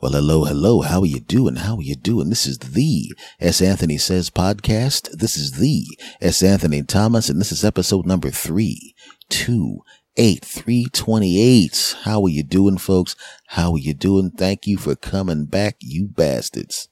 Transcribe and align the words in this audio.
Well, 0.00 0.12
hello, 0.12 0.44
hello. 0.46 0.80
How 0.80 1.00
are 1.00 1.06
you 1.06 1.20
doing? 1.20 1.56
How 1.56 1.76
are 1.76 1.82
you 1.82 1.94
doing? 1.94 2.30
This 2.30 2.46
is 2.46 2.56
the 2.56 3.12
S. 3.38 3.60
Anthony 3.60 3.98
Says 3.98 4.30
podcast. 4.30 5.10
This 5.10 5.36
is 5.36 5.58
the 5.58 5.84
S. 6.22 6.42
Anthony 6.42 6.82
Thomas, 6.82 7.28
and 7.28 7.38
this 7.38 7.52
is 7.52 7.66
episode 7.66 8.06
number 8.06 8.30
three, 8.30 8.94
two, 9.28 9.80
eight, 10.16 10.42
three 10.42 10.86
twenty-eight. 10.90 11.96
How 12.04 12.22
are 12.22 12.30
you 12.30 12.42
doing, 12.42 12.78
folks? 12.78 13.14
How 13.48 13.72
are 13.72 13.78
you 13.78 13.92
doing? 13.92 14.30
Thank 14.30 14.66
you 14.66 14.78
for 14.78 14.96
coming 14.96 15.44
back, 15.44 15.76
you 15.80 16.08
bastards. 16.08 16.88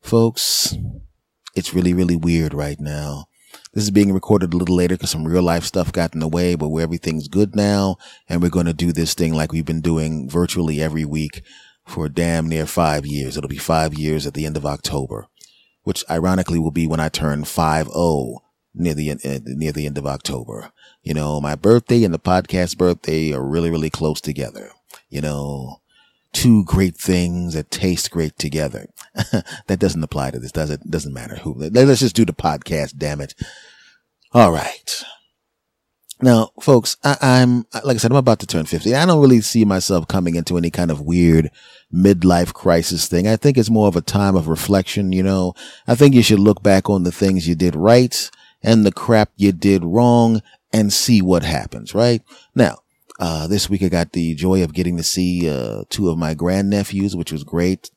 Folks, 0.00 0.74
it's 1.54 1.74
really, 1.74 1.94
really 1.94 2.16
weird 2.16 2.52
right 2.52 2.80
now. 2.80 3.26
This 3.72 3.84
is 3.84 3.92
being 3.92 4.12
recorded 4.12 4.52
a 4.52 4.56
little 4.56 4.74
later 4.74 4.96
because 4.96 5.10
some 5.10 5.28
real 5.28 5.44
life 5.44 5.62
stuff 5.62 5.92
got 5.92 6.14
in 6.14 6.18
the 6.18 6.26
way, 6.26 6.56
but 6.56 6.74
everything's 6.74 7.28
good 7.28 7.54
now. 7.54 7.98
And 8.28 8.42
we're 8.42 8.48
going 8.48 8.66
to 8.66 8.72
do 8.72 8.90
this 8.90 9.14
thing 9.14 9.32
like 9.32 9.52
we've 9.52 9.64
been 9.64 9.80
doing 9.80 10.28
virtually 10.28 10.82
every 10.82 11.04
week 11.04 11.42
for 11.90 12.08
damn 12.08 12.48
near 12.48 12.66
five 12.66 13.04
years. 13.04 13.36
It'll 13.36 13.48
be 13.48 13.58
five 13.58 13.94
years 13.94 14.26
at 14.26 14.34
the 14.34 14.46
end 14.46 14.56
of 14.56 14.64
October, 14.64 15.26
which 15.82 16.04
ironically 16.08 16.58
will 16.58 16.70
be 16.70 16.86
when 16.86 17.00
I 17.00 17.08
turn 17.08 17.42
5-0 17.42 18.38
near 18.72 18.94
the 18.94 19.42
near 19.44 19.72
the 19.72 19.86
end 19.86 19.98
of 19.98 20.06
October. 20.06 20.72
You 21.02 21.14
know, 21.14 21.40
my 21.40 21.56
birthday 21.56 22.04
and 22.04 22.14
the 22.14 22.18
podcast 22.18 22.78
birthday 22.78 23.32
are 23.32 23.44
really, 23.44 23.70
really 23.70 23.90
close 23.90 24.20
together. 24.20 24.70
You 25.08 25.20
know, 25.20 25.80
two 26.32 26.64
great 26.64 26.96
things 26.96 27.54
that 27.54 27.70
taste 27.70 28.10
great 28.10 28.38
together. 28.38 28.86
that 29.66 29.78
doesn't 29.78 30.04
apply 30.04 30.30
to 30.30 30.38
this, 30.38 30.52
does 30.52 30.70
it? 30.70 30.88
Doesn't 30.88 31.14
matter 31.14 31.36
who. 31.36 31.54
Let's 31.54 32.00
just 32.00 32.16
do 32.16 32.24
the 32.24 32.32
podcast, 32.32 32.96
damn 32.96 33.20
it. 33.20 33.34
All 34.32 34.52
right. 34.52 35.04
Now, 36.22 36.50
folks, 36.60 36.98
I, 37.02 37.40
am 37.40 37.66
like 37.84 37.94
I 37.94 37.98
said, 37.98 38.10
I'm 38.10 38.16
about 38.18 38.40
to 38.40 38.46
turn 38.46 38.66
50. 38.66 38.94
I 38.94 39.06
don't 39.06 39.20
really 39.22 39.40
see 39.40 39.64
myself 39.64 40.06
coming 40.06 40.34
into 40.34 40.58
any 40.58 40.70
kind 40.70 40.90
of 40.90 41.00
weird 41.00 41.50
midlife 41.92 42.52
crisis 42.52 43.08
thing. 43.08 43.26
I 43.26 43.36
think 43.36 43.56
it's 43.56 43.70
more 43.70 43.88
of 43.88 43.96
a 43.96 44.02
time 44.02 44.36
of 44.36 44.48
reflection. 44.48 45.12
You 45.12 45.22
know, 45.22 45.54
I 45.86 45.94
think 45.94 46.14
you 46.14 46.22
should 46.22 46.38
look 46.38 46.62
back 46.62 46.90
on 46.90 47.04
the 47.04 47.12
things 47.12 47.48
you 47.48 47.54
did 47.54 47.74
right 47.74 48.30
and 48.62 48.84
the 48.84 48.92
crap 48.92 49.30
you 49.36 49.52
did 49.52 49.82
wrong 49.82 50.42
and 50.72 50.92
see 50.92 51.22
what 51.22 51.42
happens, 51.42 51.94
right? 51.94 52.22
Now, 52.54 52.78
uh, 53.18 53.46
this 53.46 53.70
week 53.70 53.82
I 53.82 53.88
got 53.88 54.12
the 54.12 54.34
joy 54.34 54.62
of 54.62 54.74
getting 54.74 54.98
to 54.98 55.02
see, 55.02 55.48
uh, 55.48 55.84
two 55.88 56.10
of 56.10 56.18
my 56.18 56.34
grandnephews, 56.34 57.16
which 57.16 57.32
was 57.32 57.44
great. 57.44 57.90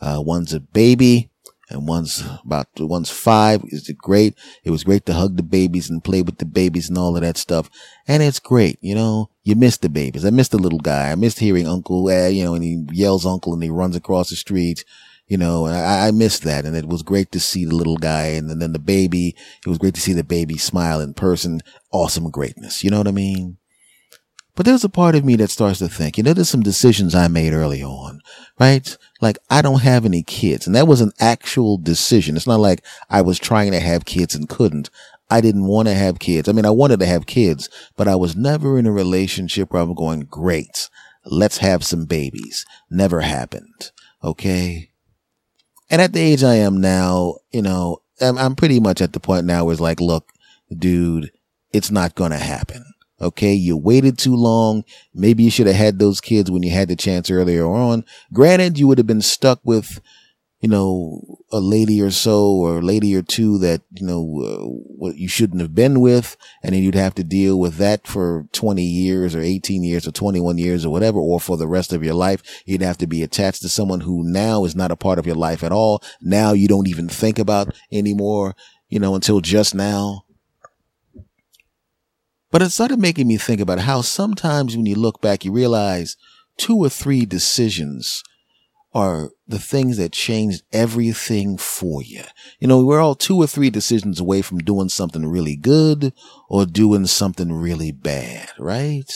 Uh, 0.00 0.22
one's 0.24 0.52
a 0.52 0.60
baby 0.60 1.29
and 1.70 1.86
one's 1.86 2.24
about 2.44 2.66
one's 2.78 3.10
five. 3.10 3.62
Is 3.68 3.88
it 3.88 3.96
great? 3.98 4.36
It 4.64 4.70
was 4.70 4.84
great 4.84 5.06
to 5.06 5.14
hug 5.14 5.36
the 5.36 5.42
babies 5.42 5.88
and 5.88 6.02
play 6.02 6.20
with 6.22 6.38
the 6.38 6.44
babies 6.44 6.88
and 6.88 6.98
all 6.98 7.16
of 7.16 7.22
that 7.22 7.36
stuff. 7.36 7.70
And 8.06 8.22
it's 8.22 8.40
great, 8.40 8.78
you 8.80 8.94
know. 8.94 9.30
You 9.42 9.56
miss 9.56 9.78
the 9.78 9.88
babies. 9.88 10.24
I 10.24 10.30
miss 10.30 10.48
the 10.48 10.58
little 10.58 10.80
guy. 10.80 11.10
I 11.10 11.14
missed 11.14 11.38
hearing 11.38 11.66
Uncle, 11.66 12.08
uh, 12.08 12.28
you 12.28 12.44
know, 12.44 12.54
and 12.54 12.62
he 12.62 12.84
yells 12.92 13.24
Uncle 13.24 13.54
and 13.54 13.62
he 13.62 13.70
runs 13.70 13.96
across 13.96 14.30
the 14.30 14.36
street. 14.36 14.84
You 15.28 15.38
know, 15.38 15.66
I, 15.66 16.08
I 16.08 16.10
missed 16.10 16.42
that, 16.42 16.64
and 16.64 16.74
it 16.74 16.88
was 16.88 17.04
great 17.04 17.30
to 17.32 17.40
see 17.40 17.64
the 17.64 17.76
little 17.76 17.96
guy, 17.96 18.24
and 18.24 18.60
then 18.60 18.72
the 18.72 18.80
baby. 18.80 19.36
It 19.64 19.68
was 19.68 19.78
great 19.78 19.94
to 19.94 20.00
see 20.00 20.12
the 20.12 20.24
baby 20.24 20.58
smile 20.58 21.00
in 21.00 21.14
person. 21.14 21.60
Awesome 21.92 22.28
greatness. 22.30 22.82
You 22.82 22.90
know 22.90 22.98
what 22.98 23.06
I 23.06 23.12
mean? 23.12 23.59
But 24.60 24.66
there's 24.66 24.84
a 24.84 24.90
part 24.90 25.14
of 25.14 25.24
me 25.24 25.36
that 25.36 25.48
starts 25.48 25.78
to 25.78 25.88
think, 25.88 26.18
you 26.18 26.22
know, 26.22 26.34
there's 26.34 26.50
some 26.50 26.60
decisions 26.60 27.14
I 27.14 27.28
made 27.28 27.54
early 27.54 27.82
on, 27.82 28.20
right? 28.58 28.94
Like 29.22 29.38
I 29.48 29.62
don't 29.62 29.80
have 29.80 30.04
any 30.04 30.22
kids 30.22 30.66
and 30.66 30.76
that 30.76 30.86
was 30.86 31.00
an 31.00 31.12
actual 31.18 31.78
decision. 31.78 32.36
It's 32.36 32.46
not 32.46 32.60
like 32.60 32.84
I 33.08 33.22
was 33.22 33.38
trying 33.38 33.72
to 33.72 33.80
have 33.80 34.04
kids 34.04 34.34
and 34.34 34.50
couldn't. 34.50 34.90
I 35.30 35.40
didn't 35.40 35.64
want 35.64 35.88
to 35.88 35.94
have 35.94 36.18
kids. 36.18 36.46
I 36.46 36.52
mean, 36.52 36.66
I 36.66 36.72
wanted 36.72 37.00
to 37.00 37.06
have 37.06 37.24
kids, 37.24 37.70
but 37.96 38.06
I 38.06 38.16
was 38.16 38.36
never 38.36 38.78
in 38.78 38.84
a 38.84 38.92
relationship 38.92 39.72
where 39.72 39.80
I'm 39.80 39.94
going, 39.94 40.24
great. 40.24 40.90
Let's 41.24 41.56
have 41.56 41.82
some 41.82 42.04
babies. 42.04 42.66
Never 42.90 43.22
happened. 43.22 43.92
Okay. 44.22 44.90
And 45.88 46.02
at 46.02 46.12
the 46.12 46.20
age 46.20 46.44
I 46.44 46.56
am 46.56 46.82
now, 46.82 47.36
you 47.50 47.62
know, 47.62 48.02
I'm, 48.20 48.56
pretty 48.56 48.78
much 48.78 49.00
at 49.00 49.14
the 49.14 49.20
point 49.20 49.46
now 49.46 49.64
where 49.64 49.72
it's 49.72 49.80
like, 49.80 50.02
look, 50.02 50.28
dude, 50.70 51.30
it's 51.72 51.90
not 51.90 52.14
going 52.14 52.32
to 52.32 52.36
happen. 52.36 52.84
Okay. 53.20 53.52
You 53.52 53.76
waited 53.76 54.18
too 54.18 54.34
long. 54.34 54.84
Maybe 55.14 55.42
you 55.42 55.50
should 55.50 55.66
have 55.66 55.76
had 55.76 55.98
those 55.98 56.20
kids 56.20 56.50
when 56.50 56.62
you 56.62 56.70
had 56.70 56.88
the 56.88 56.96
chance 56.96 57.30
earlier 57.30 57.66
on. 57.66 58.04
Granted, 58.32 58.78
you 58.78 58.86
would 58.86 58.98
have 58.98 59.06
been 59.06 59.20
stuck 59.20 59.60
with, 59.62 60.00
you 60.60 60.68
know, 60.68 61.38
a 61.52 61.60
lady 61.60 62.00
or 62.00 62.10
so 62.10 62.50
or 62.52 62.78
a 62.78 62.82
lady 62.82 63.14
or 63.14 63.22
two 63.22 63.58
that, 63.58 63.82
you 63.92 64.06
know, 64.06 64.20
uh, 64.20 64.64
what 64.66 65.16
you 65.16 65.28
shouldn't 65.28 65.60
have 65.60 65.74
been 65.74 66.00
with. 66.00 66.36
And 66.62 66.74
then 66.74 66.82
you'd 66.82 66.94
have 66.94 67.14
to 67.16 67.24
deal 67.24 67.58
with 67.58 67.76
that 67.76 68.06
for 68.06 68.46
20 68.52 68.82
years 68.82 69.34
or 69.34 69.40
18 69.40 69.82
years 69.82 70.06
or 70.06 70.12
21 70.12 70.58
years 70.58 70.86
or 70.86 70.90
whatever, 70.90 71.18
or 71.18 71.40
for 71.40 71.56
the 71.56 71.68
rest 71.68 71.92
of 71.92 72.04
your 72.04 72.14
life. 72.14 72.62
You'd 72.66 72.82
have 72.82 72.98
to 72.98 73.06
be 73.06 73.22
attached 73.22 73.62
to 73.62 73.68
someone 73.68 74.00
who 74.00 74.22
now 74.24 74.64
is 74.64 74.76
not 74.76 74.90
a 74.90 74.96
part 74.96 75.18
of 75.18 75.26
your 75.26 75.36
life 75.36 75.62
at 75.62 75.72
all. 75.72 76.02
Now 76.20 76.52
you 76.52 76.68
don't 76.68 76.88
even 76.88 77.08
think 77.08 77.38
about 77.38 77.74
anymore, 77.92 78.54
you 78.88 78.98
know, 78.98 79.14
until 79.14 79.40
just 79.40 79.74
now. 79.74 80.24
But 82.50 82.62
it 82.62 82.70
started 82.70 82.98
making 82.98 83.28
me 83.28 83.36
think 83.36 83.60
about 83.60 83.80
how 83.80 84.00
sometimes 84.00 84.76
when 84.76 84.86
you 84.86 84.96
look 84.96 85.20
back, 85.20 85.44
you 85.44 85.52
realize 85.52 86.16
two 86.56 86.76
or 86.76 86.88
three 86.88 87.24
decisions 87.24 88.24
are 88.92 89.30
the 89.46 89.58
things 89.58 89.98
that 89.98 90.10
changed 90.12 90.64
everything 90.72 91.56
for 91.56 92.02
you. 92.02 92.22
You 92.58 92.66
know, 92.66 92.84
we're 92.84 93.00
all 93.00 93.14
two 93.14 93.36
or 93.36 93.46
three 93.46 93.70
decisions 93.70 94.18
away 94.18 94.42
from 94.42 94.58
doing 94.58 94.88
something 94.88 95.26
really 95.26 95.54
good 95.54 96.12
or 96.48 96.66
doing 96.66 97.06
something 97.06 97.52
really 97.52 97.92
bad, 97.92 98.50
right? 98.58 99.12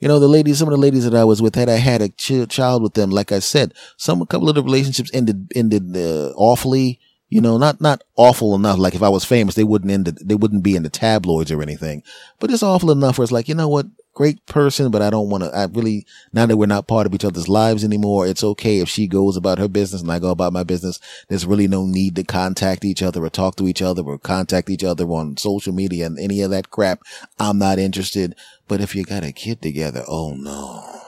You 0.00 0.08
know, 0.08 0.18
the 0.18 0.26
ladies, 0.26 0.58
some 0.58 0.68
of 0.68 0.72
the 0.72 0.80
ladies 0.80 1.04
that 1.04 1.14
I 1.14 1.24
was 1.24 1.42
with 1.42 1.54
had 1.54 1.68
I 1.68 1.76
had 1.76 2.00
a 2.00 2.08
ch- 2.08 2.48
child 2.48 2.82
with 2.82 2.94
them. 2.94 3.10
Like 3.10 3.30
I 3.30 3.40
said, 3.40 3.74
some, 3.98 4.22
a 4.22 4.26
couple 4.26 4.48
of 4.48 4.54
the 4.54 4.62
relationships 4.62 5.10
ended, 5.12 5.52
ended 5.54 5.94
uh, 5.94 6.32
awfully 6.34 6.98
you 7.32 7.40
know, 7.40 7.56
not, 7.56 7.80
not 7.80 8.04
awful 8.16 8.54
enough. 8.54 8.78
Like 8.78 8.94
if 8.94 9.02
I 9.02 9.08
was 9.08 9.24
famous, 9.24 9.54
they 9.54 9.64
wouldn't 9.64 9.90
end, 9.90 10.04
the, 10.04 10.12
they 10.12 10.34
wouldn't 10.34 10.62
be 10.62 10.76
in 10.76 10.82
the 10.82 10.90
tabloids 10.90 11.50
or 11.50 11.62
anything, 11.62 12.02
but 12.38 12.50
it's 12.50 12.62
awful 12.62 12.90
enough 12.90 13.16
where 13.16 13.22
it's 13.22 13.32
like, 13.32 13.48
you 13.48 13.54
know 13.54 13.68
what? 13.68 13.86
Great 14.12 14.44
person, 14.44 14.90
but 14.90 15.00
I 15.00 15.08
don't 15.08 15.30
want 15.30 15.42
to, 15.42 15.50
I 15.56 15.64
really, 15.64 16.04
now 16.34 16.44
that 16.44 16.58
we're 16.58 16.66
not 16.66 16.86
part 16.86 17.06
of 17.06 17.14
each 17.14 17.24
other's 17.24 17.48
lives 17.48 17.84
anymore, 17.84 18.26
it's 18.26 18.44
okay 18.44 18.80
if 18.80 18.90
she 18.90 19.06
goes 19.06 19.38
about 19.38 19.58
her 19.58 19.66
business 19.66 20.02
and 20.02 20.12
I 20.12 20.18
go 20.18 20.28
about 20.28 20.52
my 20.52 20.62
business. 20.62 21.00
There's 21.28 21.46
really 21.46 21.66
no 21.66 21.86
need 21.86 22.16
to 22.16 22.22
contact 22.22 22.84
each 22.84 23.02
other 23.02 23.24
or 23.24 23.30
talk 23.30 23.56
to 23.56 23.66
each 23.66 23.80
other 23.80 24.02
or 24.02 24.18
contact 24.18 24.68
each 24.68 24.84
other 24.84 25.06
on 25.06 25.38
social 25.38 25.72
media 25.72 26.04
and 26.04 26.18
any 26.18 26.42
of 26.42 26.50
that 26.50 26.68
crap. 26.68 27.00
I'm 27.38 27.58
not 27.58 27.78
interested. 27.78 28.36
But 28.68 28.82
if 28.82 28.94
you 28.94 29.04
got 29.04 29.24
a 29.24 29.32
kid 29.32 29.62
together, 29.62 30.04
oh 30.06 30.34
no 30.34 31.01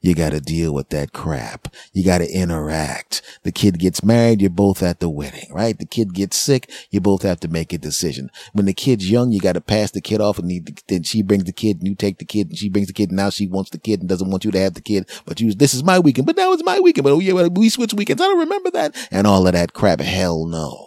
you 0.00 0.14
got 0.14 0.30
to 0.30 0.40
deal 0.40 0.72
with 0.72 0.90
that 0.90 1.12
crap. 1.12 1.74
You 1.92 2.04
got 2.04 2.18
to 2.18 2.30
interact. 2.30 3.20
The 3.42 3.50
kid 3.50 3.78
gets 3.78 4.04
married, 4.04 4.40
you're 4.40 4.50
both 4.50 4.82
at 4.82 5.00
the 5.00 5.08
wedding, 5.08 5.48
right? 5.52 5.76
The 5.76 5.86
kid 5.86 6.14
gets 6.14 6.40
sick, 6.40 6.70
you 6.90 7.00
both 7.00 7.22
have 7.22 7.40
to 7.40 7.48
make 7.48 7.72
a 7.72 7.78
decision. 7.78 8.30
When 8.52 8.66
the 8.66 8.72
kid's 8.72 9.10
young, 9.10 9.32
you 9.32 9.40
got 9.40 9.54
to 9.54 9.60
pass 9.60 9.90
the 9.90 10.00
kid 10.00 10.20
off 10.20 10.38
and 10.38 10.80
then 10.86 11.02
she 11.02 11.22
brings 11.22 11.44
the 11.44 11.52
kid 11.52 11.78
and 11.78 11.88
you 11.88 11.94
take 11.96 12.18
the 12.18 12.24
kid 12.24 12.50
and 12.50 12.58
she 12.58 12.68
brings 12.68 12.86
the 12.86 12.92
kid 12.92 13.10
and 13.10 13.16
now 13.16 13.30
she 13.30 13.48
wants 13.48 13.70
the 13.70 13.78
kid 13.78 14.00
and 14.00 14.08
doesn't 14.08 14.30
want 14.30 14.44
you 14.44 14.52
to 14.52 14.60
have 14.60 14.74
the 14.74 14.80
kid, 14.80 15.08
but 15.24 15.40
you, 15.40 15.52
this 15.52 15.74
is 15.74 15.82
my 15.82 15.98
weekend, 15.98 16.26
but 16.26 16.36
now 16.36 16.52
it's 16.52 16.64
my 16.64 16.78
weekend, 16.78 17.04
but 17.04 17.12
oh 17.12 17.20
yeah, 17.20 17.48
we 17.48 17.68
switch 17.68 17.94
weekends. 17.94 18.22
I 18.22 18.26
don't 18.26 18.38
remember 18.38 18.70
that 18.70 19.08
and 19.10 19.26
all 19.26 19.46
of 19.46 19.52
that 19.52 19.72
crap. 19.72 20.00
Hell 20.00 20.46
no. 20.46 20.86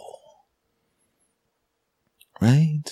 Right? 2.40 2.90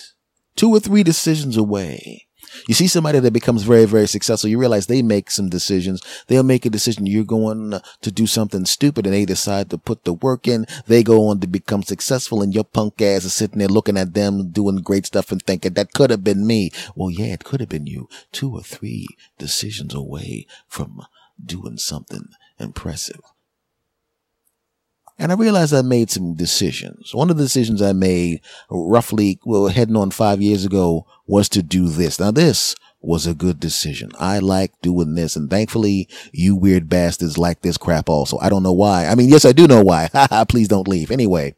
Two 0.55 0.71
or 0.71 0.81
three 0.81 1.03
decisions 1.03 1.57
away 1.57 2.27
you 2.67 2.75
see 2.75 2.87
somebody 2.87 3.19
that 3.19 3.33
becomes 3.33 3.63
very, 3.63 3.85
very 3.85 4.07
successful. 4.07 4.51
You 4.51 4.59
realize 4.59 4.87
they 4.87 5.03
make 5.03 5.31
some 5.31 5.49
decisions. 5.49 6.03
They'll 6.27 6.43
make 6.43 6.67
a 6.67 6.71
decision. 6.71 7.07
You're 7.07 7.25
going 7.25 7.81
to 8.03 8.11
do 8.11 8.27
something 8.27 8.65
stupid 8.65 9.07
and 9.07 9.15
they 9.15 9.25
decide 9.25 9.71
to 9.71 9.79
put 9.79 10.05
the 10.05 10.15
work 10.15 10.49
in. 10.49 10.67
They 10.87 11.03
go 11.03 11.29
on 11.29 11.41
to 11.41 11.47
become 11.47 11.83
successful 11.83 12.43
and 12.43 12.55
your 12.55 12.65
punk 12.65 13.01
ass 13.03 13.25
is 13.25 13.35
sitting 13.35 13.59
there 13.59 13.69
looking 13.69 13.97
at 13.97 14.15
them 14.15 14.51
doing 14.51 14.77
great 14.77 15.07
stuff 15.07 15.33
and 15.33 15.43
thinking 15.43 15.75
that 15.75 15.93
could 15.93 16.11
have 16.11 16.25
been 16.25 16.47
me. 16.47 16.71
Well, 16.95 17.11
yeah, 17.11 17.33
it 17.33 17.45
could 17.45 17.61
have 17.61 17.69
been 17.69 17.87
you 17.87 18.09
two 18.33 18.55
or 18.55 18.63
three 18.63 19.07
decisions 19.39 19.95
away 19.95 20.47
from 20.67 21.03
doing 21.45 21.79
something 21.79 22.29
impressive. 22.59 23.21
And 25.21 25.31
I 25.31 25.35
realized 25.35 25.75
I 25.75 25.83
made 25.83 26.11
some 26.11 26.35
decisions. 26.35 27.15
One 27.15 27.29
of 27.29 27.37
the 27.37 27.43
decisions 27.43 27.83
I 27.83 27.93
made 27.93 28.41
roughly, 28.71 29.39
well, 29.45 29.69
heading 29.69 29.95
on 29.95 30.11
five 30.11 30.41
years 30.41 30.65
ago 30.65 31.07
was 31.27 31.51
to 31.51 31.63
do 31.63 31.91
this. 31.91 32.19
Now 32.19 32.31
this 32.31 32.75
was 33.03 33.27
a 33.27 33.35
good 33.35 33.61
decision. 33.61 34.13
I 34.19 34.39
like 34.39 34.73
doing 34.81 35.17
this. 35.17 35.37
And 35.37 35.51
thankfully 35.51 36.09
you 36.33 36.57
weird 36.57 36.89
bastards 36.89 37.37
like 37.37 37.61
this 37.61 37.77
crap 37.77 38.09
also. 38.09 38.39
I 38.39 38.49
don't 38.49 38.63
know 38.63 38.73
why. 38.73 39.09
I 39.09 39.15
mean, 39.15 39.29
yes, 39.29 39.45
I 39.45 39.53
do 39.53 39.67
know 39.67 39.83
why. 39.83 40.09
Please 40.49 40.69
don't 40.69 40.89
leave. 40.89 41.11
Anyway. 41.11 41.55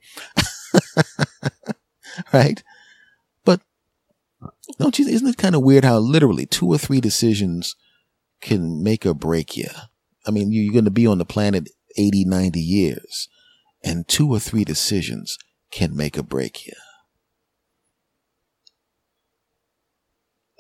right. 2.33 2.65
But 3.45 3.61
don't 4.81 4.99
you, 4.99 5.07
isn't 5.07 5.29
it 5.29 5.39
kind 5.39 5.55
of 5.55 5.63
weird 5.63 5.85
how 5.85 5.99
literally 5.99 6.47
two 6.47 6.67
or 6.67 6.79
three 6.79 7.01
decisions 7.01 7.77
can 8.41 8.83
make 8.83 9.07
or 9.07 9.15
break 9.15 9.57
you? 9.57 9.69
I 10.27 10.33
mean, 10.33 10.51
you're 10.51 10.73
going 10.73 10.85
to 10.85 10.91
be 10.91 11.07
on 11.07 11.19
the 11.19 11.25
planet 11.25 11.69
80, 11.97 12.25
90 12.25 12.59
years 12.59 13.29
and 13.85 14.09
two 14.09 14.29
or 14.31 14.39
three 14.41 14.65
decisions 14.65 15.39
can 15.71 15.97
make 15.97 16.19
or 16.19 16.23
break 16.23 16.67
you. 16.67 16.75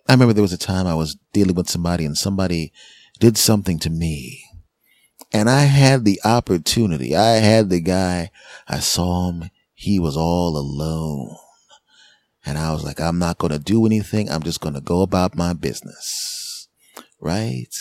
I 0.08 0.12
remember 0.12 0.32
there 0.34 0.42
was 0.42 0.52
a 0.52 0.58
time 0.58 0.86
I 0.86 0.94
was 0.94 1.16
dealing 1.32 1.54
with 1.54 1.68
somebody 1.70 2.04
and 2.04 2.16
somebody 2.16 2.72
did 3.20 3.36
something 3.38 3.78
to 3.80 3.90
me 3.90 4.44
And 5.32 5.50
I 5.50 5.62
had 5.62 6.04
the 6.04 6.20
opportunity. 6.24 7.16
I 7.16 7.36
had 7.36 7.70
the 7.70 7.80
guy. 7.80 8.30
I 8.68 8.80
saw 8.80 9.30
him. 9.30 9.50
He 9.74 9.98
was 9.98 10.16
all 10.16 10.56
alone. 10.56 11.36
And 12.44 12.58
I 12.58 12.72
was 12.72 12.84
like, 12.84 13.00
I'm 13.00 13.18
not 13.18 13.38
going 13.38 13.52
to 13.52 13.58
do 13.58 13.86
anything. 13.86 14.30
I'm 14.30 14.42
just 14.42 14.60
going 14.60 14.74
to 14.74 14.80
go 14.80 15.02
about 15.02 15.36
my 15.36 15.52
business. 15.52 16.68
Right? 17.20 17.74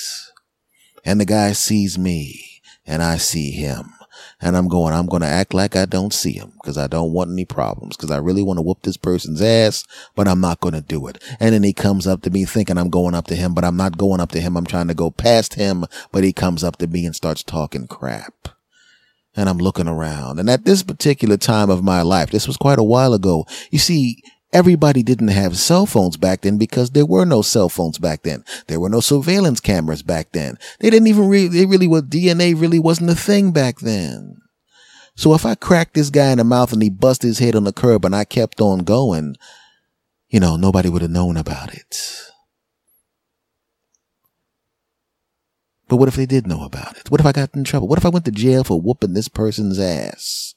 And 1.06 1.20
the 1.20 1.26
guy 1.26 1.54
sees 1.54 1.98
me 1.98 2.62
and 2.86 3.02
I 3.04 3.18
see 3.18 3.52
him. 3.52 3.94
And 4.40 4.58
I'm 4.58 4.68
going, 4.68 4.94
I'm 4.94 5.06
going 5.06 5.22
to 5.22 5.28
act 5.28 5.54
like 5.54 5.76
I 5.76 5.86
don't 5.86 6.14
see 6.14 6.34
him 6.34 6.54
because 6.62 6.78
I 6.78 6.88
don't 6.88 7.14
want 7.14 7.32
any 7.32 7.46
problems 7.46 7.96
because 7.96 8.12
I 8.12 8.18
really 8.18 8.44
want 8.44 8.58
to 8.58 8.62
whoop 8.62 8.82
this 8.82 8.98
person's 8.98 9.42
ass, 9.42 9.86
but 10.16 10.28
I'm 10.28 10.42
not 10.42 10.60
going 10.60 10.74
to 10.74 10.82
do 10.82 11.08
it. 11.08 11.22
And 11.40 11.54
then 11.54 11.64
he 11.64 11.74
comes 11.74 12.08
up 12.08 12.22
to 12.24 12.30
me 12.30 12.46
thinking 12.46 12.78
I'm 12.78 12.90
going 12.90 13.16
up 13.16 13.28
to 13.28 13.36
him, 13.36 13.54
but 13.54 13.64
I'm 13.64 13.78
not 13.78 13.98
going 13.98 14.20
up 14.20 14.32
to 14.32 14.42
him. 14.42 14.58
I'm 14.58 14.66
trying 14.66 14.88
to 14.88 14.94
go 14.94 15.12
past 15.12 15.56
him, 15.56 15.86
but 16.12 16.24
he 16.24 16.34
comes 16.34 16.64
up 16.64 16.78
to 16.78 16.88
me 16.88 17.06
and 17.06 17.16
starts 17.16 17.44
talking 17.44 17.88
crap. 17.88 18.50
And 19.36 19.48
I'm 19.48 19.60
looking 19.60 19.88
around. 19.88 20.40
And 20.40 20.50
at 20.50 20.66
this 20.66 20.84
particular 20.84 21.38
time 21.38 21.70
of 21.70 21.84
my 21.84 22.02
life, 22.02 22.32
this 22.32 22.48
was 22.48 22.58
quite 22.58 22.80
a 22.80 22.84
while 22.84 23.14
ago. 23.14 23.46
You 23.70 23.80
see, 23.80 24.22
Everybody 24.53 25.01
didn't 25.01 25.30
have 25.30 25.57
cell 25.57 25.86
phones 25.86 26.18
back 26.18 26.42
then 26.42 26.57
because 26.57 26.92
there 26.92 27.06
were 27.06 27.25
no 27.25 27.42
cell 27.42 27.69
phones 27.69 27.98
back 27.98 28.24
then. 28.24 28.44
There 28.68 28.81
were 28.81 28.89
no 28.89 29.00
surveillance 29.00 29.62
cameras 29.62 30.03
back 30.03 30.33
then. 30.33 30.57
They 30.80 30.89
didn't 30.89 31.07
even 31.07 31.30
really, 31.30 31.48
they 31.48 31.65
really 31.65 31.88
was, 31.88 32.03
DNA 32.03 32.59
really 32.59 32.80
wasn't 32.80 33.12
a 33.12 33.15
thing 33.15 33.53
back 33.53 33.80
then. 33.80 34.42
So 35.15 35.33
if 35.33 35.45
I 35.45 35.56
cracked 35.56 35.94
this 35.94 36.09
guy 36.09 36.31
in 36.31 36.38
the 36.38 36.44
mouth 36.44 36.74
and 36.74 36.81
he 36.81 36.89
busted 36.89 37.30
his 37.30 37.39
head 37.39 37.56
on 37.56 37.63
the 37.63 37.71
curb 37.71 38.03
and 38.03 38.15
I 38.15 38.25
kept 38.25 38.59
on 38.59 38.80
going, 38.80 39.36
you 40.27 40.39
know, 40.39 40.57
nobody 40.57 40.89
would 40.89 41.01
have 41.01 41.12
known 41.12 41.38
about 41.38 41.74
it. 41.74 42.31
But 45.88 45.98
what 45.98 46.07
if 46.07 46.15
they 46.15 46.25
did 46.25 46.48
know 46.48 46.63
about 46.63 46.98
it? 46.98 47.12
What 47.12 47.19
if 47.19 47.25
I 47.25 47.33
got 47.33 47.53
in 47.53 47.65
trouble? 47.65 47.88
What 47.88 48.00
if 48.00 48.06
I 48.06 48.09
went 48.09 48.25
to 48.25 48.31
jail 48.31 48.63
for 48.63 48.80
whooping 48.80 49.13
this 49.13 49.27
person's 49.27 49.77
ass? 49.77 50.56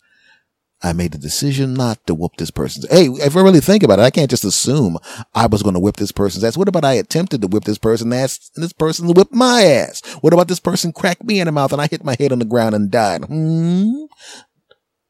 I 0.85 0.93
made 0.93 1.13
the 1.13 1.19
decision 1.19 1.73
not 1.73 2.07
to 2.07 2.15
whoop 2.15 2.37
this 2.37 2.51
person's. 2.51 2.87
Hey, 2.91 3.07
if 3.07 3.35
I 3.35 3.41
really 3.41 3.61
think 3.61 3.83
about 3.83 3.99
it, 3.99 4.03
I 4.03 4.11
can't 4.11 4.29
just 4.29 4.45
assume 4.45 4.99
I 5.35 5.47
was 5.47 5.63
going 5.63 5.73
to 5.73 5.81
whip 5.81 5.97
this 5.97 6.13
person's 6.13 6.45
ass. 6.45 6.59
What 6.59 6.69
about 6.69 6.85
I 6.85 6.93
attempted 6.93 7.41
to 7.41 7.49
whip 7.49 7.65
this 7.65 7.79
person's 7.79 8.13
ass 8.15 8.51
and 8.55 8.63
this 8.63 8.75
person 8.75 9.09
whipped 9.09 9.33
my 9.33 9.63
ass? 9.63 10.03
What 10.21 10.35
about 10.35 10.47
this 10.49 10.61
person 10.61 10.93
cracked 10.93 11.25
me 11.25 11.41
in 11.41 11.47
the 11.47 11.53
mouth 11.53 11.73
and 11.73 11.81
I 11.81 11.87
hit 11.87 12.05
my 12.05 12.17
head 12.19 12.33
on 12.33 12.39
the 12.39 12.45
ground 12.45 12.75
and 12.75 12.91
died? 12.91 13.25
Hmm? 13.25 14.05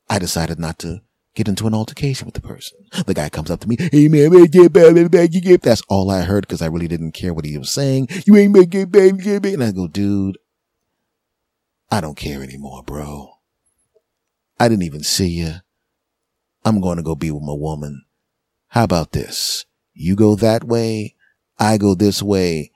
I 0.09 0.21
decided 0.21 0.61
not 0.61 0.79
to 0.79 1.01
get 1.35 1.49
into 1.49 1.67
an 1.67 1.75
altercation 1.75 2.27
with 2.27 2.37
the 2.37 2.41
person. 2.41 2.79
The 3.05 3.15
guy 3.15 3.29
comes 3.29 3.51
up 3.51 3.59
to 3.61 3.69
me, 3.69 3.77
hey 3.91 4.07
man, 4.07 4.31
that's 4.31 5.83
all 5.89 6.09
I 6.09 6.21
heard 6.21 6.47
because 6.47 6.63
I 6.63 6.67
really 6.67 6.87
didn't 6.87 7.13
care 7.13 7.35
what 7.35 7.47
he 7.47 7.59
was 7.59 7.73
saying. 7.73 8.07
You 8.27 8.37
ain't 8.37 8.55
making 8.55 8.91
baby, 8.91 9.55
and 9.55 9.65
I 9.65 9.73
go, 9.73 9.89
dude, 9.89 10.39
I 11.91 12.01
don't 12.01 12.17
care 12.17 12.45
anymore, 12.45 12.85
bro. 12.85 13.31
I 14.59 14.69
didn't 14.69 14.85
even 14.85 15.03
see 15.03 15.29
you. 15.29 15.55
I'm 16.65 16.81
going 16.81 16.97
to 16.97 17.03
go 17.03 17.15
be 17.15 17.31
with 17.31 17.43
my 17.43 17.55
woman. 17.55 18.05
How 18.69 18.85
about 18.85 19.13
this? 19.13 19.67
You 19.93 20.17
go 20.17 20.35
that 20.37 20.65
way. 20.65 21.15
I 21.59 21.79
go 21.79 21.95
this 21.95 22.23
way. 22.23 22.73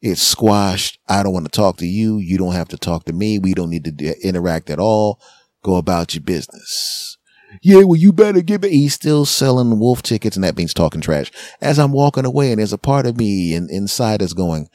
It's 0.00 0.20
squashed. 0.20 0.98
I 1.08 1.22
don't 1.22 1.32
want 1.32 1.46
to 1.46 1.50
talk 1.50 1.76
to 1.78 1.86
you. 1.86 2.18
You 2.18 2.36
don't 2.36 2.54
have 2.54 2.68
to 2.68 2.76
talk 2.76 3.04
to 3.04 3.12
me. 3.12 3.38
We 3.38 3.54
don't 3.54 3.70
need 3.70 3.84
to 3.84 4.26
interact 4.26 4.68
at 4.68 4.80
all. 4.80 5.20
Go 5.62 5.76
about 5.76 6.14
your 6.14 6.22
business. 6.22 7.16
Yeah, 7.60 7.84
well, 7.84 7.96
you 7.96 8.12
better 8.12 8.40
give 8.40 8.64
it. 8.64 8.72
He's 8.72 8.94
still 8.94 9.24
selling 9.24 9.78
wolf 9.78 10.02
tickets 10.02 10.36
and 10.36 10.44
that 10.44 10.56
means 10.56 10.74
talking 10.74 11.00
trash. 11.00 11.30
As 11.60 11.78
I'm 11.78 11.92
walking 11.92 12.24
away 12.24 12.50
and 12.50 12.58
there's 12.58 12.72
a 12.72 12.78
part 12.78 13.06
of 13.06 13.16
me 13.16 13.54
in, 13.54 13.68
inside 13.70 14.20
that's 14.20 14.32
going, 14.32 14.68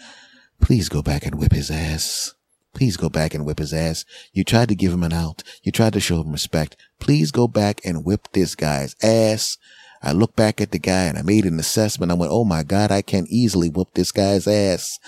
please 0.62 0.88
go 0.88 1.02
back 1.02 1.26
and 1.26 1.36
whip 1.36 1.52
his 1.52 1.72
ass. 1.72 2.34
Please 2.78 2.96
go 2.96 3.10
back 3.10 3.34
and 3.34 3.44
whip 3.44 3.58
his 3.58 3.74
ass. 3.74 4.06
You 4.34 4.44
tried 4.44 4.70
to 4.70 4.76
give 4.76 4.94
him 4.94 5.02
an 5.02 5.12
out. 5.12 5.42
You 5.64 5.72
tried 5.72 5.94
to 5.94 6.00
show 6.00 6.22
him 6.22 6.32
respect. 6.32 6.78
Please 7.00 7.32
go 7.32 7.48
back 7.48 7.82
and 7.84 8.06
whip 8.06 8.28
this 8.34 8.54
guy's 8.54 8.96
ass. 9.02 9.58
I 10.04 10.12
looked 10.12 10.36
back 10.36 10.62
at 10.62 10.70
the 10.70 10.78
guy 10.78 11.06
and 11.06 11.18
I 11.18 11.24
made 11.24 11.46
an 11.46 11.58
assessment. 11.60 12.12
I 12.12 12.16
went, 12.16 12.32
Oh 12.32 12.46
my 12.46 12.62
God, 12.62 12.92
I 12.92 13.02
can 13.02 13.26
easily 13.30 13.68
whip 13.68 13.88
this 13.96 14.12
guy's 14.12 14.48
ass. 14.48 15.00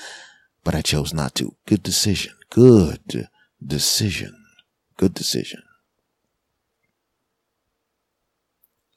But 0.63 0.73
I 0.73 0.81
chose 0.81 1.13
not 1.13 1.35
to. 1.35 1.55
Good 1.67 1.83
decision. 1.83 2.33
Good 2.49 3.27
decision. 3.63 4.35
Good 4.97 5.13
decision. 5.13 5.61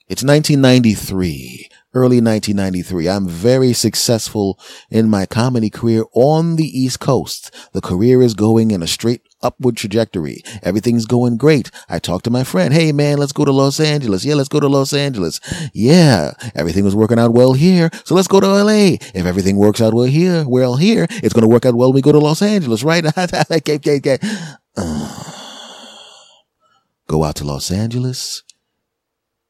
It's 0.09 0.25
1993 0.25 1.69
early 1.95 2.21
1993. 2.21 3.09
I'm 3.09 3.29
very 3.29 3.73
successful 3.73 4.59
in 4.91 5.11
my 5.11 5.27
comedy 5.27 5.71
career 5.71 6.05
on 6.15 6.57
the 6.57 6.67
East 6.67 7.01
Coast. 7.01 7.53
The 7.73 7.81
career 7.81 8.23
is 8.23 8.35
going 8.35 8.71
in 8.71 8.83
a 8.83 8.87
straight 8.87 9.23
upward 9.43 9.77
trajectory. 9.77 10.43
Everything's 10.63 11.07
going 11.07 11.37
great. 11.37 11.71
I 11.89 11.99
talked 11.99 12.25
to 12.25 12.31
my 12.31 12.45
friend. 12.45 12.73
Hey 12.73 12.93
man, 12.93 13.19
let's 13.19 13.33
go 13.33 13.45
to 13.45 13.53
Los 13.53 13.81
Angeles. 13.81 14.25
Yeah, 14.25 14.37
let's 14.37 14.49
go 14.49 14.61
to 14.61 14.69
Los 14.69 14.93
Angeles. 14.93 15.41
Yeah, 15.75 16.33
everything 16.55 16.85
was 16.85 16.97
working 16.97 17.19
out 17.19 17.33
well 17.33 17.53
here. 17.53 17.91
So 18.05 18.15
let's 18.15 18.29
go 18.29 18.41
to 18.41 18.47
LA. 18.47 18.97
If 19.15 19.27
everything 19.27 19.57
works 19.57 19.81
out 19.81 19.95
well 19.95 20.07
here, 20.07 20.45
well 20.47 20.77
here, 20.77 21.07
it's 21.11 21.35
going 21.35 21.43
to 21.43 21.49
work 21.49 21.67
out 21.67 21.75
well 21.75 21.89
when 21.89 21.97
we 21.97 22.03
go 22.03 22.13
to 22.13 22.19
Los 22.19 22.43
Angeles, 22.43 22.83
right? 22.83 23.05
go 27.07 27.25
out 27.25 27.37
to 27.37 27.45
Los 27.45 27.71
Angeles. 27.71 28.43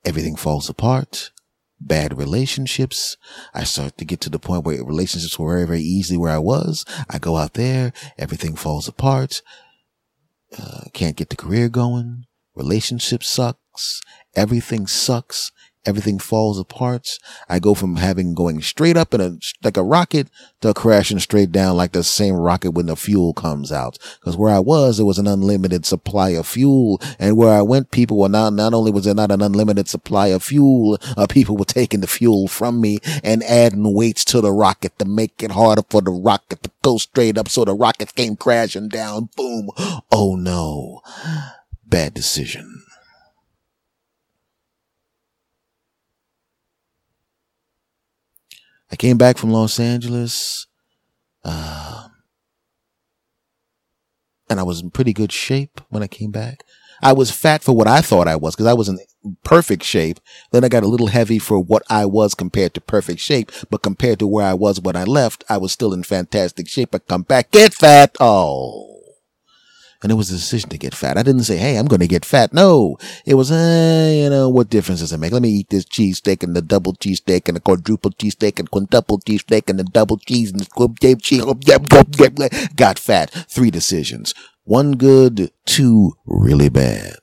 Everything 0.04 0.34
falls 0.34 0.68
apart 0.68 1.30
bad 1.86 2.16
relationships. 2.16 3.16
I 3.54 3.64
start 3.64 3.98
to 3.98 4.04
get 4.04 4.20
to 4.22 4.30
the 4.30 4.38
point 4.38 4.64
where 4.64 4.84
relationships 4.84 5.38
were 5.38 5.52
very, 5.52 5.66
very 5.66 5.82
easy 5.82 6.16
where 6.16 6.32
I 6.32 6.38
was. 6.38 6.84
I 7.08 7.18
go 7.18 7.36
out 7.36 7.54
there, 7.54 7.92
everything 8.18 8.56
falls 8.56 8.88
apart. 8.88 9.42
Uh, 10.56 10.82
can't 10.92 11.16
get 11.16 11.30
the 11.30 11.36
career 11.36 11.68
going. 11.68 12.24
Relationship 12.54 13.24
sucks. 13.24 14.00
Everything 14.34 14.86
sucks 14.86 15.50
everything 15.84 16.18
falls 16.18 16.58
apart. 16.58 17.18
I 17.48 17.58
go 17.58 17.74
from 17.74 17.96
having 17.96 18.34
going 18.34 18.62
straight 18.62 18.96
up 18.96 19.14
in 19.14 19.20
a, 19.20 19.38
like 19.62 19.76
a 19.76 19.82
rocket 19.82 20.28
to 20.60 20.74
crashing 20.74 21.18
straight 21.18 21.52
down 21.52 21.76
like 21.76 21.92
the 21.92 22.04
same 22.04 22.34
rocket 22.34 22.70
when 22.72 22.86
the 22.86 22.96
fuel 22.96 23.32
comes 23.32 23.72
out. 23.72 23.98
Cause 24.22 24.36
where 24.36 24.54
I 24.54 24.60
was, 24.60 24.96
there 24.96 25.06
was 25.06 25.18
an 25.18 25.26
unlimited 25.26 25.84
supply 25.84 26.30
of 26.30 26.46
fuel. 26.46 27.00
And 27.18 27.36
where 27.36 27.52
I 27.52 27.62
went, 27.62 27.90
people 27.90 28.18
were 28.18 28.28
not, 28.28 28.52
not 28.52 28.74
only 28.74 28.90
was 28.90 29.04
there 29.04 29.14
not 29.14 29.30
an 29.30 29.42
unlimited 29.42 29.88
supply 29.88 30.28
of 30.28 30.42
fuel, 30.42 30.98
uh, 31.16 31.26
people 31.26 31.56
were 31.56 31.64
taking 31.64 32.00
the 32.00 32.06
fuel 32.06 32.48
from 32.48 32.80
me 32.80 32.98
and 33.24 33.42
adding 33.44 33.94
weights 33.94 34.24
to 34.26 34.40
the 34.40 34.52
rocket 34.52 34.98
to 34.98 35.04
make 35.04 35.42
it 35.42 35.52
harder 35.52 35.82
for 35.88 36.00
the 36.00 36.10
rocket 36.10 36.62
to 36.62 36.70
go 36.82 36.98
straight 36.98 37.38
up. 37.38 37.48
So 37.48 37.64
the 37.64 37.74
rocket 37.74 38.14
came 38.14 38.36
crashing 38.36 38.88
down. 38.88 39.30
Boom. 39.36 39.70
Oh 40.10 40.36
no. 40.36 41.00
Bad 41.86 42.14
decision. 42.14 42.81
I 48.92 48.96
came 48.96 49.16
back 49.16 49.38
from 49.38 49.50
Los 49.50 49.80
Angeles, 49.80 50.66
uh, 51.44 52.08
and 54.50 54.60
I 54.60 54.62
was 54.62 54.82
in 54.82 54.90
pretty 54.90 55.14
good 55.14 55.32
shape 55.32 55.80
when 55.88 56.02
I 56.02 56.06
came 56.06 56.30
back. 56.30 56.62
I 57.02 57.14
was 57.14 57.30
fat 57.30 57.64
for 57.64 57.72
what 57.74 57.88
I 57.88 58.02
thought 58.02 58.28
I 58.28 58.36
was 58.36 58.54
because 58.54 58.66
I 58.66 58.74
was 58.74 58.88
in 58.88 58.98
perfect 59.42 59.82
shape. 59.82 60.20
Then 60.52 60.62
I 60.62 60.68
got 60.68 60.84
a 60.84 60.88
little 60.88 61.08
heavy 61.08 61.38
for 61.38 61.58
what 61.58 61.82
I 61.88 62.04
was 62.04 62.34
compared 62.34 62.74
to 62.74 62.80
perfect 62.80 63.18
shape, 63.18 63.50
but 63.70 63.82
compared 63.82 64.18
to 64.20 64.26
where 64.26 64.46
I 64.46 64.54
was 64.54 64.78
when 64.78 64.94
I 64.94 65.04
left, 65.04 65.42
I 65.48 65.56
was 65.56 65.72
still 65.72 65.92
in 65.92 66.04
fantastic 66.04 66.68
shape. 66.68 66.94
I 66.94 66.98
come 66.98 67.22
back, 67.22 67.50
get 67.50 67.74
fat. 67.74 68.14
Oh 68.20 69.01
and 70.02 70.10
it 70.10 70.16
was 70.16 70.30
a 70.30 70.34
decision 70.34 70.68
to 70.70 70.78
get 70.78 70.94
fat. 70.94 71.16
I 71.16 71.22
didn't 71.22 71.44
say, 71.44 71.56
hey, 71.56 71.76
I'm 71.76 71.86
going 71.86 72.00
to 72.00 72.08
get 72.08 72.24
fat. 72.24 72.52
No, 72.52 72.96
it 73.24 73.34
was, 73.34 73.50
you 73.50 74.28
know, 74.30 74.48
what 74.48 74.68
difference 74.68 75.00
does 75.00 75.12
it 75.12 75.18
make? 75.18 75.32
Let 75.32 75.42
me 75.42 75.50
eat 75.50 75.70
this 75.70 75.84
cheesesteak 75.84 76.42
and 76.42 76.56
the 76.56 76.62
double 76.62 76.94
cheesesteak 76.94 77.46
and 77.46 77.56
the 77.56 77.60
quadruple 77.60 78.10
cheesesteak 78.10 78.58
and 78.58 78.70
quintuple 78.70 79.20
cheesesteak 79.20 79.70
and 79.70 79.78
the 79.78 79.84
double 79.84 80.18
cheese 80.18 80.50
and 80.50 80.60
the 80.60 80.66
quadruple 80.66 81.20
cheese. 81.20 82.68
Got 82.74 82.98
fat. 82.98 83.30
Three 83.48 83.70
decisions. 83.70 84.34
One 84.64 84.92
good, 84.92 85.50
two 85.66 86.14
really 86.26 86.68
bad. 86.68 87.18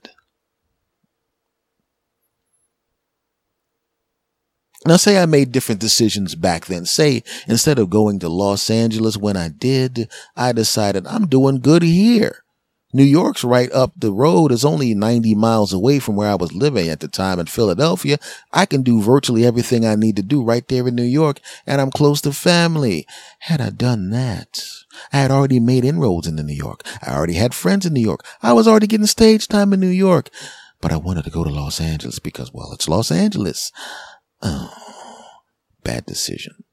Now, 4.85 4.95
say 4.95 5.21
I 5.21 5.25
made 5.25 5.51
different 5.51 5.81
decisions 5.81 6.35
back 6.35 6.67
then. 6.67 6.85
Say 6.85 7.23
instead 7.47 7.79
of 7.79 7.89
going 7.89 8.19
to 8.19 8.29
Los 8.29 8.69
Angeles 8.69 9.17
when 9.17 9.35
I 9.35 9.49
did, 9.49 10.09
I 10.37 10.53
decided 10.53 11.05
I'm 11.05 11.27
doing 11.27 11.59
good 11.59 11.83
here. 11.83 12.43
New 12.91 13.03
York's 13.03 13.43
right 13.43 13.71
up 13.71 13.91
the 13.95 14.11
road. 14.11 14.51
It's 14.51 14.65
only 14.65 14.95
90 14.95 15.35
miles 15.35 15.71
away 15.71 15.99
from 15.99 16.15
where 16.15 16.29
I 16.29 16.35
was 16.35 16.53
living 16.53 16.89
at 16.89 17.01
the 17.01 17.07
time 17.07 17.39
in 17.39 17.45
Philadelphia. 17.45 18.17
I 18.51 18.65
can 18.65 18.81
do 18.81 19.01
virtually 19.01 19.45
everything 19.45 19.85
I 19.85 19.95
need 19.95 20.15
to 20.15 20.23
do 20.23 20.43
right 20.43 20.67
there 20.67 20.87
in 20.87 20.95
New 20.95 21.03
York, 21.03 21.39
and 21.67 21.79
I'm 21.79 21.91
close 21.91 22.19
to 22.21 22.33
family. 22.33 23.05
Had 23.39 23.61
I 23.61 23.69
done 23.69 24.09
that, 24.09 24.63
I 25.13 25.17
had 25.17 25.31
already 25.31 25.59
made 25.59 25.85
inroads 25.85 26.27
into 26.27 26.41
New 26.41 26.55
York. 26.55 26.83
I 27.05 27.13
already 27.13 27.35
had 27.35 27.53
friends 27.53 27.85
in 27.85 27.93
New 27.93 28.01
York. 28.01 28.25
I 28.41 28.53
was 28.53 28.67
already 28.67 28.87
getting 28.87 29.05
stage 29.05 29.47
time 29.47 29.71
in 29.71 29.79
New 29.79 29.87
York. 29.87 30.29
But 30.81 30.91
I 30.93 30.97
wanted 30.97 31.25
to 31.25 31.29
go 31.29 31.43
to 31.43 31.49
Los 31.49 31.81
Angeles 31.81 32.19
because, 32.19 32.53
well, 32.53 32.71
it's 32.71 32.87
Los 32.87 33.11
Angeles. 33.11 33.71
Oh, 34.41 34.73
bad 35.83 36.05
decision. 36.05 36.63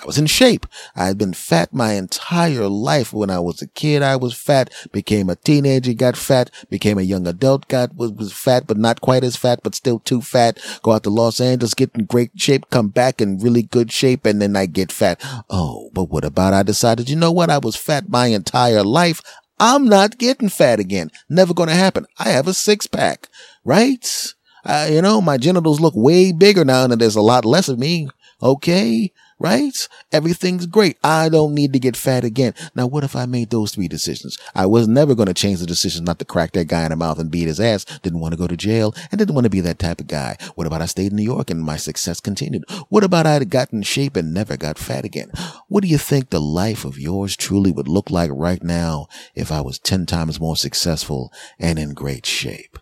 I 0.00 0.06
was 0.06 0.18
in 0.18 0.26
shape. 0.26 0.66
I 0.94 1.06
had 1.06 1.18
been 1.18 1.32
fat 1.32 1.74
my 1.74 1.94
entire 1.94 2.68
life. 2.68 3.12
When 3.12 3.30
I 3.30 3.40
was 3.40 3.60
a 3.60 3.66
kid, 3.66 4.02
I 4.02 4.14
was 4.14 4.32
fat, 4.32 4.72
became 4.92 5.28
a 5.28 5.34
teenager, 5.34 5.92
got 5.92 6.16
fat, 6.16 6.50
became 6.70 6.98
a 6.98 7.02
young 7.02 7.26
adult, 7.26 7.66
got, 7.66 7.96
was, 7.96 8.12
was 8.12 8.32
fat, 8.32 8.66
but 8.66 8.76
not 8.76 9.00
quite 9.00 9.24
as 9.24 9.34
fat, 9.36 9.60
but 9.64 9.74
still 9.74 9.98
too 9.98 10.20
fat. 10.20 10.58
Go 10.82 10.92
out 10.92 11.02
to 11.02 11.10
Los 11.10 11.40
Angeles, 11.40 11.74
get 11.74 11.90
in 11.94 12.04
great 12.04 12.30
shape, 12.36 12.70
come 12.70 12.88
back 12.88 13.20
in 13.20 13.38
really 13.38 13.62
good 13.62 13.90
shape, 13.90 14.24
and 14.24 14.40
then 14.40 14.54
I 14.54 14.66
get 14.66 14.92
fat. 14.92 15.20
Oh, 15.50 15.90
but 15.92 16.04
what 16.04 16.24
about 16.24 16.54
I 16.54 16.62
decided, 16.62 17.10
you 17.10 17.16
know 17.16 17.32
what? 17.32 17.50
I 17.50 17.58
was 17.58 17.74
fat 17.74 18.08
my 18.08 18.28
entire 18.28 18.84
life. 18.84 19.20
I'm 19.58 19.86
not 19.86 20.18
getting 20.18 20.48
fat 20.48 20.78
again. 20.78 21.10
Never 21.28 21.52
going 21.52 21.70
to 21.70 21.74
happen. 21.74 22.06
I 22.18 22.28
have 22.28 22.46
a 22.46 22.54
six 22.54 22.86
pack, 22.86 23.28
right? 23.64 24.32
Uh, 24.64 24.88
you 24.90 25.02
know, 25.02 25.20
my 25.20 25.38
genitals 25.38 25.80
look 25.80 25.94
way 25.96 26.30
bigger 26.30 26.64
now 26.64 26.84
and 26.84 26.92
there's 27.00 27.16
a 27.16 27.20
lot 27.20 27.44
less 27.44 27.68
of 27.68 27.80
me. 27.80 28.08
Okay 28.40 29.12
right? 29.38 29.88
Everything's 30.12 30.66
great. 30.66 30.98
I 31.04 31.28
don't 31.28 31.54
need 31.54 31.72
to 31.72 31.78
get 31.78 31.96
fat 31.96 32.24
again. 32.24 32.54
Now, 32.74 32.86
what 32.86 33.04
if 33.04 33.14
I 33.14 33.26
made 33.26 33.50
those 33.50 33.72
three 33.72 33.88
decisions? 33.88 34.38
I 34.54 34.66
was 34.66 34.88
never 34.88 35.14
going 35.14 35.28
to 35.28 35.34
change 35.34 35.60
the 35.60 35.66
decision 35.66 36.04
not 36.04 36.18
to 36.18 36.24
crack 36.24 36.52
that 36.52 36.66
guy 36.66 36.84
in 36.84 36.90
the 36.90 36.96
mouth 36.96 37.18
and 37.18 37.30
beat 37.30 37.46
his 37.46 37.60
ass. 37.60 37.84
Didn't 38.00 38.20
want 38.20 38.32
to 38.32 38.38
go 38.38 38.46
to 38.46 38.56
jail 38.56 38.94
and 39.10 39.18
didn't 39.18 39.34
want 39.34 39.44
to 39.44 39.50
be 39.50 39.60
that 39.60 39.78
type 39.78 40.00
of 40.00 40.06
guy. 40.06 40.36
What 40.54 40.66
about 40.66 40.82
I 40.82 40.86
stayed 40.86 41.12
in 41.12 41.16
New 41.16 41.22
York 41.22 41.50
and 41.50 41.62
my 41.62 41.76
success 41.76 42.20
continued? 42.20 42.64
What 42.88 43.04
about 43.04 43.26
I 43.26 43.34
had 43.34 43.50
gotten 43.50 43.78
in 43.78 43.82
shape 43.82 44.16
and 44.16 44.34
never 44.34 44.56
got 44.56 44.78
fat 44.78 45.04
again? 45.04 45.30
What 45.68 45.82
do 45.82 45.88
you 45.88 45.98
think 45.98 46.30
the 46.30 46.40
life 46.40 46.84
of 46.84 46.98
yours 46.98 47.36
truly 47.36 47.72
would 47.72 47.88
look 47.88 48.10
like 48.10 48.30
right 48.32 48.62
now 48.62 49.08
if 49.34 49.52
I 49.52 49.60
was 49.60 49.78
10 49.78 50.06
times 50.06 50.40
more 50.40 50.56
successful 50.56 51.32
and 51.58 51.78
in 51.78 51.94
great 51.94 52.26
shape? 52.26 52.78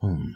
Hmm. 0.00 0.32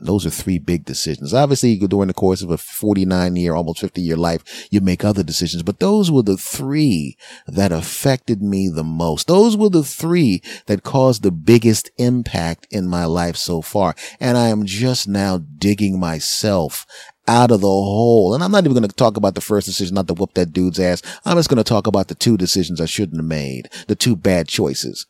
Those 0.00 0.26
are 0.26 0.30
three 0.30 0.58
big 0.58 0.84
decisions. 0.84 1.34
Obviously, 1.34 1.76
during 1.76 2.08
the 2.08 2.14
course 2.14 2.42
of 2.42 2.50
a 2.50 2.56
49 2.58 3.36
year, 3.36 3.54
almost 3.54 3.80
50 3.80 4.00
year 4.00 4.16
life, 4.16 4.68
you 4.70 4.80
make 4.80 5.04
other 5.04 5.22
decisions, 5.22 5.62
but 5.62 5.80
those 5.80 6.10
were 6.10 6.22
the 6.22 6.36
three 6.36 7.16
that 7.46 7.72
affected 7.72 8.42
me 8.42 8.68
the 8.68 8.84
most. 8.84 9.26
Those 9.26 9.56
were 9.56 9.68
the 9.68 9.84
three 9.84 10.42
that 10.66 10.82
caused 10.82 11.22
the 11.22 11.30
biggest 11.30 11.90
impact 11.98 12.66
in 12.70 12.88
my 12.88 13.04
life 13.04 13.36
so 13.36 13.62
far. 13.62 13.94
And 14.18 14.36
I 14.36 14.48
am 14.48 14.64
just 14.64 15.08
now 15.08 15.38
digging 15.38 15.98
myself 15.98 16.86
out 17.28 17.50
of 17.50 17.60
the 17.60 17.66
hole. 17.66 18.34
And 18.34 18.42
I'm 18.42 18.50
not 18.50 18.64
even 18.64 18.74
going 18.74 18.88
to 18.88 18.94
talk 18.94 19.16
about 19.16 19.34
the 19.34 19.40
first 19.40 19.66
decision, 19.66 19.94
not 19.94 20.08
to 20.08 20.14
whoop 20.14 20.34
that 20.34 20.52
dude's 20.52 20.80
ass. 20.80 21.02
I'm 21.24 21.36
just 21.36 21.48
going 21.48 21.58
to 21.58 21.64
talk 21.64 21.86
about 21.86 22.08
the 22.08 22.14
two 22.14 22.36
decisions 22.36 22.80
I 22.80 22.86
shouldn't 22.86 23.18
have 23.18 23.24
made, 23.24 23.68
the 23.86 23.94
two 23.94 24.16
bad 24.16 24.48
choices. 24.48 25.06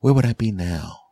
Where 0.00 0.12
would 0.12 0.26
I 0.26 0.34
be 0.34 0.52
now? 0.52 1.03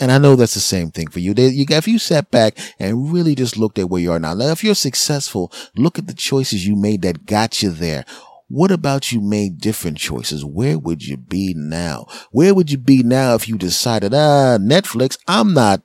And 0.00 0.10
I 0.10 0.16
know 0.16 0.34
that's 0.34 0.54
the 0.54 0.60
same 0.60 0.90
thing 0.90 1.08
for 1.08 1.18
you. 1.20 1.34
you 1.36 1.66
if 1.68 1.86
you 1.86 1.98
sat 1.98 2.30
back 2.30 2.56
and 2.78 3.12
really 3.12 3.34
just 3.34 3.58
looked 3.58 3.78
at 3.78 3.90
where 3.90 4.00
you 4.00 4.12
are 4.12 4.18
now, 4.18 4.32
now, 4.32 4.46
if 4.46 4.64
you're 4.64 4.74
successful, 4.74 5.52
look 5.76 5.98
at 5.98 6.06
the 6.06 6.14
choices 6.14 6.66
you 6.66 6.74
made 6.74 7.02
that 7.02 7.26
got 7.26 7.62
you 7.62 7.68
there. 7.68 8.06
What 8.48 8.72
about 8.72 9.12
you 9.12 9.20
made 9.20 9.60
different 9.60 9.98
choices? 9.98 10.44
Where 10.44 10.78
would 10.78 11.06
you 11.06 11.18
be 11.18 11.54
now? 11.54 12.06
Where 12.32 12.54
would 12.54 12.70
you 12.70 12.78
be 12.78 13.02
now 13.02 13.34
if 13.34 13.46
you 13.46 13.58
decided, 13.58 14.12
ah, 14.14 14.58
Netflix, 14.58 15.18
I'm 15.28 15.54
not 15.54 15.82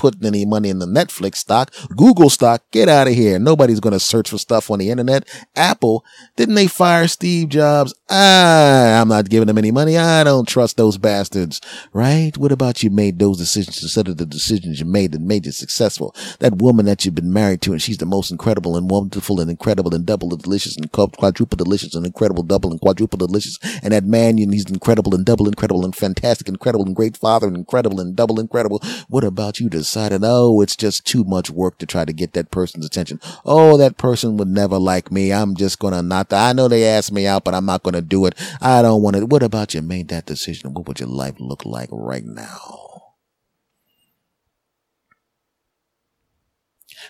putting 0.00 0.24
any 0.24 0.46
money 0.46 0.70
in 0.70 0.78
the 0.78 0.86
Netflix 0.86 1.36
stock. 1.36 1.70
Google 1.94 2.30
stock, 2.30 2.62
get 2.70 2.88
out 2.88 3.06
of 3.06 3.12
here. 3.12 3.38
Nobody's 3.38 3.80
going 3.80 3.92
to 3.92 4.00
search 4.00 4.30
for 4.30 4.38
stuff 4.38 4.70
on 4.70 4.78
the 4.78 4.88
internet. 4.88 5.28
Apple, 5.54 6.02
didn't 6.36 6.54
they 6.54 6.68
fire 6.68 7.06
Steve 7.06 7.50
Jobs? 7.50 7.94
Ah, 8.08 8.98
I'm 8.98 9.08
not 9.08 9.28
giving 9.28 9.46
them 9.46 9.58
any 9.58 9.70
money. 9.70 9.98
I 9.98 10.24
don't 10.24 10.48
trust 10.48 10.78
those 10.78 10.96
bastards, 10.96 11.60
right? 11.92 12.34
What 12.38 12.50
about 12.50 12.82
you 12.82 12.88
made 12.88 13.18
those 13.18 13.36
decisions 13.36 13.82
instead 13.82 14.08
of 14.08 14.16
the 14.16 14.24
decisions 14.24 14.80
you 14.80 14.86
made 14.86 15.12
that 15.12 15.20
made 15.20 15.44
you 15.44 15.52
successful? 15.52 16.16
That 16.38 16.56
woman 16.56 16.86
that 16.86 17.04
you've 17.04 17.14
been 17.14 17.32
married 17.32 17.60
to 17.62 17.72
and 17.72 17.82
she's 17.82 17.98
the 17.98 18.06
most 18.06 18.30
incredible 18.30 18.78
and 18.78 18.90
wonderful 18.90 19.38
and 19.38 19.50
incredible 19.50 19.94
and 19.94 20.06
double 20.06 20.30
delicious 20.30 20.78
and 20.78 20.90
quadruple 20.90 21.58
delicious 21.58 21.94
and 21.94 22.06
incredible 22.06 22.42
double 22.42 22.70
and 22.70 22.80
quadruple 22.80 23.18
delicious. 23.18 23.58
And 23.82 23.92
that 23.92 24.04
man, 24.04 24.38
he's 24.38 24.70
incredible 24.70 25.14
and 25.14 25.26
double 25.26 25.46
incredible 25.46 25.84
and 25.84 25.94
fantastic, 25.94 26.48
incredible 26.48 26.86
and 26.86 26.96
great 26.96 27.18
father 27.18 27.46
and 27.46 27.56
incredible 27.56 28.00
and 28.00 28.16
double 28.16 28.40
incredible. 28.40 28.80
What 29.08 29.24
about 29.24 29.60
you 29.60 29.68
decided, 29.90 30.22
oh, 30.24 30.60
it's 30.60 30.76
just 30.76 31.04
too 31.04 31.24
much 31.24 31.50
work 31.50 31.76
to 31.78 31.86
try 31.86 32.04
to 32.04 32.12
get 32.12 32.32
that 32.32 32.52
person's 32.52 32.86
attention. 32.86 33.20
Oh, 33.44 33.76
that 33.76 33.96
person 33.96 34.36
would 34.36 34.46
never 34.46 34.78
like 34.78 35.10
me. 35.10 35.32
I'm 35.32 35.56
just 35.56 35.80
going 35.80 35.94
to 35.94 36.00
not, 36.00 36.32
I 36.32 36.52
know 36.52 36.68
they 36.68 36.86
asked 36.86 37.10
me 37.10 37.26
out, 37.26 37.42
but 37.42 37.54
I'm 37.54 37.66
not 37.66 37.82
going 37.82 37.94
to 37.94 38.00
do 38.00 38.24
it. 38.26 38.40
I 38.60 38.82
don't 38.82 39.02
want 39.02 39.16
it. 39.16 39.28
What 39.28 39.42
about 39.42 39.74
you 39.74 39.82
made 39.82 40.06
that 40.08 40.26
decision? 40.26 40.74
What 40.74 40.86
would 40.86 41.00
your 41.00 41.08
life 41.08 41.34
look 41.40 41.66
like 41.66 41.88
right 41.90 42.24
now? 42.24 42.89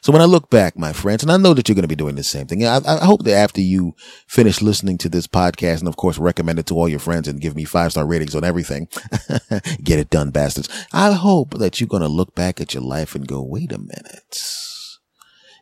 So 0.02 0.12
when 0.12 0.22
I 0.22 0.26
look 0.26 0.48
back, 0.48 0.78
my 0.78 0.92
friends, 0.92 1.22
and 1.22 1.30
I 1.30 1.36
know 1.36 1.52
that 1.54 1.68
you're 1.68 1.74
going 1.74 1.82
to 1.82 1.88
be 1.88 1.96
doing 1.96 2.14
the 2.14 2.24
same 2.24 2.46
thing. 2.46 2.64
I, 2.64 2.80
I, 2.86 3.04
hope 3.04 3.24
that 3.24 3.34
after 3.34 3.60
you 3.60 3.94
finish 4.26 4.62
listening 4.62 4.96
to 4.98 5.08
this 5.08 5.26
podcast 5.26 5.80
and 5.80 5.88
of 5.88 5.96
course 5.96 6.16
recommend 6.16 6.58
it 6.58 6.66
to 6.66 6.74
all 6.74 6.88
your 6.88 6.98
friends 6.98 7.28
and 7.28 7.40
give 7.40 7.54
me 7.54 7.64
five 7.64 7.92
star 7.92 8.06
ratings 8.06 8.34
on 8.34 8.44
everything. 8.44 8.88
Get 9.84 9.98
it 9.98 10.10
done, 10.10 10.30
bastards. 10.30 10.68
I 10.92 11.12
hope 11.12 11.58
that 11.58 11.80
you're 11.80 11.88
going 11.88 12.02
to 12.02 12.08
look 12.08 12.34
back 12.34 12.60
at 12.60 12.72
your 12.72 12.82
life 12.82 13.14
and 13.14 13.26
go, 13.26 13.42
wait 13.42 13.72
a 13.72 13.78
minute. 13.78 14.42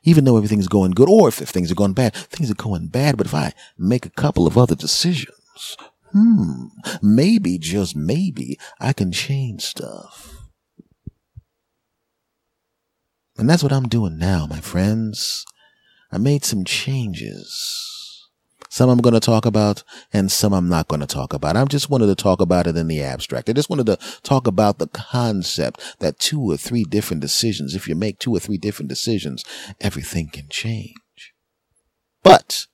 Even 0.05 0.25
though 0.25 0.37
everything's 0.37 0.69
going 0.69 0.93
good, 0.93 1.09
or 1.09 1.29
if, 1.29 1.43
if 1.43 1.49
things 1.49 1.73
are 1.73 1.77
going 1.77 1.93
bad, 1.93 2.15
things 2.15 2.51
are 2.51 2.55
going 2.55 2.87
bad. 2.87 3.17
But 3.17 3.27
if 3.27 3.35
I 3.35 3.53
make 3.77 4.07
a 4.07 4.11
couple 4.11 4.47
of 4.47 4.57
other 4.57 4.77
decisions, 4.77 5.77
hmm, 6.13 6.67
maybe, 7.03 7.59
just 7.59 7.97
maybe, 7.97 8.59
I 8.81 8.93
can 8.93 9.11
change 9.11 9.63
stuff. 9.63 10.38
And 13.39 13.49
that's 13.49 13.63
what 13.63 13.73
I'm 13.73 13.89
doing 13.89 14.19
now, 14.19 14.47
my 14.47 14.61
friends. 14.61 15.47
I 16.11 16.19
made 16.19 16.45
some 16.45 16.65
changes. 16.65 18.27
Some 18.69 18.91
I'm 18.91 18.99
going 18.99 19.15
to 19.15 19.21
talk 19.21 19.47
about 19.47 19.85
and 20.13 20.31
some 20.31 20.53
I'm 20.53 20.69
not 20.69 20.89
going 20.89 21.01
to 21.01 21.07
talk 21.07 21.33
about. 21.33 21.57
I 21.57 21.65
just 21.65 21.89
wanted 21.89 22.07
to 22.07 22.15
talk 22.15 22.41
about 22.41 22.67
it 22.67 22.77
in 22.77 22.89
the 22.89 23.01
abstract. 23.01 23.49
I 23.49 23.53
just 23.53 23.71
wanted 23.71 23.87
to 23.87 23.99
talk 24.23 24.47
about 24.47 24.79
the 24.79 24.89
concept 24.89 25.97
that 26.01 26.19
two 26.19 26.41
or 26.41 26.57
three 26.57 26.85
different 26.85 27.23
decisions, 27.23 27.75
if 27.75 27.89
you 27.89 27.95
make 27.95 28.19
two 28.19 28.35
or 28.35 28.41
three 28.41 28.59
different 28.59 28.89
decisions, 28.89 29.45
everything 29.81 30.29
can 30.29 30.49
change. 30.49 30.95
But 32.23 32.67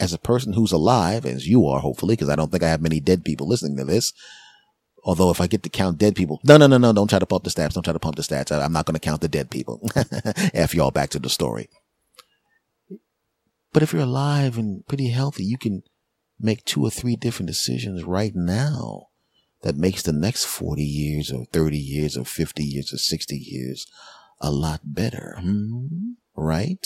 as 0.00 0.12
a 0.12 0.18
person 0.18 0.54
who's 0.54 0.72
alive, 0.72 1.24
as 1.24 1.46
you 1.46 1.66
are, 1.66 1.80
hopefully, 1.80 2.14
because 2.14 2.28
I 2.28 2.36
don't 2.36 2.50
think 2.50 2.62
I 2.62 2.70
have 2.70 2.82
many 2.82 3.00
dead 3.00 3.24
people 3.24 3.46
listening 3.46 3.76
to 3.76 3.84
this, 3.84 4.12
Although 5.06 5.30
if 5.30 5.40
I 5.40 5.46
get 5.46 5.62
to 5.62 5.68
count 5.68 5.98
dead 5.98 6.16
people, 6.16 6.40
no, 6.42 6.56
no, 6.56 6.66
no, 6.66 6.78
no, 6.78 6.92
don't 6.92 7.08
try 7.08 7.20
to 7.20 7.26
pump 7.26 7.44
the 7.44 7.50
stats. 7.50 7.74
Don't 7.74 7.84
try 7.84 7.92
to 7.92 7.98
pump 8.00 8.16
the 8.16 8.22
stats. 8.22 8.50
I, 8.50 8.64
am 8.64 8.72
not 8.72 8.86
going 8.86 8.94
to 8.94 9.00
count 9.00 9.20
the 9.20 9.28
dead 9.28 9.50
people. 9.50 9.88
F 10.52 10.74
y'all 10.74 10.90
back 10.90 11.10
to 11.10 11.20
the 11.20 11.30
story. 11.30 11.68
But 13.72 13.84
if 13.84 13.92
you're 13.92 14.02
alive 14.02 14.58
and 14.58 14.84
pretty 14.88 15.10
healthy, 15.10 15.44
you 15.44 15.58
can 15.58 15.84
make 16.40 16.64
two 16.64 16.82
or 16.82 16.90
three 16.90 17.14
different 17.14 17.46
decisions 17.46 18.02
right 18.02 18.32
now 18.34 19.06
that 19.62 19.76
makes 19.76 20.02
the 20.02 20.12
next 20.12 20.44
40 20.44 20.82
years 20.82 21.30
or 21.30 21.44
30 21.52 21.78
years 21.78 22.16
or 22.16 22.24
50 22.24 22.64
years 22.64 22.92
or 22.92 22.98
60 22.98 23.36
years 23.36 23.86
a 24.40 24.50
lot 24.50 24.80
better. 24.82 25.36
Hmm? 25.38 26.14
Right? 26.34 26.84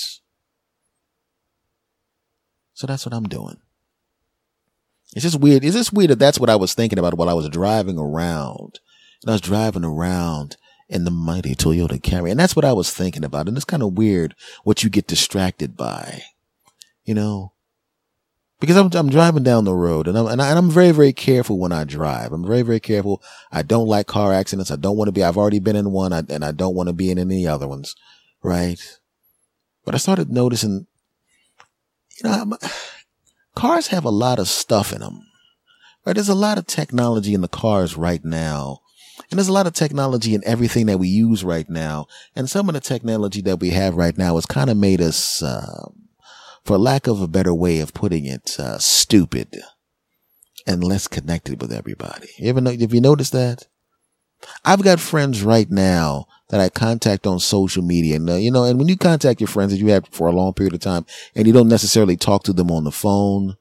So 2.75 2.87
that's 2.87 3.07
what 3.07 3.15
I'm 3.15 3.29
doing. 3.29 3.57
It's 5.15 5.25
just 5.25 5.41
weird. 5.41 5.65
It's 5.65 5.77
just 5.77 5.93
weird 5.93 6.11
that 6.11 6.19
that's 6.19 6.39
what 6.39 6.51
I 6.51 6.57
was 6.57 6.75
thinking 6.75 6.99
about 6.99 7.15
while 7.15 7.29
I 7.29 7.35
was 7.35 7.49
driving 7.49 7.99
around. 7.99 8.79
And 9.23 9.31
I 9.31 9.33
was 9.33 9.41
driving 9.41 9.85
around 9.85 10.57
in 10.89 11.05
the 11.05 11.11
mighty 11.11 11.55
Toyota 11.55 12.01
Camry. 12.01 12.31
And 12.31 12.39
that's 12.39 12.57
what 12.57 12.65
I 12.65 12.73
was 12.73 12.93
thinking 12.93 13.25
about. 13.25 13.49
And 13.49 13.57
it's 13.57 13.65
kind 13.65 13.83
of 13.83 13.97
weird 13.97 14.35
what 14.65 14.83
you 14.83 14.91
get 14.91 15.07
distracted 15.07 15.77
by, 15.77 16.23
you 17.05 17.15
know, 17.15 17.53
because 18.61 18.77
I'm, 18.77 18.91
I'm 18.93 19.09
driving 19.09 19.43
down 19.43 19.65
the 19.65 19.75
road 19.75 20.07
and 20.07 20.19
I'm, 20.19 20.27
and, 20.27 20.43
I, 20.43 20.51
am 20.51 20.71
very, 20.71 20.91
very 20.91 21.13
careful 21.13 21.59
when 21.59 21.73
I 21.73 21.85
drive. 21.85 22.33
I'm 22.33 22.47
very, 22.47 22.63
very 22.63 22.81
careful. 22.81 23.23
I 23.51 23.63
don't 23.63 23.87
like 23.87 24.07
car 24.07 24.35
accidents. 24.35 24.71
I 24.71 24.77
don't 24.77 24.97
want 24.97 25.09
to 25.09 25.13
be, 25.13 25.25
I've 25.25 25.39
already 25.39 25.61
been 25.61 25.77
in 25.77 25.93
one 25.93 26.13
and 26.13 26.45
I 26.45 26.53
don't 26.53 26.75
want 26.75 26.89
to 26.89 26.93
be 26.93 27.11
in 27.11 27.19
any 27.19 27.47
other 27.47 27.67
ones. 27.67 27.97
Right. 28.43 28.81
But 29.85 29.95
I 29.95 29.99
started 29.99 30.31
noticing, 30.31 30.87
you 32.23 32.29
know, 32.29 32.33
I'm, 32.33 32.53
cars 33.55 33.89
have 33.89 34.05
a 34.05 34.11
lot 34.11 34.39
of 34.39 34.49
stuff 34.49 34.93
in 34.93 35.01
them. 35.01 35.27
Right? 36.05 36.15
There's 36.15 36.29
a 36.29 36.35
lot 36.35 36.59
of 36.59 36.67
technology 36.67 37.35
in 37.35 37.41
the 37.41 37.49
cars 37.49 37.97
right 37.97 38.25
now. 38.25 38.81
And 39.31 39.39
there's 39.39 39.49
a 39.49 39.53
lot 39.53 39.67
of 39.67 39.75
technology 39.75 40.35
in 40.35 40.43
everything 40.47 40.87
that 40.87 40.99
we 40.99 41.09
use 41.09 41.45
right 41.45 41.69
now. 41.69 42.07
And 42.35 42.49
some 42.49 42.69
of 42.69 42.75
the 42.75 42.81
technology 42.81 43.43
that 43.43 43.61
we 43.61 43.71
have 43.71 43.95
right 43.95 44.17
now 44.17 44.37
has 44.37 44.47
kind 44.47 44.71
of 44.71 44.77
made 44.77 45.01
us, 45.01 45.43
uh, 45.43 45.89
for 46.65 46.79
lack 46.79 47.07
of 47.07 47.21
a 47.21 47.29
better 47.29 47.55
way 47.55 47.81
of 47.81 47.95
putting 47.95 48.25
it, 48.25 48.59
uh, 48.59 48.79
stupid 48.79 49.61
and 50.67 50.83
less 50.83 51.07
connected 51.07 51.61
with 51.61 51.73
everybody. 51.73 52.29
You 52.39 52.49
ever 52.49 52.61
know, 52.61 52.71
have 52.71 52.95
you 52.95 53.01
noticed 53.01 53.33
that? 53.33 53.67
I've 54.65 54.83
got 54.83 55.01
friends 55.01 55.43
right 55.43 55.71
now 55.71 56.27
that 56.51 56.61
I 56.61 56.69
contact 56.69 57.27
on 57.27 57.41
social 57.41 57.83
media. 57.83 58.17
And, 58.17 58.29
uh, 58.29 58.35
you 58.35 58.51
know, 58.51 58.65
and 58.65 58.79
when 58.79 58.89
you 58.89 58.97
contact 58.97 59.41
your 59.41 59.49
friends 59.49 59.73
that 59.73 59.79
you 59.79 59.89
have 59.89 60.07
for 60.11 60.29
a 60.29 60.33
long 60.33 60.53
period 60.53 60.75
of 60.75 60.81
time 60.81 61.07
and 61.35 61.47
you 61.47 61.53
don't 61.53 61.69
necessarily 61.69 62.17
talk 62.17 62.43
to 62.45 62.53
them 62.53 62.71
on 62.71 62.85
the 62.85 62.93
phone, 62.93 63.57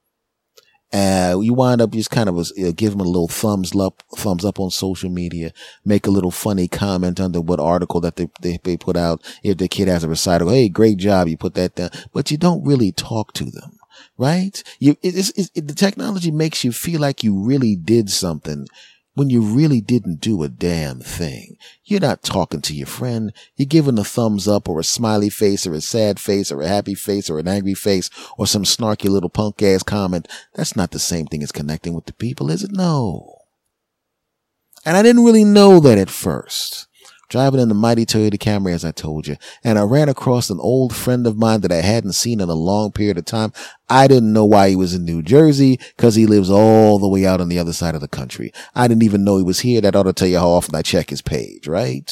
uh, 0.92 1.38
you 1.40 1.54
wind 1.54 1.82
up 1.82 1.92
just 1.92 2.10
kind 2.10 2.28
of 2.28 2.38
uh, 2.40 2.72
give 2.76 2.92
them 2.92 3.02
a 3.02 3.04
little 3.04 3.28
thumbs 3.28 3.76
up, 3.76 4.02
thumbs 4.16 4.44
up 4.44 4.60
on 4.60 4.72
social 4.72 5.10
media, 5.10 5.54
make 5.86 6.08
a 6.08 6.12
little 6.12 6.32
funny 6.32 6.68
comment 6.68 7.20
under 7.20 7.40
what 7.40 7.60
article 7.60 8.02
that 8.02 8.16
they, 8.16 8.28
they, 8.42 8.60
they 8.64 8.76
put 8.76 8.98
out. 8.98 9.24
If 9.44 9.58
the 9.58 9.68
kid 9.68 9.88
has 9.88 10.04
a 10.04 10.10
recital, 10.10 10.50
hey, 10.50 10.68
great 10.68 10.98
job, 10.98 11.28
you 11.28 11.38
put 11.38 11.54
that 11.54 11.76
down, 11.76 11.92
but 12.12 12.32
you 12.32 12.38
don't 12.38 12.66
really 12.66 12.92
talk 12.92 13.34
to 13.34 13.46
them, 13.46 13.78
right? 14.18 14.64
You, 14.80 14.98
it's, 15.04 15.30
it's, 15.38 15.52
it, 15.54 15.68
the 15.68 15.76
technology 15.76 16.32
makes 16.32 16.64
you 16.64 16.72
feel 16.72 17.00
like 17.00 17.24
you 17.24 17.40
really 17.40 17.76
did 17.76 18.10
something 18.10 18.66
when 19.20 19.30
you 19.30 19.42
really 19.42 19.82
didn't 19.82 20.22
do 20.22 20.44
a 20.44 20.48
damn 20.48 21.02
thing. 21.02 21.58
You're 21.84 22.00
not 22.00 22.24
talking 22.24 22.62
to 22.62 22.74
your 22.74 22.88
friend. 22.88 23.34
You're 23.58 23.66
giving 23.66 24.00
a 24.00 24.04
thumbs 24.06 24.48
up 24.48 24.70
or 24.70 24.80
a 24.80 24.84
smiley 24.86 25.30
face 25.30 25.68
or 25.68 25.74
a 25.74 25.82
sad 25.82 26.22
face 26.22 26.54
or 26.54 26.62
a 26.62 26.70
happy 26.70 26.96
face 26.96 27.30
or 27.30 27.38
an 27.38 27.46
angry 27.50 27.74
face 27.74 28.10
or 28.38 28.48
some 28.48 28.64
snarky 28.64 29.10
little 29.10 29.30
punk 29.30 29.62
ass 29.62 29.84
comment. 29.84 30.26
That's 30.56 30.78
not 30.78 30.92
the 30.92 31.00
same 31.00 31.26
thing 31.26 31.44
as 31.44 31.52
connecting 31.52 31.94
with 31.94 32.06
the 32.06 32.14
people, 32.14 32.50
is 32.50 32.64
it? 32.64 32.72
No. 32.72 33.40
And 34.86 34.96
I 34.96 35.04
didn't 35.04 35.26
really 35.26 35.44
know 35.44 35.82
that 35.82 35.98
at 35.98 36.10
first 36.10 36.88
driving 37.30 37.60
in 37.60 37.70
the 37.70 37.76
mighty 37.76 38.06
Toyota 38.06 38.38
Camry, 38.38 38.74
as 38.74 38.84
I 38.84 38.92
told 38.92 39.28
you, 39.28 39.38
and 39.64 39.80
I 39.80 39.84
ran 39.84 40.10
across 40.10 40.50
an 40.50 40.60
old 40.60 40.96
friend 40.96 41.26
of 41.26 41.38
mine 41.38 41.62
that 41.62 41.72
I 41.72 41.82
hadn't 41.82 42.14
seen 42.14 42.42
in 42.42 42.50
a 42.50 42.54
long 42.54 42.92
period 42.92 43.18
of 43.18 43.26
time. 43.26 43.54
I 43.90 44.08
didn't 44.08 44.34
know 44.34 44.46
why 44.46 44.70
he 44.70 44.76
was 44.76 44.94
in 44.94 45.06
New 45.06 45.22
Jersey 45.22 45.80
because 45.96 46.16
he 46.16 46.26
lives 46.26 46.50
all 46.50 47.00
the 47.00 47.08
way 47.08 47.26
out 47.26 47.42
on 47.42 47.50
the 47.50 47.60
other 47.60 47.74
side 47.74 47.96
of 47.96 48.02
the 48.02 48.08
country. 48.08 48.52
I 48.76 48.88
didn't 48.88 49.04
even 49.04 49.24
know 49.24 49.38
he 49.38 49.44
was 49.44 49.62
here. 49.62 49.82
That 49.82 49.96
ought 49.96 50.04
to 50.04 50.14
tell 50.14 50.28
you 50.28 50.40
how 50.40 50.50
often 50.50 50.76
I 50.76 50.82
check 50.82 51.10
his 51.10 51.22
page, 51.22 51.68
right? 51.68 52.12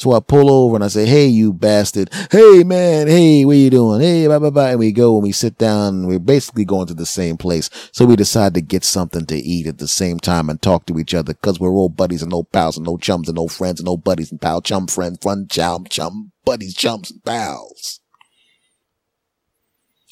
So 0.00 0.12
I 0.12 0.20
pull 0.20 0.50
over 0.50 0.76
and 0.76 0.82
I 0.82 0.88
say, 0.88 1.04
Hey, 1.04 1.26
you 1.26 1.52
bastard. 1.52 2.10
Hey, 2.30 2.64
man. 2.64 3.06
Hey, 3.06 3.44
what 3.44 3.58
you 3.58 3.68
doing? 3.68 4.00
Hey, 4.00 4.26
bye, 4.28 4.38
bye, 4.38 4.48
bye. 4.48 4.70
And 4.70 4.78
we 4.78 4.92
go 4.92 5.16
and 5.16 5.22
we 5.22 5.30
sit 5.30 5.58
down. 5.58 6.06
we're 6.06 6.18
basically 6.18 6.64
going 6.64 6.86
to 6.86 6.94
the 6.94 7.04
same 7.04 7.36
place. 7.36 7.68
So 7.92 8.06
we 8.06 8.16
decide 8.16 8.54
to 8.54 8.62
get 8.62 8.82
something 8.82 9.26
to 9.26 9.36
eat 9.36 9.66
at 9.66 9.76
the 9.76 9.86
same 9.86 10.18
time 10.18 10.48
and 10.48 10.60
talk 10.62 10.86
to 10.86 10.98
each 10.98 11.12
other 11.12 11.34
because 11.34 11.60
we're 11.60 11.68
old 11.68 11.98
buddies 11.98 12.22
and 12.22 12.32
old 12.32 12.50
pals 12.50 12.78
and 12.78 12.88
old 12.88 13.02
chums 13.02 13.28
and 13.28 13.38
old 13.38 13.52
friends 13.52 13.78
and 13.78 13.88
old 13.90 14.02
buddies 14.02 14.30
and 14.30 14.40
pal, 14.40 14.62
chum, 14.62 14.86
friend, 14.86 15.20
fun, 15.20 15.46
chum, 15.50 15.84
chum, 15.84 16.32
buddies, 16.46 16.74
chums, 16.74 17.10
and 17.10 17.22
pals. 17.22 18.00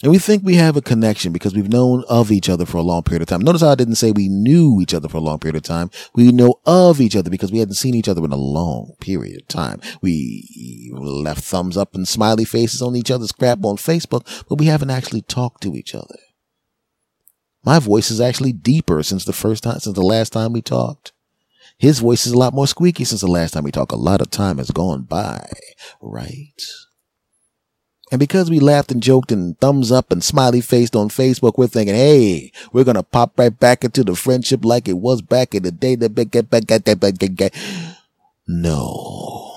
And 0.01 0.13
we 0.13 0.19
think 0.19 0.45
we 0.45 0.55
have 0.55 0.77
a 0.77 0.83
connection 0.83 1.33
because 1.33 1.55
we've 1.55 1.73
known 1.73 2.05
of 2.09 2.31
each 2.31 2.49
other 2.49 2.65
for 2.65 2.77
a 2.77 2.83
long 2.83 3.03
period 3.03 3.23
of 3.23 3.29
time. 3.29 3.41
Notice 3.41 3.63
how 3.63 3.71
I 3.71 3.75
didn't 3.75 3.97
say 3.97 4.13
we 4.13 4.29
knew 4.29 4.79
each 4.81 4.95
other 4.95 5.09
for 5.09 5.17
a 5.17 5.21
long 5.21 5.41
period 5.41 5.57
of 5.57 5.65
time. 5.65 5.91
We 6.15 6.31
know 6.31 6.61
of 6.65 7.01
each 7.01 7.17
other 7.17 7.31
because 7.31 7.51
we 7.51 7.59
hadn't 7.59 7.75
seen 7.75 7.97
each 7.97 8.09
other 8.09 8.25
in 8.25 8.31
a 8.31 8.37
long 8.37 8.93
period 9.01 9.43
of 9.43 9.49
time. 9.49 9.81
We 10.01 10.93
left 10.95 11.43
thumbs 11.43 11.77
up 11.77 11.97
and 11.97 12.07
smiley 12.07 12.45
faces 12.45 12.81
on 12.81 12.95
each 12.95 13.11
other's 13.11 13.33
crap 13.33 13.65
on 13.65 13.77
Facebook, 13.77 14.47
but 14.49 14.59
we 14.61 14.67
haven't 14.67 14.91
actually 14.91 15.23
talked 15.23 15.63
to 15.65 15.75
each 15.75 15.97
other. 15.97 16.19
My 17.65 17.81
voice 17.81 18.13
is 18.13 18.21
actually 18.21 18.53
deeper 18.53 19.03
since 19.03 19.25
the 19.25 19.33
first 19.33 19.65
time, 19.65 19.81
since 19.81 19.97
the 19.97 20.03
last 20.03 20.33
time 20.33 20.53
we 20.53 20.63
talked. 20.63 21.13
His 21.77 21.99
voice 21.99 22.25
is 22.25 22.33
a 22.33 22.39
lot 22.39 22.55
more 22.55 22.69
squeaky 22.69 23.05
since 23.05 23.21
the 23.21 23.27
last 23.27 23.53
time 23.53 23.65
we 23.65 23.73
talked. 23.73 23.93
A 23.93 23.97
lot 23.97 24.21
of 24.21 24.31
time 24.31 24.59
has 24.59 24.71
gone 24.71 25.03
by, 25.03 25.51
right? 26.01 26.63
And 28.11 28.19
because 28.19 28.49
we 28.49 28.59
laughed 28.59 28.91
and 28.91 29.03
joked 29.03 29.31
and 29.33 29.59
thumbs 29.61 29.93
up 29.93 30.11
and 30.11 30.25
smiley 30.25 30.61
faced 30.63 30.97
on 30.97 31.09
Facebook, 31.09 31.59
we're 31.59 31.67
thinking, 31.67 31.95
hey, 31.95 32.53
we're 32.73 32.85
going 32.85 32.95
to 32.95 33.03
pop 33.03 33.39
right 33.39 33.57
back 33.57 33.85
into 33.85 34.03
the 34.03 34.17
friendship 34.17 34.65
like 34.65 34.89
it 34.89 34.99
was 34.99 35.21
back 35.21 35.55
in 35.55 35.63
the 35.63 35.71
day. 35.71 35.97
No. 38.47 39.55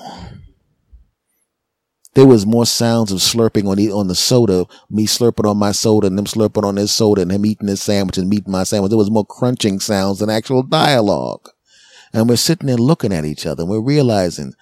There 2.13 2.27
was 2.27 2.46
more 2.46 2.65
sounds 2.65 3.13
of 3.13 3.20
slurping 3.20 3.70
on 3.70 3.77
the, 3.77 3.89
on 3.89 4.10
the 4.10 4.15
soda, 4.15 4.65
me 4.89 5.08
slurping 5.08 5.50
on 5.50 5.55
my 5.58 5.72
soda 5.72 6.08
and 6.08 6.20
him 6.20 6.25
slurping 6.25 6.65
on 6.65 6.75
his 6.75 6.91
soda 6.91 7.22
and 7.22 7.31
him 7.31 7.46
eating 7.46 7.70
his 7.70 7.81
sandwich 7.81 8.17
and 8.17 8.34
eating 8.34 8.51
my 8.51 8.63
sandwich. 8.63 8.89
There 8.89 8.98
was 8.98 9.10
more 9.10 9.25
crunching 9.25 9.79
sounds 9.79 10.20
than 10.20 10.29
actual 10.29 10.62
dialogue. 10.62 11.48
And 12.12 12.27
we're 12.27 12.36
sitting 12.36 12.67
there 12.67 12.75
looking 12.75 13.13
at 13.13 13.24
each 13.24 13.46
other 13.46 13.63
and 13.63 13.70
we're 13.70 13.79
realizing 13.79 14.55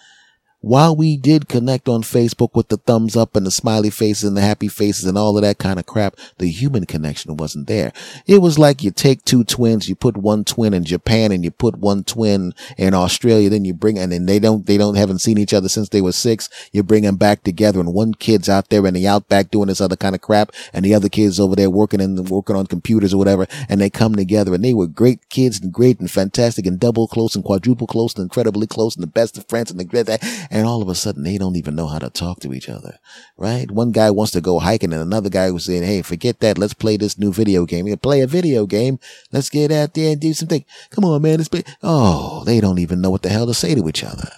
while 0.61 0.93
we 0.93 1.15
did 1.15 1.47
connect 1.47 1.87
on 1.87 2.01
Facebook 2.01 2.49
with 2.53 2.67
the 2.67 2.77
thumbs 2.77 3.15
up 3.15 3.35
and 3.35 3.45
the 3.45 3.51
smiley 3.51 3.89
faces 3.89 4.25
and 4.25 4.35
the 4.35 4.41
happy 4.41 4.67
faces 4.67 5.05
and 5.05 5.17
all 5.17 5.37
of 5.37 5.43
that 5.43 5.57
kind 5.57 5.79
of 5.79 5.85
crap, 5.85 6.15
the 6.37 6.49
human 6.49 6.85
connection 6.85 7.37
wasn't 7.37 7.67
there. 7.67 7.93
It 8.27 8.41
was 8.41 8.59
like 8.59 8.83
you 8.83 8.91
take 8.91 9.23
two 9.23 9.45
twins, 9.45 9.87
you 9.87 9.95
put 9.95 10.17
one 10.17 10.43
twin 10.43 10.73
in 10.73 10.83
Japan 10.83 11.31
and 11.31 11.45
you 11.45 11.51
put 11.51 11.77
one 11.77 12.03
twin 12.03 12.53
in 12.77 12.93
Australia, 12.93 13.49
then 13.49 13.63
you 13.63 13.73
bring, 13.73 13.97
and 13.97 14.11
then 14.11 14.25
they 14.25 14.39
don't, 14.39 14.65
they 14.65 14.77
don't, 14.77 14.95
haven't 14.95 15.19
seen 15.19 15.37
each 15.37 15.53
other 15.53 15.69
since 15.69 15.89
they 15.89 16.01
were 16.01 16.11
six. 16.11 16.49
You 16.73 16.83
bring 16.83 17.03
them 17.03 17.15
back 17.15 17.43
together 17.43 17.79
and 17.79 17.93
one 17.93 18.13
kid's 18.13 18.49
out 18.49 18.69
there 18.69 18.85
in 18.85 18.93
the 18.93 19.07
outback 19.07 19.51
doing 19.51 19.67
this 19.67 19.81
other 19.81 19.95
kind 19.95 20.15
of 20.15 20.21
crap 20.21 20.51
and 20.73 20.83
the 20.83 20.93
other 20.93 21.09
kid's 21.09 21.39
over 21.39 21.55
there 21.55 21.69
working 21.69 22.01
and 22.01 22.29
working 22.29 22.57
on 22.57 22.67
computers 22.67 23.13
or 23.13 23.17
whatever. 23.17 23.47
And 23.69 23.79
they 23.79 23.89
come 23.89 24.15
together 24.15 24.53
and 24.53 24.63
they 24.63 24.73
were 24.73 24.87
great 24.87 25.29
kids 25.29 25.61
and 25.61 25.71
great 25.71 26.01
and 26.01 26.11
fantastic 26.11 26.65
and 26.65 26.79
double 26.79 27.07
close 27.07 27.35
and 27.35 27.45
quadruple 27.45 27.87
close 27.87 28.13
and 28.15 28.23
incredibly 28.23 28.67
close 28.67 28.95
and 28.95 29.03
the 29.03 29.07
best 29.07 29.37
of 29.37 29.47
friends 29.47 29.71
and 29.71 29.79
the 29.79 29.85
great 29.85 30.09
and 30.49 30.65
all 30.65 30.81
of 30.81 30.89
a 30.89 30.95
sudden 30.95 31.23
they 31.23 31.37
don't 31.37 31.55
even 31.55 31.75
know 31.75 31.87
how 31.87 31.99
to 31.99 32.09
talk 32.09 32.39
to 32.39 32.53
each 32.53 32.69
other, 32.69 32.97
right? 33.37 33.69
One 33.69 33.91
guy 33.91 34.09
wants 34.11 34.31
to 34.33 34.41
go 34.41 34.59
hiking 34.59 34.93
and 34.93 35.01
another 35.01 35.29
guy 35.29 35.51
was 35.51 35.65
saying, 35.65 35.83
Hey, 35.83 36.01
forget 36.01 36.39
that. 36.39 36.57
Let's 36.57 36.73
play 36.73 36.97
this 36.97 37.17
new 37.17 37.31
video 37.31 37.65
game. 37.65 37.87
You 37.87 37.97
play 37.97 38.21
a 38.21 38.27
video 38.27 38.65
game. 38.65 38.99
Let's 39.31 39.49
get 39.49 39.71
out 39.71 39.93
there 39.93 40.11
and 40.11 40.21
do 40.21 40.33
something. 40.33 40.65
Come 40.89 41.05
on, 41.05 41.21
man. 41.21 41.37
Let's 41.37 41.49
play. 41.49 41.63
Oh, 41.83 42.43
they 42.45 42.59
don't 42.59 42.79
even 42.79 43.01
know 43.01 43.11
what 43.11 43.21
the 43.21 43.29
hell 43.29 43.45
to 43.45 43.53
say 43.53 43.75
to 43.75 43.87
each 43.87 44.03
other. 44.03 44.31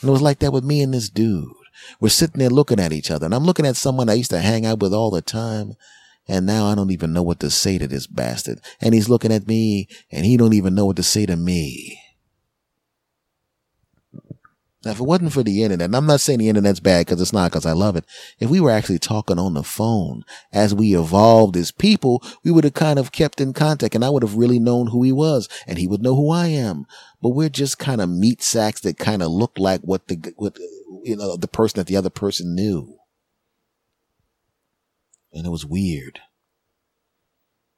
And 0.00 0.08
it 0.08 0.12
was 0.12 0.22
like 0.22 0.38
that 0.40 0.52
with 0.52 0.64
me 0.64 0.82
and 0.82 0.94
this 0.94 1.10
dude. 1.10 1.48
We're 2.00 2.08
sitting 2.08 2.38
there 2.38 2.50
looking 2.50 2.80
at 2.80 2.92
each 2.92 3.10
other 3.10 3.26
and 3.26 3.34
I'm 3.34 3.44
looking 3.44 3.66
at 3.66 3.76
someone 3.76 4.08
I 4.08 4.14
used 4.14 4.30
to 4.30 4.40
hang 4.40 4.64
out 4.64 4.80
with 4.80 4.94
all 4.94 5.10
the 5.10 5.22
time. 5.22 5.76
And 6.26 6.46
now 6.46 6.66
I 6.66 6.74
don't 6.74 6.90
even 6.90 7.12
know 7.12 7.22
what 7.22 7.40
to 7.40 7.50
say 7.50 7.76
to 7.76 7.86
this 7.86 8.06
bastard. 8.06 8.60
And 8.80 8.94
he's 8.94 9.10
looking 9.10 9.32
at 9.32 9.46
me 9.46 9.88
and 10.10 10.24
he 10.24 10.38
don't 10.38 10.54
even 10.54 10.74
know 10.74 10.86
what 10.86 10.96
to 10.96 11.02
say 11.02 11.26
to 11.26 11.36
me. 11.36 12.00
Now, 14.84 14.90
if 14.90 15.00
it 15.00 15.04
wasn't 15.04 15.32
for 15.32 15.42
the 15.42 15.62
internet, 15.62 15.86
and 15.86 15.96
I'm 15.96 16.06
not 16.06 16.20
saying 16.20 16.40
the 16.40 16.48
internet's 16.48 16.80
bad 16.80 17.06
because 17.06 17.20
it's 17.20 17.32
not 17.32 17.50
because 17.50 17.64
I 17.64 17.72
love 17.72 17.96
it. 17.96 18.04
If 18.38 18.50
we 18.50 18.60
were 18.60 18.70
actually 18.70 18.98
talking 18.98 19.38
on 19.38 19.54
the 19.54 19.62
phone 19.62 20.24
as 20.52 20.74
we 20.74 20.94
evolved 20.94 21.56
as 21.56 21.70
people, 21.70 22.22
we 22.44 22.50
would 22.50 22.64
have 22.64 22.74
kind 22.74 22.98
of 22.98 23.12
kept 23.12 23.40
in 23.40 23.52
contact 23.52 23.94
and 23.94 24.04
I 24.04 24.10
would 24.10 24.22
have 24.22 24.36
really 24.36 24.58
known 24.58 24.88
who 24.88 25.02
he 25.02 25.12
was 25.12 25.48
and 25.66 25.78
he 25.78 25.86
would 25.86 26.02
know 26.02 26.14
who 26.14 26.30
I 26.30 26.48
am. 26.48 26.84
But 27.22 27.30
we're 27.30 27.48
just 27.48 27.78
kind 27.78 28.00
of 28.00 28.10
meat 28.10 28.42
sacks 28.42 28.80
that 28.82 28.98
kind 28.98 29.22
of 29.22 29.30
look 29.30 29.58
like 29.58 29.80
what 29.80 30.08
the, 30.08 30.34
what, 30.36 30.58
you 31.02 31.16
know, 31.16 31.36
the 31.36 31.48
person 31.48 31.78
that 31.78 31.86
the 31.86 31.96
other 31.96 32.10
person 32.10 32.54
knew. 32.54 32.98
And 35.32 35.46
it 35.46 35.50
was 35.50 35.64
weird. 35.64 36.20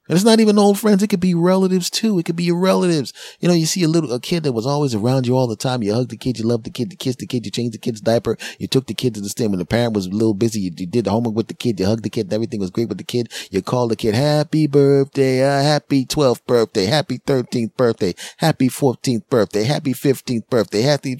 And 0.07 0.15
it's 0.15 0.25
not 0.25 0.39
even 0.39 0.57
old 0.57 0.79
friends. 0.79 1.03
It 1.03 1.07
could 1.07 1.19
be 1.19 1.33
relatives 1.33 1.89
too. 1.89 2.19
It 2.19 2.25
could 2.25 2.35
be 2.35 2.43
your 2.43 2.59
relatives. 2.59 3.13
You 3.39 3.47
know, 3.47 3.53
you 3.53 3.65
see 3.65 3.83
a 3.83 3.87
little, 3.87 4.11
a 4.13 4.19
kid 4.19 4.43
that 4.43 4.53
was 4.53 4.65
always 4.65 4.95
around 4.95 5.27
you 5.27 5.35
all 5.35 5.47
the 5.47 5.55
time. 5.55 5.83
You 5.83 5.93
hug 5.93 6.09
the 6.09 6.17
kid. 6.17 6.39
You 6.39 6.45
love 6.45 6.63
the 6.63 6.69
kid. 6.69 6.91
You 6.91 6.97
kiss 6.97 7.15
the 7.15 7.27
kid. 7.27 7.45
You 7.45 7.51
change 7.51 7.71
the 7.73 7.77
kid's 7.77 8.01
diaper. 8.01 8.37
You 8.59 8.67
took 8.67 8.87
the 8.87 8.93
kid 8.93 9.15
to 9.15 9.21
the 9.21 9.29
stand 9.29 9.51
when 9.51 9.59
the 9.59 9.65
parent 9.65 9.93
was 9.93 10.07
a 10.07 10.09
little 10.09 10.33
busy. 10.33 10.61
You, 10.61 10.71
you 10.75 10.87
did 10.87 11.05
the 11.05 11.11
homework 11.11 11.35
with 11.35 11.47
the 11.47 11.53
kid. 11.53 11.79
You 11.79 11.85
hugged 11.85 12.03
the 12.03 12.09
kid. 12.09 12.31
Everything 12.31 12.59
was 12.59 12.69
great 12.69 12.89
with 12.89 12.97
the 12.97 13.03
kid. 13.03 13.31
You 13.51 13.61
called 13.61 13.91
the 13.91 13.95
kid, 13.95 14.15
happy 14.15 14.67
birthday, 14.67 15.43
uh, 15.43 15.61
happy 15.61 16.05
12th 16.05 16.45
birthday, 16.45 16.85
happy 16.85 17.19
13th 17.19 17.75
birthday, 17.75 18.13
happy 18.37 18.69
14th 18.69 19.27
birthday, 19.29 19.63
happy 19.63 19.93
15th 19.93 20.49
birthday, 20.49 20.81
happy, 20.81 21.15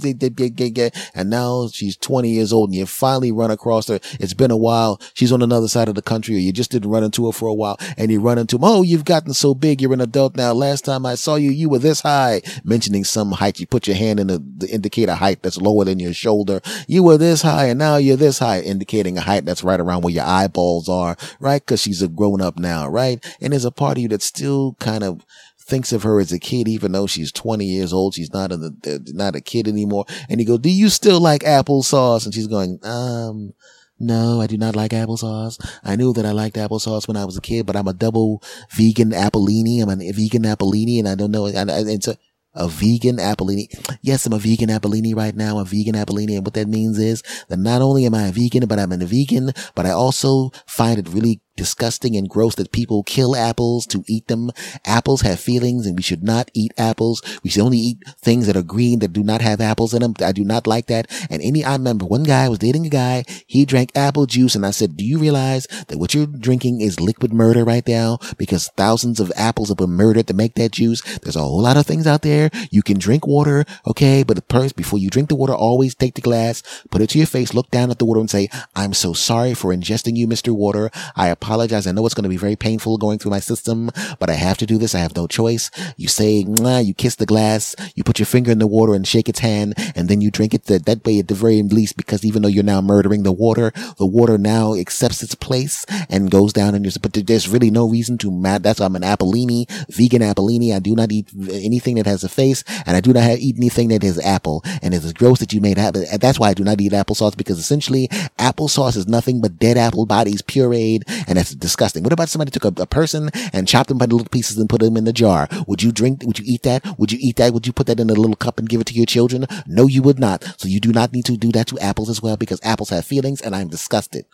and 1.14 1.30
now 1.30 1.68
she's 1.68 1.98
20 1.98 2.30
years 2.30 2.54
old 2.54 2.70
and 2.70 2.76
you 2.76 2.86
finally 2.86 3.32
run 3.32 3.52
across 3.52 3.88
her. 3.88 4.00
It's 4.20 4.34
been 4.34 4.52
a 4.52 4.58
while. 4.58 5.00
She's 5.14 5.32
on 5.32 5.42
another 5.42 5.68
side 5.68 5.90
of 5.90 5.96
the 5.96 6.02
country 6.02 6.36
or 6.36 6.40
you 6.40 6.52
just 6.52 6.72
didn't 6.72 6.90
run 6.90 7.04
into 7.04 7.26
her 7.26 7.32
for 7.32 7.48
a 7.48 7.54
while 7.54 7.78
and 7.98 8.12
you 8.12 8.20
run 8.20 8.38
into, 8.38 8.60
oh, 8.62 8.77
Oh, 8.78 8.84
you've 8.84 9.06
gotten 9.06 9.34
so 9.34 9.56
big. 9.56 9.82
You're 9.82 9.94
an 9.94 10.02
adult 10.02 10.36
now. 10.36 10.54
Last 10.54 10.86
time 10.86 11.04
I 11.04 11.16
saw 11.16 11.34
you, 11.34 11.50
you 11.50 11.68
were 11.68 11.80
this 11.80 12.02
high. 12.02 12.44
Mentioning 12.64 13.04
some 13.06 13.32
height. 13.32 13.60
You 13.60 13.66
put 13.66 13.88
your 13.88 13.96
hand 13.96 14.20
in 14.20 14.28
the, 14.28 14.38
the 14.56 14.70
indicate 14.70 15.10
a 15.10 15.16
height 15.16 15.42
that's 15.42 15.58
lower 15.58 15.84
than 15.84 16.00
your 16.00 16.14
shoulder. 16.14 16.62
You 16.88 17.02
were 17.02 17.18
this 17.18 17.42
high 17.42 17.70
and 17.70 17.80
now 17.80 17.98
you're 17.98 18.18
this 18.18 18.38
high, 18.38 18.62
indicating 18.62 19.18
a 19.18 19.22
height 19.22 19.46
that's 19.46 19.64
right 19.64 19.80
around 19.80 20.04
where 20.04 20.14
your 20.14 20.26
eyeballs 20.26 20.88
are, 20.90 21.18
right? 21.40 21.66
Cause 21.66 21.82
she's 21.82 22.04
a 22.04 22.08
grown 22.08 22.40
up 22.40 22.60
now, 22.60 22.88
right? 22.88 23.26
And 23.42 23.52
there's 23.52 23.66
a 23.66 23.72
part 23.72 23.98
of 23.98 24.04
you 24.04 24.10
that 24.10 24.22
still 24.22 24.76
kind 24.80 25.04
of 25.04 25.26
thinks 25.58 25.92
of 25.92 26.04
her 26.04 26.20
as 26.20 26.32
a 26.32 26.38
kid, 26.38 26.68
even 26.68 26.92
though 26.92 27.08
she's 27.08 27.32
20 27.32 27.66
years 27.66 27.92
old. 27.92 28.14
She's 28.14 28.32
not 28.32 28.52
a, 28.52 28.72
not 29.08 29.36
a 29.36 29.42
kid 29.42 29.68
anymore. 29.68 30.06
And 30.30 30.40
you 30.40 30.46
go, 30.46 30.60
do 30.60 30.70
you 30.70 30.90
still 30.90 31.20
like 31.20 31.42
applesauce? 31.42 32.26
And 32.26 32.34
she's 32.34 32.46
going, 32.46 32.78
um, 32.84 33.56
no, 34.00 34.42
I 34.42 34.48
do 34.48 34.58
not 34.58 34.76
like 34.76 34.92
applesauce. 34.92 35.58
I 35.84 35.96
knew 35.96 36.14
that 36.14 36.26
I 36.26 36.32
liked 36.32 36.56
applesauce 36.56 37.08
when 37.08 37.18
I 37.18 37.26
was 37.26 37.38
a 37.38 37.42
kid, 37.42 37.66
but 37.66 37.76
I'm 37.76 37.88
a 37.88 37.94
double 37.94 38.44
vegan 38.72 39.12
Appellini. 39.12 39.82
I'm 39.82 39.90
a 39.90 40.12
vegan 40.12 40.44
Appellini 40.44 41.00
and 41.00 41.08
I 41.08 41.16
don't 41.16 41.32
know. 41.32 41.48
And, 41.48 41.70
it's 41.70 42.08
a, 42.08 42.18
a 42.54 42.68
vegan 42.68 43.18
Appellini. 43.18 43.68
Yes, 44.02 44.26
I'm 44.26 44.34
a 44.34 44.40
vegan 44.40 44.70
Appellini 44.70 45.16
right 45.16 45.36
now, 45.36 45.60
a 45.60 45.66
vegan 45.66 45.96
Appellini. 45.96 46.36
And 46.36 46.46
what 46.46 46.54
that 46.54 46.68
means 46.68 47.00
is 47.00 47.24
that 47.50 47.58
not 47.58 47.82
only 47.82 48.06
am 48.06 48.14
I 48.14 48.28
a 48.28 48.32
vegan, 48.32 48.68
but 48.68 48.80
I'm 48.80 48.92
a 48.92 48.98
vegan, 48.98 49.52
but 49.74 49.86
I 49.86 49.92
also 49.92 50.52
find 50.68 51.00
it 51.00 51.10
really 51.10 51.42
disgusting 51.58 52.16
and 52.16 52.30
gross 52.30 52.56
that 52.56 52.72
people 52.72 53.04
kill 53.04 53.36
apples 53.36 53.86
to 53.88 54.06
eat 54.08 54.28
them. 54.28 54.52
Apples 54.86 55.22
have 55.22 55.40
feelings 55.40 55.86
and 55.86 55.98
we 55.98 56.04
should 56.04 56.24
not 56.24 56.50
eat 56.54 56.72
apples. 56.78 57.22
We 57.44 57.50
should 57.50 57.64
only 57.64 57.80
eat 57.80 58.04
things 58.20 58.48
that 58.48 58.56
are 58.56 58.64
green 58.64 59.00
that 59.00 59.12
do 59.12 59.24
not 59.24 59.42
have 59.42 59.60
apples 59.60 59.94
in 59.94 60.02
them. 60.02 60.14
I 60.24 60.32
do 60.32 60.46
not 60.46 60.68
like 60.68 60.86
that. 60.88 61.12
And 61.30 61.42
any, 61.42 61.66
I 61.66 61.74
remember 61.74 62.06
one 62.06 62.24
guy 62.24 62.48
was 62.48 62.60
dating 62.60 62.86
a 62.86 62.90
guy. 62.90 63.26
He 63.46 63.66
drank 63.66 63.92
apple 63.96 64.28
juice 64.28 64.56
and 64.56 64.66
I 64.66 64.72
said, 64.72 64.96
do 64.96 65.04
you 65.04 65.18
realize 65.18 65.68
that 65.88 65.98
what 65.98 66.14
you're 66.14 66.28
drinking 66.28 66.80
is 66.80 67.00
liquid 67.00 67.34
murder 67.34 67.66
right 67.66 67.86
now? 67.88 68.20
Because 68.38 68.70
thousands 68.78 69.20
of 69.20 69.32
apples 69.36 69.70
have 69.70 69.78
been 69.78 69.90
murdered 69.90 70.28
to 70.28 70.34
make 70.34 70.54
that 70.56 70.72
juice. 70.72 71.02
There's 71.20 71.36
a 71.36 71.42
whole 71.42 71.62
lot 71.62 71.78
of 71.78 71.86
things 71.86 72.08
out 72.08 72.22
there. 72.22 72.50
You 72.72 72.84
can 72.84 73.00
drink 73.00 73.28
water. 73.28 73.66
Okay. 73.86 74.24
But 74.24 74.48
first, 74.50 74.76
before 74.76 75.00
you 75.00 75.10
drink 75.10 75.30
the 75.30 75.36
water, 75.36 75.54
always 75.54 75.96
take 75.96 76.16
the 76.16 76.22
glass, 76.22 76.62
put 76.92 77.02
it 77.02 77.10
to 77.12 77.18
your 77.18 77.28
face, 77.28 77.54
look 77.54 77.72
down 77.72 77.92
at 77.92 78.00
the 78.00 78.06
water 78.06 78.20
and 78.20 78.30
say, 78.30 78.50
I'm 78.76 78.94
so 78.94 79.14
sorry 79.14 79.54
for 79.54 79.74
ingesting 79.74 80.16
you, 80.16 80.28
Mr. 80.28 80.54
Water. 80.54 80.92
I 81.16 81.30
apologize. 81.30 81.47
I 81.48 81.92
know 81.92 82.06
it's 82.06 82.16
going 82.16 82.24
to 82.24 82.30
be 82.30 82.38
very 82.38 82.56
painful 82.56 82.98
going 82.98 83.20
through 83.20 83.32
my 83.32 83.40
system, 83.40 83.90
but 84.20 84.30
I 84.30 84.34
have 84.34 84.58
to 84.58 84.66
do 84.66 84.78
this. 84.78 84.94
I 84.94 85.00
have 85.00 85.16
no 85.16 85.28
choice. 85.28 85.72
You 85.98 86.08
say, 86.08 86.46
you 86.48 86.94
kiss 86.94 87.16
the 87.16 87.26
glass, 87.26 87.76
you 87.96 88.04
put 88.04 88.20
your 88.20 88.26
finger 88.26 88.52
in 88.52 88.60
the 88.60 88.68
water 88.68 88.94
and 88.94 89.08
shake 89.08 89.30
its 89.30 89.40
hand, 89.40 89.74
and 89.96 90.10
then 90.10 90.22
you 90.22 90.32
drink 90.32 90.54
it 90.54 90.66
that, 90.66 90.86
that 90.86 91.06
way 91.06 91.20
at 91.20 91.28
the 91.28 91.34
very 91.34 91.62
least, 91.64 91.98
because 91.98 92.26
even 92.26 92.42
though 92.42 92.48
you're 92.48 92.64
now 92.64 92.82
murdering 92.82 93.24
the 93.24 93.32
water, 93.32 93.72
the 93.98 94.06
water 94.06 94.38
now 94.38 94.74
accepts 94.74 95.24
its 95.24 95.36
place 95.36 95.86
and 96.10 96.32
goes 96.32 96.54
down 96.54 96.76
in 96.76 96.84
your, 96.84 96.94
but 97.02 97.14
there's 97.14 97.48
really 97.48 97.72
no 97.72 97.88
reason 97.88 98.18
to 98.20 98.32
mad. 98.32 98.64
That's 98.64 98.80
why 98.80 98.86
I'm 98.86 98.96
an 98.96 99.04
Appellini, 99.04 99.66
vegan 99.90 100.22
Appellini. 100.22 100.74
I 100.76 100.80
do 100.80 100.96
not 100.96 101.12
eat 101.12 101.30
anything 101.52 101.96
that 101.96 102.06
has 102.06 102.24
a 102.24 102.30
face, 102.30 102.64
and 102.86 102.98
I 102.98 103.02
do 103.02 103.14
not 103.14 103.24
have, 103.24 103.40
eat 103.40 103.58
anything 103.58 103.90
that 103.90 104.04
is 104.04 104.20
apple. 104.20 104.64
And 104.82 104.94
it's 104.94 105.14
gross 105.14 105.40
that 105.40 105.54
you 105.54 105.62
made 105.62 105.78
apple. 105.78 106.06
That's 106.20 106.40
why 106.40 106.50
I 106.50 106.54
do 106.54 106.64
not 106.64 106.82
eat 106.82 106.92
applesauce 106.92 107.38
because 107.38 107.60
essentially 107.60 108.08
applesauce 108.38 108.98
is 108.98 109.08
nothing 109.08 109.42
but 109.42 109.60
dead 109.60 109.78
apple 109.78 110.06
bodies 110.06 110.42
pureed, 110.42 111.04
and 111.28 111.37
that's 111.38 111.56
disgusting. 111.56 112.04
What 112.04 112.14
about 112.14 112.30
somebody 112.30 112.52
took 112.52 112.66
a, 112.66 112.82
a 112.82 112.86
person 112.86 113.30
and 113.54 113.68
chopped 113.68 113.90
them 113.90 113.98
by 113.98 114.08
the 114.08 114.16
little 114.16 114.30
pieces 114.30 114.58
and 114.58 114.70
put 114.70 114.82
them 114.82 114.98
in 114.98 115.04
the 115.04 115.14
jar? 115.14 115.48
Would 115.68 115.84
you 115.84 115.92
drink? 115.92 116.24
Would 116.24 116.40
you 116.40 116.46
eat 116.48 116.64
that? 116.64 116.98
Would 116.98 117.12
you 117.12 117.20
eat 117.22 117.38
that? 117.38 117.54
Would 117.54 117.68
you 117.68 117.74
put 117.74 117.88
that 117.88 118.00
in 118.00 118.10
a 118.10 118.14
little 118.14 118.36
cup 118.36 118.58
and 118.58 118.68
give 118.68 118.82
it 118.82 118.88
to 118.88 118.94
your 118.94 119.06
children? 119.06 119.46
No, 119.66 119.88
you 119.88 120.02
would 120.02 120.20
not. 120.20 120.44
So 120.58 120.68
you 120.68 120.80
do 120.80 120.92
not 120.92 121.14
need 121.14 121.26
to 121.26 121.38
do 121.38 121.52
that 121.52 121.68
to 121.68 121.80
apples 121.80 122.10
as 122.10 122.22
well 122.22 122.38
because 122.38 122.60
apples 122.64 122.90
have 122.90 123.06
feelings, 123.06 123.42
and 123.42 123.56
I'm 123.56 123.68
disgusted. 123.68 124.26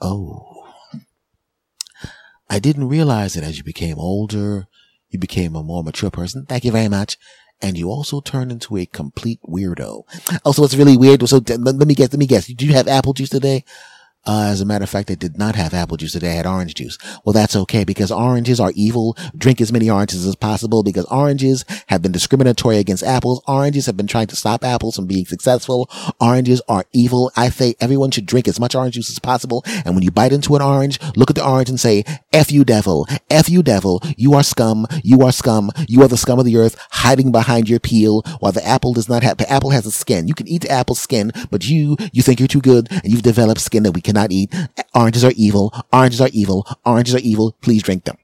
Oh. 0.00 0.64
I 2.48 2.58
didn't 2.58 2.88
realize 2.88 3.34
that 3.34 3.44
as 3.44 3.58
you 3.58 3.64
became 3.64 3.98
older, 3.98 4.66
you 5.08 5.18
became 5.18 5.54
a 5.54 5.62
more 5.62 5.84
mature 5.84 6.10
person. 6.10 6.46
Thank 6.46 6.64
you 6.64 6.72
very 6.72 6.88
much 6.88 7.16
and 7.62 7.76
you 7.76 7.88
also 7.88 8.20
turn 8.20 8.50
into 8.50 8.76
a 8.76 8.86
complete 8.86 9.40
weirdo. 9.42 10.04
Oh, 10.30 10.38
also, 10.44 10.64
it's 10.64 10.74
really 10.74 10.96
weird. 10.96 11.26
So 11.28 11.42
let 11.46 11.86
me 11.86 11.94
guess. 11.94 12.12
Let 12.12 12.18
me 12.18 12.26
guess. 12.26 12.46
Did 12.46 12.62
you 12.62 12.72
have 12.72 12.88
apple 12.88 13.12
juice 13.12 13.28
today? 13.28 13.64
Uh, 14.26 14.48
as 14.50 14.60
a 14.60 14.66
matter 14.66 14.84
of 14.84 14.90
fact, 14.90 15.10
I 15.10 15.14
did 15.14 15.38
not 15.38 15.54
have 15.54 15.72
apple 15.72 15.96
juice. 15.96 16.14
I 16.14 16.26
had 16.26 16.46
orange 16.46 16.74
juice. 16.74 16.98
Well, 17.24 17.32
that's 17.32 17.56
okay 17.56 17.84
because 17.84 18.10
oranges 18.10 18.60
are 18.60 18.72
evil. 18.74 19.16
Drink 19.36 19.60
as 19.60 19.72
many 19.72 19.88
oranges 19.88 20.26
as 20.26 20.36
possible 20.36 20.82
because 20.82 21.06
oranges 21.06 21.64
have 21.86 22.02
been 22.02 22.12
discriminatory 22.12 22.76
against 22.76 23.02
apples. 23.02 23.42
Oranges 23.48 23.86
have 23.86 23.96
been 23.96 24.06
trying 24.06 24.26
to 24.26 24.36
stop 24.36 24.62
apples 24.62 24.96
from 24.96 25.06
being 25.06 25.24
successful. 25.24 25.88
Oranges 26.20 26.60
are 26.68 26.84
evil. 26.92 27.32
I 27.36 27.48
say 27.48 27.74
everyone 27.80 28.10
should 28.10 28.26
drink 28.26 28.46
as 28.46 28.60
much 28.60 28.74
orange 28.74 28.94
juice 28.94 29.10
as 29.10 29.18
possible. 29.18 29.62
And 29.84 29.94
when 29.94 30.04
you 30.04 30.10
bite 30.10 30.32
into 30.32 30.54
an 30.54 30.62
orange, 30.62 31.00
look 31.16 31.30
at 31.30 31.36
the 31.36 31.46
orange 31.46 31.70
and 31.70 31.80
say, 31.80 32.04
F 32.32 32.52
you 32.52 32.64
devil, 32.64 33.06
F 33.30 33.48
you 33.48 33.62
devil. 33.62 34.02
You 34.16 34.34
are 34.34 34.42
scum. 34.42 34.86
You 35.02 35.22
are 35.22 35.32
scum. 35.32 35.70
You 35.88 36.02
are 36.02 36.08
the 36.08 36.18
scum 36.18 36.38
of 36.38 36.44
the 36.44 36.58
earth 36.58 36.76
hiding 36.90 37.32
behind 37.32 37.68
your 37.68 37.80
peel 37.80 38.22
while 38.40 38.52
the 38.52 38.66
apple 38.66 38.92
does 38.92 39.08
not 39.08 39.22
have, 39.22 39.38
the 39.38 39.50
apple 39.50 39.70
has 39.70 39.86
a 39.86 39.90
skin. 39.90 40.28
You 40.28 40.34
can 40.34 40.46
eat 40.46 40.62
the 40.62 40.70
apple 40.70 40.94
skin, 40.94 41.32
but 41.50 41.66
you, 41.68 41.96
you 42.12 42.22
think 42.22 42.38
you're 42.38 42.48
too 42.48 42.60
good 42.60 42.88
and 42.90 43.04
you've 43.04 43.22
developed 43.22 43.60
skin 43.60 43.82
that 43.84 43.92
we 43.92 44.00
can 44.00 44.09
cannot 44.10 44.32
eat. 44.32 44.52
Oranges 44.94 45.24
are 45.24 45.32
evil. 45.36 45.72
Oranges 45.92 46.20
are 46.20 46.30
evil. 46.32 46.66
Oranges 46.84 47.14
are 47.14 47.20
evil. 47.20 47.52
Please 47.60 47.82
drink 47.82 48.04
them. 48.04 48.18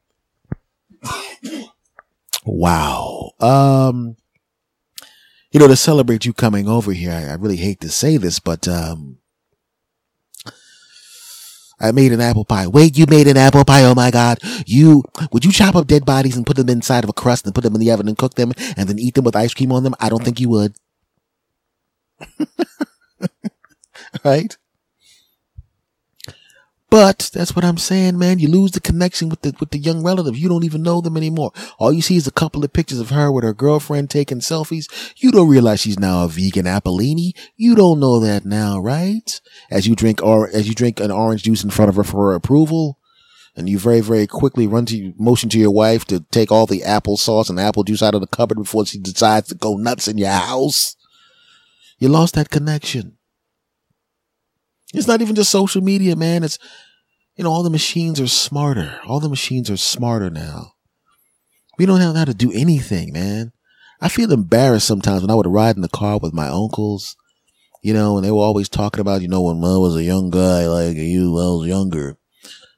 wow. 2.44 3.31
Um, 3.40 4.16
you 5.53 5.61
know, 5.61 5.68
to 5.68 5.77
celebrate 5.77 6.25
you 6.25 6.33
coming 6.33 6.68
over 6.68 6.92
here, 6.92 7.12
I, 7.12 7.31
I 7.31 7.35
really 7.35 7.57
hate 7.57 7.81
to 7.81 7.88
say 7.88 8.16
this, 8.16 8.40
but, 8.40 8.66
um, 8.66 9.18
I 11.79 11.92
made 11.92 12.12
an 12.12 12.22
apple 12.22 12.46
pie. 12.46 12.66
Wait, 12.66 12.96
you 12.96 13.05
made 13.07 13.29
an 13.29 13.37
apple 13.37 13.62
pie? 13.62 13.85
Oh 13.85 13.94
my 13.94 14.11
God. 14.11 14.38
You, 14.66 15.05
would 15.31 15.44
you 15.44 15.53
chop 15.53 15.77
up 15.77 15.87
dead 15.87 16.07
bodies 16.07 16.35
and 16.35 16.46
put 16.46 16.57
them 16.57 16.70
inside 16.70 17.05
of 17.05 17.11
a 17.11 17.12
crust 17.12 17.44
and 17.44 17.55
put 17.55 17.64
them 17.64 17.75
in 17.75 17.81
the 17.81 17.90
oven 17.90 18.09
and 18.09 18.16
cook 18.16 18.35
them 18.35 18.53
and 18.79 18.88
then 18.88 18.99
eat 18.99 19.14
them 19.14 19.25
with 19.25 19.37
ice 19.37 19.53
cream 19.53 19.70
on 19.72 19.85
them? 19.85 19.94
I 20.01 20.09
don't 20.09 20.25
think 20.25 20.40
you 20.40 20.49
would. 20.49 20.75
right? 24.25 24.57
But 26.96 27.28
that's 27.35 27.54
what 27.54 27.62
I'm 27.62 27.76
saying, 27.76 28.18
man. 28.18 28.38
You 28.38 28.48
lose 28.48 28.70
the 28.70 28.80
connection 28.80 29.28
with 29.28 29.42
the 29.42 29.54
with 29.61 29.68
the 29.68 29.76
young 29.76 30.02
relative. 30.02 30.35
You 30.35 30.48
don't 30.48 30.64
even 30.64 30.82
know 30.82 31.02
them 31.02 31.18
anymore. 31.18 31.52
All 31.78 31.92
you 31.92 32.00
see 32.00 32.16
is 32.16 32.26
a 32.26 32.32
couple 32.32 32.64
of 32.64 32.72
pictures 32.72 33.00
of 33.00 33.11
her 33.11 33.30
with 33.30 33.44
her 33.44 33.52
girlfriend 33.52 34.09
taking 34.09 34.38
selfies. 34.38 34.88
You 35.18 35.30
don't 35.30 35.50
realize 35.50 35.80
she's 35.80 35.98
now 35.98 36.24
a 36.24 36.28
vegan 36.28 36.64
Appellini. 36.64 37.35
You 37.54 37.74
don't 37.74 38.00
know 38.00 38.18
that 38.20 38.46
now, 38.46 38.78
right? 38.78 39.38
As 39.70 39.87
you 39.87 39.94
drink 39.94 40.22
or 40.22 40.48
as 40.48 40.68
you 40.68 40.74
drink 40.74 40.98
an 40.98 41.11
orange 41.11 41.42
juice 41.42 41.62
in 41.62 41.68
front 41.68 41.90
of 41.90 41.96
her 41.96 42.02
for 42.02 42.30
her 42.30 42.35
approval. 42.35 42.98
And 43.54 43.68
you 43.68 43.78
very, 43.78 44.00
very 44.00 44.26
quickly 44.26 44.66
run 44.66 44.87
to 44.87 45.12
motion 45.18 45.50
to 45.50 45.59
your 45.59 45.72
wife 45.72 46.06
to 46.06 46.20
take 46.30 46.50
all 46.50 46.64
the 46.64 46.80
applesauce 46.80 47.50
and 47.50 47.61
apple 47.61 47.85
juice 47.85 48.02
out 48.02 48.14
of 48.14 48.22
the 48.22 48.26
cupboard 48.26 48.56
before 48.56 48.87
she 48.87 48.98
decides 48.98 49.48
to 49.48 49.54
go 49.54 49.76
nuts 49.76 50.09
in 50.09 50.16
your 50.16 50.30
house. 50.30 50.96
You 51.98 52.09
lost 52.09 52.37
that 52.37 52.48
connection. 52.48 53.18
It's 54.94 55.09
not 55.09 55.20
even 55.20 55.35
just 55.35 55.50
social 55.50 55.82
media, 55.82 56.16
man. 56.16 56.42
It's, 56.42 56.59
you 57.37 57.44
know, 57.44 57.51
all 57.51 57.62
the 57.62 57.70
machines 57.70 58.20
are 58.20 58.27
smarter. 58.27 58.99
All 59.07 59.20
the 59.20 59.29
machines 59.29 59.70
are 59.70 59.77
smarter 59.77 60.31
now. 60.31 60.72
We 61.79 61.85
don't 61.85 61.99
know 61.99 62.14
how 62.14 62.25
to 62.25 62.35
do 62.35 62.51
anything, 62.53 63.12
man. 63.12 63.53
I 64.01 64.09
feel 64.09 64.33
embarrassed 64.33 64.87
sometimes 64.87 65.22
when 65.22 65.31
I 65.31 65.35
would 65.35 65.46
ride 65.46 65.77
in 65.77 65.83
the 65.83 65.88
car 65.88 66.18
with 66.18 66.33
my 66.33 66.49
uncles, 66.49 67.16
you 67.83 67.92
know, 67.92 68.16
and 68.16 68.25
they 68.25 68.31
were 68.31 68.38
always 68.38 68.68
talking 68.68 69.01
about, 69.01 69.22
you 69.22 69.29
know, 69.29 69.42
when 69.42 69.57
I 69.59 69.77
was 69.77 69.96
a 69.96 70.03
young 70.03 70.31
guy 70.31 70.66
like 70.66 70.96
you, 70.96 71.38
I 71.38 71.51
was 71.51 71.68
younger. 71.68 72.16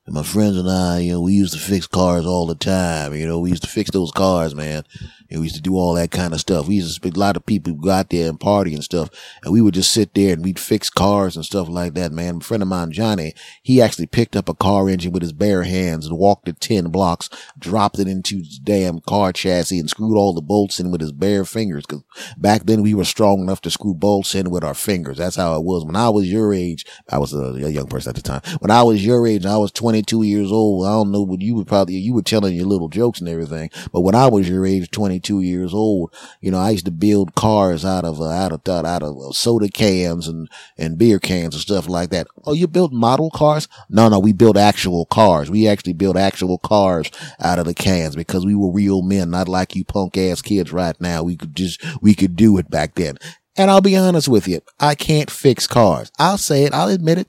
And 0.06 0.14
my 0.14 0.22
friends 0.22 0.56
and 0.56 0.68
I, 0.68 1.00
you 1.00 1.12
know, 1.12 1.20
we 1.20 1.34
used 1.34 1.52
to 1.52 1.60
fix 1.60 1.86
cars 1.86 2.26
all 2.26 2.46
the 2.46 2.54
time. 2.54 3.14
You 3.14 3.26
know, 3.26 3.38
we 3.38 3.50
used 3.50 3.62
to 3.62 3.68
fix 3.68 3.90
those 3.90 4.10
cars, 4.10 4.54
man. 4.54 4.84
And 5.30 5.40
we 5.40 5.46
used 5.46 5.56
to 5.56 5.62
do 5.62 5.76
all 5.76 5.94
that 5.94 6.10
kind 6.10 6.32
of 6.32 6.40
stuff. 6.40 6.68
We 6.68 6.76
used 6.76 7.02
to 7.02 7.08
a 7.08 7.10
lot 7.10 7.36
of 7.36 7.44
people 7.44 7.72
who 7.72 7.80
got 7.82 8.10
there 8.10 8.28
and 8.28 8.40
party 8.40 8.74
and 8.74 8.82
stuff. 8.82 9.10
And 9.44 9.52
we 9.52 9.60
would 9.60 9.74
just 9.74 9.92
sit 9.92 10.14
there 10.14 10.32
and 10.32 10.42
we'd 10.42 10.58
fix 10.58 10.88
cars 10.88 11.36
and 11.36 11.44
stuff 11.44 11.68
like 11.68 11.94
that, 11.94 12.12
man. 12.12 12.36
A 12.36 12.40
friend 12.40 12.62
of 12.62 12.68
mine, 12.68 12.92
Johnny, 12.92 13.34
he 13.62 13.82
actually 13.82 14.06
picked 14.06 14.36
up 14.36 14.48
a 14.48 14.54
car 14.54 14.88
engine 14.88 15.12
with 15.12 15.22
his 15.22 15.32
bare 15.32 15.64
hands 15.64 16.06
and 16.06 16.16
walked 16.16 16.48
it 16.48 16.60
10 16.60 16.88
blocks, 16.88 17.28
dropped 17.58 17.98
it 17.98 18.08
into 18.08 18.38
his 18.38 18.58
damn 18.58 19.00
car 19.00 19.32
chassis 19.32 19.78
and 19.78 19.90
screwed 19.90 20.16
all 20.16 20.32
the 20.32 20.40
bolts 20.40 20.80
in 20.80 20.90
with 20.90 21.00
his 21.00 21.12
bare 21.12 21.44
fingers. 21.44 21.84
Cause 21.84 22.02
back 22.38 22.64
then 22.64 22.82
we 22.82 22.94
were 22.94 23.04
strong 23.04 23.40
enough 23.40 23.60
to 23.62 23.70
screw 23.70 23.94
bolts 23.94 24.34
in 24.34 24.50
with 24.50 24.64
our 24.64 24.74
fingers. 24.74 25.18
That's 25.18 25.36
how 25.36 25.56
it 25.56 25.64
was. 25.64 25.84
When 25.84 25.96
I 25.96 26.08
was 26.08 26.30
your 26.30 26.54
age, 26.54 26.86
I 27.10 27.18
was 27.18 27.34
a 27.34 27.70
young 27.70 27.86
person 27.88 28.10
at 28.10 28.16
the 28.16 28.22
time. 28.22 28.40
When 28.60 28.70
I 28.70 28.82
was 28.82 29.04
your 29.04 29.26
age, 29.26 29.44
I 29.44 29.58
was 29.58 29.72
22 29.72 30.22
years 30.22 30.50
old. 30.50 30.86
I 30.86 30.90
don't 30.90 31.12
know 31.12 31.22
what 31.22 31.42
you 31.42 31.54
would 31.56 31.66
probably, 31.66 31.96
you 31.96 32.14
were 32.14 32.22
telling 32.22 32.54
your 32.54 32.66
little 32.66 32.88
jokes 32.88 33.20
and 33.20 33.28
everything. 33.28 33.70
But 33.92 34.00
when 34.00 34.14
I 34.14 34.26
was 34.28 34.48
your 34.48 34.64
age, 34.64 34.90
20 34.90 35.17
22 35.18 35.40
years 35.40 35.74
old. 35.74 36.14
You 36.40 36.50
know, 36.50 36.58
I 36.58 36.70
used 36.70 36.84
to 36.86 36.90
build 36.90 37.34
cars 37.34 37.84
out 37.84 38.04
of, 38.04 38.20
uh, 38.20 38.28
out 38.28 38.52
of, 38.52 38.60
out 38.68 39.02
of 39.02 39.16
uh, 39.18 39.32
soda 39.32 39.68
cans 39.68 40.28
and, 40.28 40.48
and 40.76 40.98
beer 40.98 41.18
cans 41.18 41.54
and 41.54 41.62
stuff 41.62 41.88
like 41.88 42.10
that. 42.10 42.28
Oh, 42.44 42.52
you 42.52 42.66
build 42.66 42.92
model 42.92 43.30
cars? 43.30 43.68
No, 43.88 44.08
no, 44.08 44.18
we 44.18 44.32
built 44.32 44.56
actual 44.56 45.06
cars. 45.06 45.50
We 45.50 45.66
actually 45.66 45.94
built 45.94 46.16
actual 46.16 46.58
cars 46.58 47.10
out 47.40 47.58
of 47.58 47.66
the 47.66 47.74
cans 47.74 48.16
because 48.16 48.46
we 48.46 48.54
were 48.54 48.70
real 48.70 49.02
men, 49.02 49.30
not 49.30 49.48
like 49.48 49.74
you 49.74 49.84
punk 49.84 50.16
ass 50.16 50.42
kids 50.42 50.72
right 50.72 50.98
now. 51.00 51.22
We 51.22 51.36
could 51.36 51.54
just, 51.54 51.84
we 52.00 52.14
could 52.14 52.36
do 52.36 52.58
it 52.58 52.70
back 52.70 52.94
then. 52.94 53.18
And 53.56 53.70
I'll 53.70 53.80
be 53.80 53.96
honest 53.96 54.28
with 54.28 54.46
you. 54.46 54.60
I 54.78 54.94
can't 54.94 55.30
fix 55.30 55.66
cars. 55.66 56.12
I'll 56.18 56.38
say 56.38 56.64
it. 56.64 56.72
I'll 56.72 56.88
admit 56.88 57.18
it. 57.18 57.28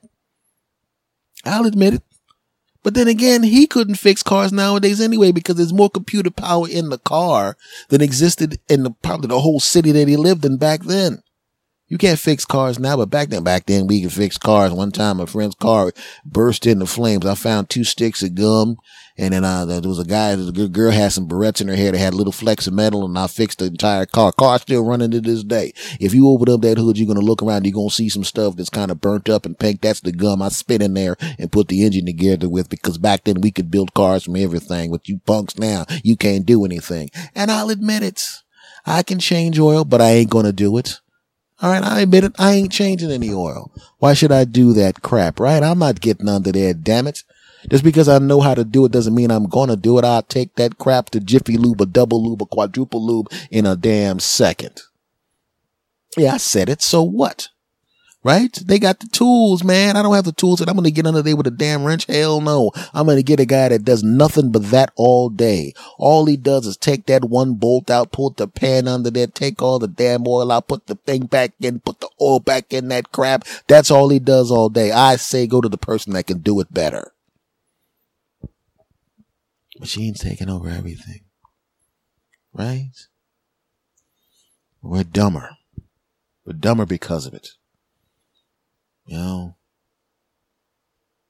I'll 1.44 1.66
admit 1.66 1.94
it. 1.94 2.02
But 2.82 2.94
then 2.94 3.08
again, 3.08 3.42
he 3.42 3.66
couldn't 3.66 3.96
fix 3.96 4.22
cars 4.22 4.52
nowadays 4.52 5.00
anyway 5.00 5.32
because 5.32 5.56
there's 5.56 5.72
more 5.72 5.90
computer 5.90 6.30
power 6.30 6.68
in 6.68 6.88
the 6.88 6.98
car 6.98 7.56
than 7.88 8.00
existed 8.00 8.58
in 8.68 8.84
the 8.84 8.90
probably 8.90 9.28
the 9.28 9.40
whole 9.40 9.60
city 9.60 9.92
that 9.92 10.08
he 10.08 10.16
lived 10.16 10.44
in 10.44 10.56
back 10.56 10.82
then. 10.84 11.22
You 11.88 11.98
can't 11.98 12.20
fix 12.20 12.44
cars 12.44 12.78
now, 12.78 12.96
but 12.96 13.10
back 13.10 13.28
then, 13.28 13.42
back 13.42 13.66
then 13.66 13.88
we 13.88 14.00
could 14.00 14.12
fix 14.12 14.38
cars. 14.38 14.72
One 14.72 14.92
time 14.92 15.18
a 15.18 15.26
friend's 15.26 15.56
car 15.56 15.92
burst 16.24 16.64
into 16.64 16.86
flames. 16.86 17.26
I 17.26 17.34
found 17.34 17.68
two 17.68 17.82
sticks 17.82 18.22
of 18.22 18.36
gum 18.36 18.76
and 19.20 19.34
then, 19.34 19.44
uh, 19.44 19.66
there 19.66 19.82
was 19.82 19.98
a 19.98 20.04
guy, 20.04 20.34
the 20.34 20.66
girl 20.66 20.90
had 20.90 21.12
some 21.12 21.28
barrettes 21.28 21.60
in 21.60 21.68
her 21.68 21.76
hair 21.76 21.92
that 21.92 21.98
had 21.98 22.14
little 22.14 22.32
flecks 22.32 22.66
of 22.66 22.72
metal 22.72 23.04
and 23.04 23.18
I 23.18 23.26
fixed 23.26 23.58
the 23.58 23.66
entire 23.66 24.06
car. 24.06 24.32
Car 24.32 24.58
still 24.58 24.82
running 24.82 25.10
to 25.10 25.20
this 25.20 25.44
day. 25.44 25.74
If 26.00 26.14
you 26.14 26.26
open 26.26 26.48
up 26.48 26.62
that 26.62 26.78
hood, 26.78 26.96
you're 26.96 27.06
to 27.20 27.20
look 27.20 27.42
around, 27.42 27.66
you're 27.66 27.74
to 27.90 27.94
see 27.94 28.08
some 28.08 28.24
stuff 28.24 28.56
that's 28.56 28.70
kind 28.70 28.90
of 28.90 29.02
burnt 29.02 29.28
up 29.28 29.44
and 29.44 29.58
pink. 29.58 29.82
That's 29.82 30.00
the 30.00 30.12
gum 30.12 30.40
I 30.40 30.48
spit 30.48 30.80
in 30.80 30.94
there 30.94 31.18
and 31.38 31.52
put 31.52 31.68
the 31.68 31.84
engine 31.84 32.06
together 32.06 32.48
with 32.48 32.70
because 32.70 32.96
back 32.96 33.24
then 33.24 33.42
we 33.42 33.50
could 33.50 33.70
build 33.70 33.92
cars 33.92 34.24
from 34.24 34.36
everything. 34.36 34.90
With 34.90 35.06
you 35.06 35.18
punks 35.26 35.58
now, 35.58 35.84
you 36.02 36.16
can't 36.16 36.46
do 36.46 36.64
anything. 36.64 37.10
And 37.34 37.50
I'll 37.50 37.68
admit 37.68 38.02
it. 38.02 38.26
I 38.86 39.02
can 39.02 39.18
change 39.18 39.58
oil, 39.58 39.84
but 39.84 40.00
I 40.00 40.12
ain't 40.12 40.30
to 40.30 40.52
do 40.52 40.78
it. 40.78 40.98
All 41.60 41.70
right, 41.70 41.82
I 41.82 42.00
admit 42.00 42.24
it. 42.24 42.32
I 42.38 42.52
ain't 42.52 42.72
changing 42.72 43.10
any 43.10 43.30
oil. 43.30 43.70
Why 43.98 44.14
should 44.14 44.32
I 44.32 44.44
do 44.44 44.72
that 44.72 45.02
crap, 45.02 45.38
right? 45.38 45.62
I'm 45.62 45.78
not 45.78 46.00
getting 46.00 46.26
under 46.26 46.52
there, 46.52 46.72
damn 46.72 47.06
it. 47.06 47.22
Just 47.68 47.84
because 47.84 48.08
I 48.08 48.18
know 48.18 48.40
how 48.40 48.54
to 48.54 48.64
do 48.64 48.84
it 48.84 48.92
doesn't 48.92 49.14
mean 49.14 49.30
I'm 49.30 49.48
gonna 49.48 49.76
do 49.76 49.98
it. 49.98 50.04
I'll 50.04 50.22
take 50.22 50.54
that 50.56 50.78
crap 50.78 51.10
to 51.10 51.20
Jiffy 51.20 51.56
Lube, 51.56 51.80
a 51.80 51.86
double 51.86 52.22
lube, 52.22 52.42
a 52.42 52.46
quadruple 52.46 53.04
lube 53.04 53.30
in 53.50 53.66
a 53.66 53.76
damn 53.76 54.18
second. 54.18 54.80
Yeah, 56.16 56.34
I 56.34 56.36
said 56.38 56.68
it. 56.68 56.82
So 56.82 57.02
what? 57.02 57.48
Right? 58.22 58.52
They 58.52 58.78
got 58.78 59.00
the 59.00 59.06
tools, 59.06 59.64
man. 59.64 59.96
I 59.96 60.02
don't 60.02 60.14
have 60.14 60.26
the 60.26 60.32
tools 60.32 60.60
and 60.60 60.68
I'm 60.68 60.76
going 60.76 60.84
to 60.84 60.90
get 60.90 61.06
under 61.06 61.22
there 61.22 61.36
with 61.36 61.46
a 61.46 61.50
damn 61.50 61.84
wrench. 61.84 62.04
Hell 62.04 62.42
no. 62.42 62.70
I'm 62.92 63.06
going 63.06 63.16
to 63.16 63.22
get 63.22 63.40
a 63.40 63.46
guy 63.46 63.70
that 63.70 63.84
does 63.84 64.02
nothing 64.02 64.52
but 64.52 64.70
that 64.70 64.92
all 64.94 65.30
day. 65.30 65.72
All 65.96 66.26
he 66.26 66.36
does 66.36 66.66
is 66.66 66.76
take 66.76 67.06
that 67.06 67.24
one 67.24 67.54
bolt 67.54 67.90
out, 67.90 68.12
put 68.12 68.36
the 68.36 68.46
pan 68.46 68.88
under 68.88 69.10
there, 69.10 69.26
take 69.26 69.62
all 69.62 69.78
the 69.78 69.88
damn 69.88 70.28
oil 70.28 70.52
out, 70.52 70.68
put 70.68 70.86
the 70.86 70.96
thing 70.96 71.26
back 71.26 71.52
in, 71.60 71.80
put 71.80 72.00
the 72.00 72.10
oil 72.20 72.40
back 72.40 72.74
in 72.74 72.88
that 72.88 73.10
crap. 73.10 73.46
That's 73.68 73.90
all 73.90 74.10
he 74.10 74.18
does 74.18 74.50
all 74.50 74.68
day. 74.68 74.90
I 74.92 75.16
say 75.16 75.46
go 75.46 75.62
to 75.62 75.68
the 75.70 75.78
person 75.78 76.12
that 76.12 76.26
can 76.26 76.40
do 76.40 76.60
it 76.60 76.74
better. 76.74 77.14
Machines 79.80 80.20
taking 80.20 80.50
over 80.50 80.68
everything. 80.68 81.22
Right? 82.52 82.90
We're 84.82 85.04
dumber. 85.04 85.56
We're 86.44 86.52
dumber 86.52 86.84
because 86.84 87.26
of 87.26 87.32
it. 87.32 87.48
You 89.06 89.16
know, 89.16 89.56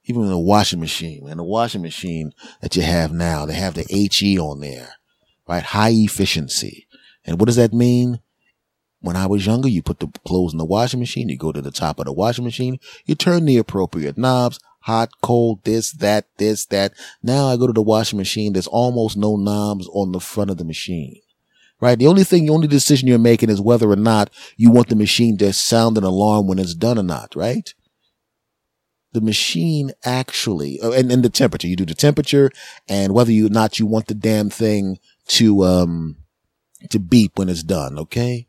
even 0.05 0.29
the 0.29 0.39
washing 0.39 0.81
machine, 0.81 1.29
and 1.29 1.39
the 1.39 1.45
washing 1.45 1.83
machine 1.83 2.33
that 2.61 2.75
you 2.75 2.83
have 2.83 3.13
now, 3.13 3.47
they 3.47 3.55
have 3.55 3.75
the 3.75 3.87
HE 3.89 4.39
on 4.41 4.61
there, 4.61 4.95
right? 5.49 5.63
High 5.63 5.93
efficiency. 5.93 6.89
And 7.25 7.39
what 7.39 7.47
does 7.47 7.57
that 7.57 7.73
mean? 7.73 8.21
When 9.01 9.17
I 9.17 9.27
was 9.27 9.47
younger, 9.47 9.69
you 9.69 9.83
put 9.83 10.01
the 10.01 10.09
clothes 10.27 10.53
in 10.53 10.59
the 10.59 10.65
washing 10.65 11.01
machine, 11.01 11.29
you 11.29 11.39
go 11.39 11.53
to 11.53 11.63
the 11.63 11.71
top 11.71 12.01
of 12.01 12.07
the 12.07 12.13
washing 12.13 12.45
machine, 12.45 12.79
you 13.07 13.15
turn 13.15 13.45
the 13.45 13.57
appropriate 13.57 14.19
knobs, 14.19 14.59
hot, 14.81 15.11
cold, 15.23 15.65
this, 15.65 15.93
that, 15.93 16.27
this, 16.39 16.67
that. 16.67 16.93
Now 17.23 17.47
I 17.47 17.57
go 17.57 17.67
to 17.67 17.73
the 17.73 17.83
washing 17.83 18.19
machine, 18.19 18.53
there's 18.53 18.67
almost 18.67 19.17
no 19.17 19.37
knobs 19.37 19.89
on 19.93 20.13
the 20.13 20.21
front 20.21 20.51
of 20.51 20.59
the 20.59 20.65
machine 20.65 21.21
right? 21.81 21.99
The 21.99 22.07
only 22.07 22.25
thing, 22.25 22.47
the 22.47 22.53
only 22.53 22.69
decision 22.69 23.09
you're 23.09 23.19
making 23.19 23.51
is 23.51 23.61
whether 23.61 23.91
or 23.91 23.97
not 23.97 24.31
you 24.57 24.71
want 24.71 24.89
the 24.89 24.97
machine 24.97 25.37
to 25.39 25.53
sound 25.53 25.99
an 25.99 26.05
alarm 26.05 26.47
when 26.47 26.59
it's 26.59 26.75
done 26.75 26.99
or 26.99 27.03
not, 27.03 27.35
right? 27.35 27.73
The 29.13 29.21
machine 29.21 29.91
actually, 30.05 30.81
uh, 30.81 30.93
and, 30.93 31.11
and 31.11 31.25
the 31.25 31.31
temperature, 31.31 31.67
you 31.67 31.77
do 31.77 31.87
the 31.87 31.95
temperature 31.95 32.51
and 32.89 33.13
whether 33.13 33.33
or 33.33 33.49
not 33.49 33.79
you 33.79 33.87
want 33.87 34.07
the 34.07 34.15
damn 34.15 34.51
thing 34.51 34.99
to, 35.29 35.65
um, 35.65 36.17
to 36.91 36.99
beep 36.99 37.39
when 37.39 37.49
it's 37.49 37.63
done. 37.63 37.99
Okay. 37.99 38.47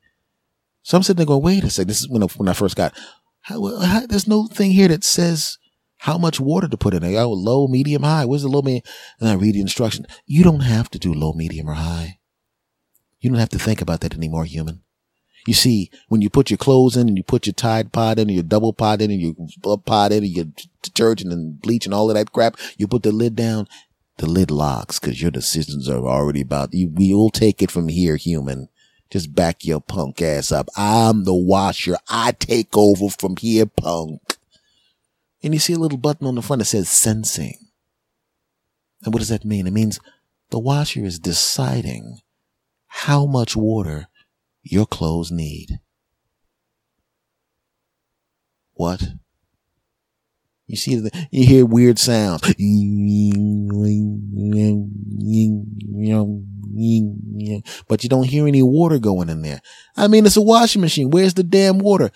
So 0.84 0.98
I'm 0.98 1.04
sitting 1.04 1.18
there 1.18 1.26
going, 1.26 1.44
wait 1.44 1.64
a 1.64 1.70
second. 1.70 1.88
This 1.88 2.02
is 2.02 2.10
when 2.10 2.24
I, 2.24 2.28
when 2.38 2.50
I 2.50 2.54
first 2.54 2.76
got, 2.76 2.94
how, 3.42 3.80
how, 3.80 4.06
there's 4.06 4.28
no 4.28 4.48
thing 4.48 4.72
here 4.72 4.88
that 4.90 5.04
says 5.04 5.58
how 6.02 6.18
much 6.18 6.40
water 6.40 6.68
to 6.68 6.78
put 6.78 6.96
in 6.96 7.04
it. 7.04 7.16
Oh, 7.16 7.32
low, 7.32 7.68
medium, 7.68 8.02
high. 8.02 8.26
Where's 8.26 8.42
the 8.42 8.48
low, 8.48 8.64
medium? 8.64 8.84
And 9.20 9.30
I 9.30 9.34
read 9.34 9.54
the 9.54 9.62
instruction. 9.62 10.08
You 10.26 10.44
don't 10.44 10.62
have 10.62 10.90
to 10.92 11.00
do 11.00 11.14
low, 11.14 11.32
medium, 11.34 11.70
or 11.70 11.76
high. 11.76 12.18
You 13.20 13.30
don't 13.30 13.38
have 13.38 13.50
to 13.50 13.60
think 13.60 13.84
about 13.84 14.02
that 14.02 14.16
anymore, 14.16 14.46
human. 14.46 14.82
You 15.46 15.54
see, 15.54 15.92
when 16.08 16.22
you 16.22 16.30
put 16.32 16.50
your 16.50 16.58
clothes 16.58 16.98
in 16.98 17.08
and 17.08 17.18
you 17.18 17.24
put 17.24 17.46
your 17.46 17.54
Tide 17.54 17.92
Pod 17.92 18.18
in, 18.18 18.30
and 18.30 18.36
your 18.36 18.44
double 18.44 18.74
pod 18.74 19.00
in, 19.00 19.12
and 19.12 19.22
your 19.22 19.78
pod 19.78 20.12
in, 20.12 20.24
and 20.24 20.36
your 20.36 20.46
detergent 20.82 21.32
and 21.32 21.62
bleach 21.62 21.86
and 21.86 21.94
all 21.94 22.10
of 22.10 22.16
that 22.16 22.32
crap, 22.32 22.58
you 22.78 22.88
put 22.88 23.04
the 23.04 23.12
lid 23.12 23.36
down, 23.36 23.68
the 24.18 24.26
lid 24.26 24.50
locks 24.50 24.98
because 24.98 25.22
your 25.22 25.32
decisions 25.32 25.88
are 25.88 26.04
already 26.08 26.42
about 26.42 26.74
you. 26.74 26.90
We'll 26.92 27.30
take 27.30 27.62
it 27.62 27.70
from 27.70 27.90
here, 27.90 28.16
human. 28.16 28.70
Just 29.12 29.36
back 29.36 29.64
your 29.66 29.82
punk 29.82 30.20
ass 30.20 30.52
up. 30.52 30.68
I'm 30.76 31.26
the 31.26 31.36
washer. 31.36 31.98
I 32.10 32.32
take 32.32 32.76
over 32.76 33.10
from 33.10 33.36
here, 33.38 33.68
punk. 33.68 34.31
And 35.44 35.54
you 35.54 35.60
see 35.60 35.74
a 35.74 35.80
little 35.80 35.98
button 35.98 36.28
on 36.28 36.36
the 36.36 36.42
front 36.42 36.60
that 36.60 36.66
says 36.66 36.90
sensing. 36.90 37.58
And 39.04 39.14
what 39.14 39.20
does 39.20 39.30
that 39.30 39.46
mean? 39.46 39.66
It 39.68 39.74
means 39.74 40.00
the 40.52 40.60
washer 40.60 41.04
is 41.04 41.18
deciding 41.20 42.20
how 42.88 43.26
much 43.26 43.56
water 43.56 44.08
your 44.62 44.86
clothes 44.86 45.32
need. 45.32 45.80
What? 48.74 49.02
You 50.68 50.78
see, 50.78 50.96
the, 50.96 51.28
you 51.32 51.46
hear 51.46 51.66
weird 51.66 52.00
sounds. 52.00 52.42
But 52.42 52.56
you 58.04 58.10
don't 58.10 58.24
hear 58.24 58.48
any 58.48 58.64
water 58.64 59.00
going 59.00 59.30
in 59.30 59.42
there. 59.42 59.62
I 59.98 60.08
mean, 60.08 60.26
it's 60.26 60.38
a 60.38 60.42
washing 60.42 60.82
machine. 60.82 61.10
Where's 61.10 61.34
the 61.34 61.44
damn 61.44 61.80
water? 61.80 62.12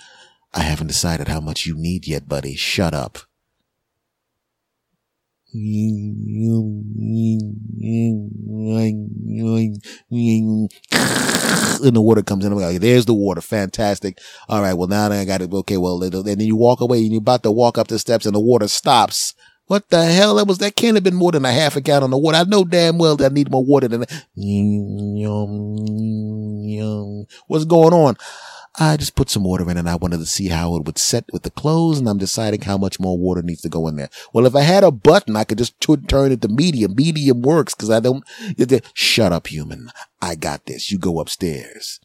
I 0.56 0.62
haven't 0.62 0.88
decided 0.88 1.28
how 1.28 1.42
much 1.42 1.66
you 1.66 1.76
need 1.76 2.08
yet, 2.08 2.28
buddy. 2.28 2.56
Shut 2.56 2.94
up 2.94 3.20
and 11.84 11.96
the 11.96 12.02
water 12.02 12.24
comes 12.24 12.44
in. 12.44 12.52
I'm 12.52 12.58
like, 12.58 12.82
there's 12.82 13.06
the 13.06 13.14
water. 13.14 13.40
Fantastic. 13.40 14.20
All 14.50 14.62
right. 14.62 14.74
Well, 14.74 14.90
now 14.90 15.10
I 15.10 15.24
got 15.24 15.42
it. 15.42 15.54
Okay. 15.54 15.78
Well, 15.78 16.04
and 16.04 16.14
then 16.26 16.42
you 16.42 16.58
walk 16.58 16.82
away 16.82 17.00
and 17.00 17.12
you're 17.12 17.20
about 17.20 17.44
to 17.44 17.52
walk 17.52 17.78
up 17.78 17.88
the 17.88 18.00
steps 18.00 18.26
and 18.26 18.36
the 18.36 18.40
water 18.42 18.68
stops. 18.68 19.34
What 19.68 19.90
the 19.90 20.04
hell? 20.06 20.36
That 20.36 20.48
was, 20.48 20.58
that 20.60 20.76
can't 20.76 20.96
have 20.96 21.04
been 21.04 21.16
more 21.16 21.32
than 21.32 21.46
a 21.46 21.52
half 21.52 21.76
a 21.76 21.82
gallon 21.82 22.14
of 22.14 22.20
water. 22.20 22.38
I 22.38 22.44
know 22.44 22.66
damn 22.66 22.98
well 22.98 23.16
that 23.16 23.32
I 23.32 23.34
need 23.34 23.50
more 23.50 23.64
water 23.64 23.88
than 23.88 24.02
that. 24.02 24.12
What's 27.48 27.66
going 27.66 27.94
on? 27.94 28.18
I 28.78 28.98
just 28.98 29.16
put 29.16 29.30
some 29.30 29.44
water 29.44 29.70
in 29.70 29.78
and 29.78 29.90
I 29.90 29.96
wanted 29.96 30.18
to 30.18 30.26
see 30.26 30.50
how 30.50 30.76
it 30.76 30.84
would 30.86 30.98
set 30.98 31.26
with 31.32 31.44
the 31.44 31.50
clothes 31.50 32.00
and 32.00 32.10
I'm 32.10 32.18
deciding 32.18 32.62
how 32.62 32.78
much 32.78 33.00
more 33.00 33.18
water 33.18 33.42
needs 33.42 33.62
to 33.62 33.70
go 33.70 33.88
in 33.88 33.96
there. 33.96 34.10
Well, 34.34 34.46
if 34.46 34.56
I 34.56 34.62
had 34.62 34.84
a 34.84 34.92
button, 34.92 35.36
I 35.36 35.46
could 35.46 35.58
just 35.58 35.80
t- 35.80 35.96
turn 35.96 36.32
it 36.32 36.42
to 36.42 36.48
medium. 36.50 36.96
Medium 36.96 37.42
works 37.42 37.74
because 37.74 37.90
I 37.90 38.00
don't, 38.00 38.24
shut 38.94 39.32
up, 39.32 39.48
human. 39.48 39.90
I 40.22 40.36
got 40.36 40.66
this. 40.66 40.92
You 40.92 40.98
go 40.98 41.20
upstairs. 41.20 42.00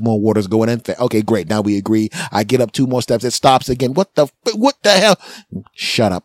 More 0.00 0.20
water's 0.20 0.46
going 0.46 0.68
in. 0.68 0.82
Okay, 1.00 1.22
great. 1.22 1.48
Now 1.48 1.60
we 1.60 1.76
agree. 1.76 2.08
I 2.30 2.44
get 2.44 2.60
up 2.60 2.72
two 2.72 2.86
more 2.86 3.02
steps. 3.02 3.24
It 3.24 3.32
stops 3.32 3.68
again. 3.68 3.94
What 3.94 4.14
the, 4.14 4.28
what 4.54 4.76
the 4.82 4.92
hell? 4.92 5.16
Shut 5.72 6.12
up. 6.12 6.24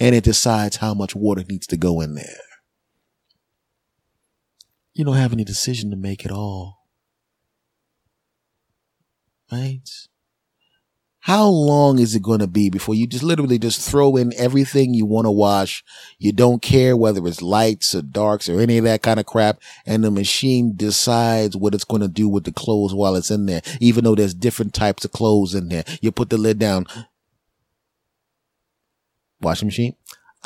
And 0.00 0.14
it 0.14 0.24
decides 0.24 0.76
how 0.76 0.94
much 0.94 1.14
water 1.14 1.44
needs 1.48 1.66
to 1.68 1.76
go 1.76 2.00
in 2.00 2.14
there. 2.14 2.40
You 4.94 5.04
don't 5.04 5.16
have 5.16 5.32
any 5.32 5.44
decision 5.44 5.90
to 5.90 5.96
make 5.96 6.24
at 6.24 6.32
all. 6.32 6.86
Right? 9.52 9.88
How 11.24 11.46
long 11.46 11.98
is 11.98 12.14
it 12.14 12.22
going 12.22 12.40
to 12.40 12.46
be 12.46 12.68
before 12.68 12.94
you 12.94 13.06
just 13.06 13.24
literally 13.24 13.58
just 13.58 13.80
throw 13.80 14.16
in 14.16 14.34
everything 14.36 14.92
you 14.92 15.06
want 15.06 15.24
to 15.24 15.30
wash? 15.30 15.82
You 16.18 16.32
don't 16.32 16.60
care 16.60 16.98
whether 16.98 17.26
it's 17.26 17.40
lights 17.40 17.94
or 17.94 18.02
darks 18.02 18.46
or 18.46 18.60
any 18.60 18.76
of 18.76 18.84
that 18.84 19.00
kind 19.00 19.18
of 19.18 19.24
crap. 19.24 19.58
And 19.86 20.04
the 20.04 20.10
machine 20.10 20.76
decides 20.76 21.56
what 21.56 21.74
it's 21.74 21.84
going 21.84 22.02
to 22.02 22.08
do 22.08 22.28
with 22.28 22.44
the 22.44 22.52
clothes 22.52 22.92
while 22.92 23.16
it's 23.16 23.30
in 23.30 23.46
there, 23.46 23.62
even 23.80 24.04
though 24.04 24.14
there's 24.14 24.34
different 24.34 24.74
types 24.74 25.06
of 25.06 25.12
clothes 25.12 25.54
in 25.54 25.70
there. 25.70 25.84
You 26.02 26.12
put 26.12 26.28
the 26.28 26.36
lid 26.36 26.58
down. 26.58 26.84
Washing 29.40 29.68
machine. 29.68 29.96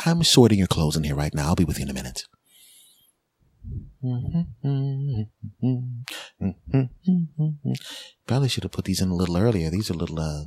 I'm 0.06 0.22
sorting 0.22 0.58
your 0.58 0.68
clothes 0.68 0.96
in 0.96 1.02
here 1.02 1.16
right 1.16 1.34
now. 1.34 1.48
I'll 1.48 1.56
be 1.56 1.64
with 1.64 1.80
you 1.80 1.86
in 1.86 1.90
a 1.90 1.92
minute. 1.92 2.22
Probably 8.28 8.48
should 8.48 8.62
have 8.62 8.70
put 8.70 8.84
these 8.84 9.00
in 9.00 9.08
a 9.08 9.16
little 9.16 9.36
earlier. 9.36 9.70
These 9.70 9.90
are 9.90 9.94
little, 9.94 10.20
uh, 10.20 10.44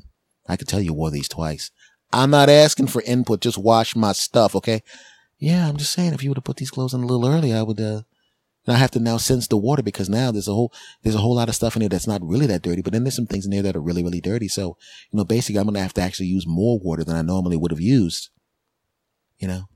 I 0.52 0.58
could 0.58 0.68
tell 0.68 0.82
you 0.82 0.94
wore 0.94 1.12
these 1.12 1.30
twice. 1.30 1.72
I'm 2.12 2.30
not 2.30 2.50
asking 2.50 2.88
for 2.88 3.02
input. 3.04 3.40
Just 3.40 3.58
wash 3.58 3.96
my 3.96 4.12
stuff, 4.12 4.54
okay? 4.54 4.84
Yeah, 5.40 5.70
I'm 5.70 5.78
just 5.78 5.94
saying 5.94 6.14
if 6.14 6.22
you 6.22 6.30
would 6.30 6.38
have 6.38 6.44
put 6.44 6.58
these 6.58 6.70
clothes 6.70 6.94
in 6.94 7.02
a 7.02 7.06
little 7.06 7.26
earlier, 7.26 7.56
I 7.56 7.64
would, 7.64 7.80
uh, 7.80 8.02
I 8.68 8.74
have 8.74 8.92
to 8.92 9.00
now 9.00 9.16
sense 9.16 9.48
the 9.48 9.56
water 9.56 9.82
because 9.82 10.10
now 10.10 10.30
there's 10.30 10.50
a 10.50 10.54
whole, 10.54 10.74
there's 11.04 11.16
a 11.16 11.20
whole 11.20 11.36
lot 11.36 11.48
of 11.48 11.56
stuff 11.56 11.78
in 11.78 11.80
there 11.80 11.88
that's 11.88 12.08
not 12.08 12.22
really 12.22 12.48
that 12.48 12.64
dirty, 12.64 12.82
but 12.82 12.92
then 12.92 13.06
there's 13.06 13.16
some 13.16 13.28
things 13.28 13.46
in 13.46 13.52
there 13.52 13.62
that 13.62 13.78
are 13.78 13.82
really, 13.82 14.04
really 14.04 14.20
dirty. 14.20 14.50
So, 14.50 14.76
you 15.10 15.18
know, 15.18 15.24
basically 15.24 15.58
I'm 15.58 15.68
going 15.68 15.76
to 15.76 15.82
have 15.82 15.94
to 15.94 16.02
actually 16.02 16.28
use 16.28 16.46
more 16.46 16.78
water 16.80 17.06
than 17.06 17.16
I 17.16 17.22
normally 17.22 17.56
would 17.56 17.72
have 17.72 17.80
used. 17.80 18.30
You 19.40 19.48
know, 19.48 19.70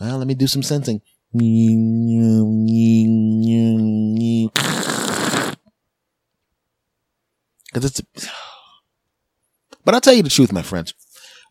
well, 0.00 0.16
let 0.16 0.26
me 0.26 0.34
do 0.34 0.46
some 0.46 0.62
sensing. 0.62 1.02
Cause 7.74 7.84
it's, 7.84 8.00
but 9.84 9.94
I'll 9.94 10.00
tell 10.00 10.14
you 10.14 10.22
the 10.22 10.30
truth, 10.30 10.52
my 10.52 10.62
friends. 10.62 10.94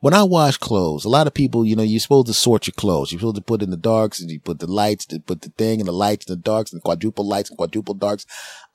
When 0.01 0.13
I 0.13 0.23
wash 0.23 0.57
clothes, 0.57 1.05
a 1.05 1.09
lot 1.09 1.27
of 1.27 1.33
people, 1.33 1.63
you 1.65 1.77
know, 1.77 1.83
you're 1.83 1.99
supposed 2.01 2.27
to 2.27 2.33
sort 2.33 2.67
your 2.67 2.73
clothes. 2.73 3.11
You're 3.11 3.19
supposed 3.19 3.37
to 3.37 3.41
put 3.41 3.61
in 3.61 3.69
the 3.69 3.77
darks 3.77 4.19
and 4.19 4.29
you 4.29 4.39
put 4.39 4.59
the 4.59 4.67
lights, 4.67 5.05
put 5.05 5.41
the 5.41 5.49
thing 5.49 5.79
and 5.79 5.87
the 5.87 5.93
lights 5.93 6.25
and 6.25 6.37
the 6.37 6.41
darks 6.41 6.73
and 6.73 6.83
quadruple 6.83 7.25
lights 7.25 7.49
and 7.49 7.57
quadruple 7.57 7.93
darks. 7.93 8.25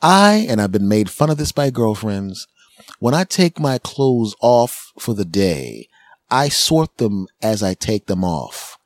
I, 0.01 0.47
and 0.49 0.59
I've 0.59 0.73
been 0.73 0.89
made 0.89 1.11
fun 1.11 1.29
of 1.29 1.37
this 1.37 1.53
by 1.53 1.69
girlfriends. 1.69 2.47
When 2.99 3.13
I 3.13 3.25
take 3.25 3.61
my 3.61 3.77
clothes 3.77 4.35
off 4.41 4.91
for 4.99 5.15
the 5.15 5.27
day, 5.27 5.89
I 6.31 6.49
sort 6.49 6.97
them 6.97 7.27
as 7.43 7.63
I 7.63 7.75
take 7.75 8.07
them 8.07 8.25
off. 8.25 8.79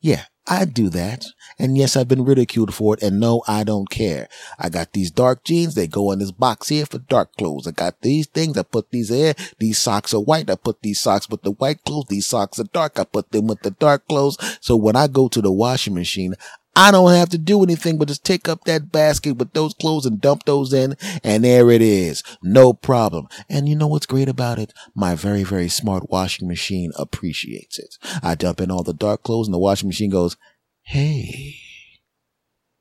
Yeah, 0.00 0.24
I 0.48 0.64
do 0.64 0.88
that. 0.90 1.24
And 1.58 1.76
yes, 1.76 1.96
I've 1.96 2.08
been 2.08 2.24
ridiculed 2.24 2.72
for 2.72 2.94
it. 2.94 3.02
And 3.02 3.18
no, 3.18 3.42
I 3.48 3.64
don't 3.64 3.90
care. 3.90 4.28
I 4.58 4.68
got 4.68 4.92
these 4.92 5.10
dark 5.10 5.42
jeans. 5.44 5.74
They 5.74 5.86
go 5.86 6.12
in 6.12 6.20
this 6.20 6.30
box 6.30 6.68
here 6.68 6.86
for 6.86 6.98
dark 6.98 7.34
clothes. 7.36 7.66
I 7.66 7.72
got 7.72 8.00
these 8.02 8.26
things. 8.26 8.56
I 8.56 8.62
put 8.62 8.90
these 8.90 9.08
there. 9.08 9.34
These 9.58 9.78
socks 9.78 10.14
are 10.14 10.20
white. 10.20 10.48
I 10.48 10.54
put 10.54 10.82
these 10.82 11.00
socks 11.00 11.28
with 11.28 11.42
the 11.42 11.52
white 11.52 11.82
clothes. 11.84 12.06
These 12.08 12.26
socks 12.26 12.60
are 12.60 12.64
dark. 12.64 12.98
I 12.98 13.04
put 13.04 13.30
them 13.30 13.48
with 13.48 13.62
the 13.62 13.72
dark 13.72 14.06
clothes. 14.08 14.36
So 14.60 14.76
when 14.76 14.94
I 14.94 15.08
go 15.08 15.28
to 15.28 15.40
the 15.40 15.52
washing 15.52 15.94
machine, 15.94 16.34
I 16.78 16.90
don't 16.90 17.10
have 17.12 17.30
to 17.30 17.38
do 17.38 17.62
anything 17.62 17.96
but 17.96 18.08
just 18.08 18.22
take 18.22 18.50
up 18.50 18.64
that 18.64 18.92
basket 18.92 19.38
with 19.38 19.54
those 19.54 19.72
clothes 19.72 20.04
and 20.04 20.20
dump 20.20 20.44
those 20.44 20.74
in. 20.74 20.94
And 21.24 21.42
there 21.42 21.70
it 21.70 21.80
is. 21.80 22.22
No 22.42 22.74
problem. 22.74 23.28
And 23.48 23.66
you 23.66 23.74
know 23.74 23.86
what's 23.86 24.04
great 24.04 24.28
about 24.28 24.58
it? 24.58 24.74
My 24.94 25.14
very, 25.14 25.42
very 25.42 25.70
smart 25.70 26.10
washing 26.10 26.46
machine 26.46 26.92
appreciates 26.98 27.78
it. 27.78 27.96
I 28.22 28.34
dump 28.34 28.60
in 28.60 28.70
all 28.70 28.82
the 28.82 28.92
dark 28.92 29.22
clothes 29.22 29.46
and 29.46 29.54
the 29.54 29.58
washing 29.58 29.88
machine 29.88 30.10
goes, 30.10 30.36
Hey, 30.82 31.56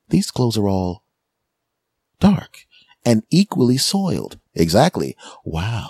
these 0.10 0.30
clothes 0.30 0.58
are 0.58 0.68
all 0.68 1.06
dark 2.20 2.66
and 3.06 3.24
equally 3.30 3.78
soiled. 3.78 4.40
Exactly. 4.54 5.16
Wow. 5.46 5.90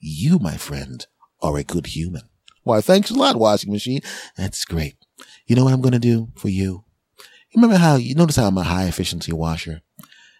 You, 0.00 0.40
my 0.40 0.56
friend, 0.56 1.06
are 1.40 1.56
a 1.56 1.62
good 1.64 1.86
human. 1.86 2.22
Why, 2.64 2.80
thanks 2.80 3.10
a 3.10 3.14
lot, 3.14 3.36
washing 3.36 3.72
machine. 3.72 4.00
That's 4.36 4.64
great. 4.64 4.96
You 5.46 5.54
know 5.54 5.64
what 5.64 5.72
I'm 5.72 5.80
going 5.80 5.92
to 5.92 5.98
do 6.00 6.28
for 6.34 6.48
you? 6.48 6.84
Remember 7.54 7.76
how 7.76 7.96
you 7.96 8.14
notice 8.14 8.36
how 8.36 8.46
I'm 8.46 8.58
a 8.58 8.62
high 8.62 8.86
efficiency 8.86 9.32
washer? 9.32 9.82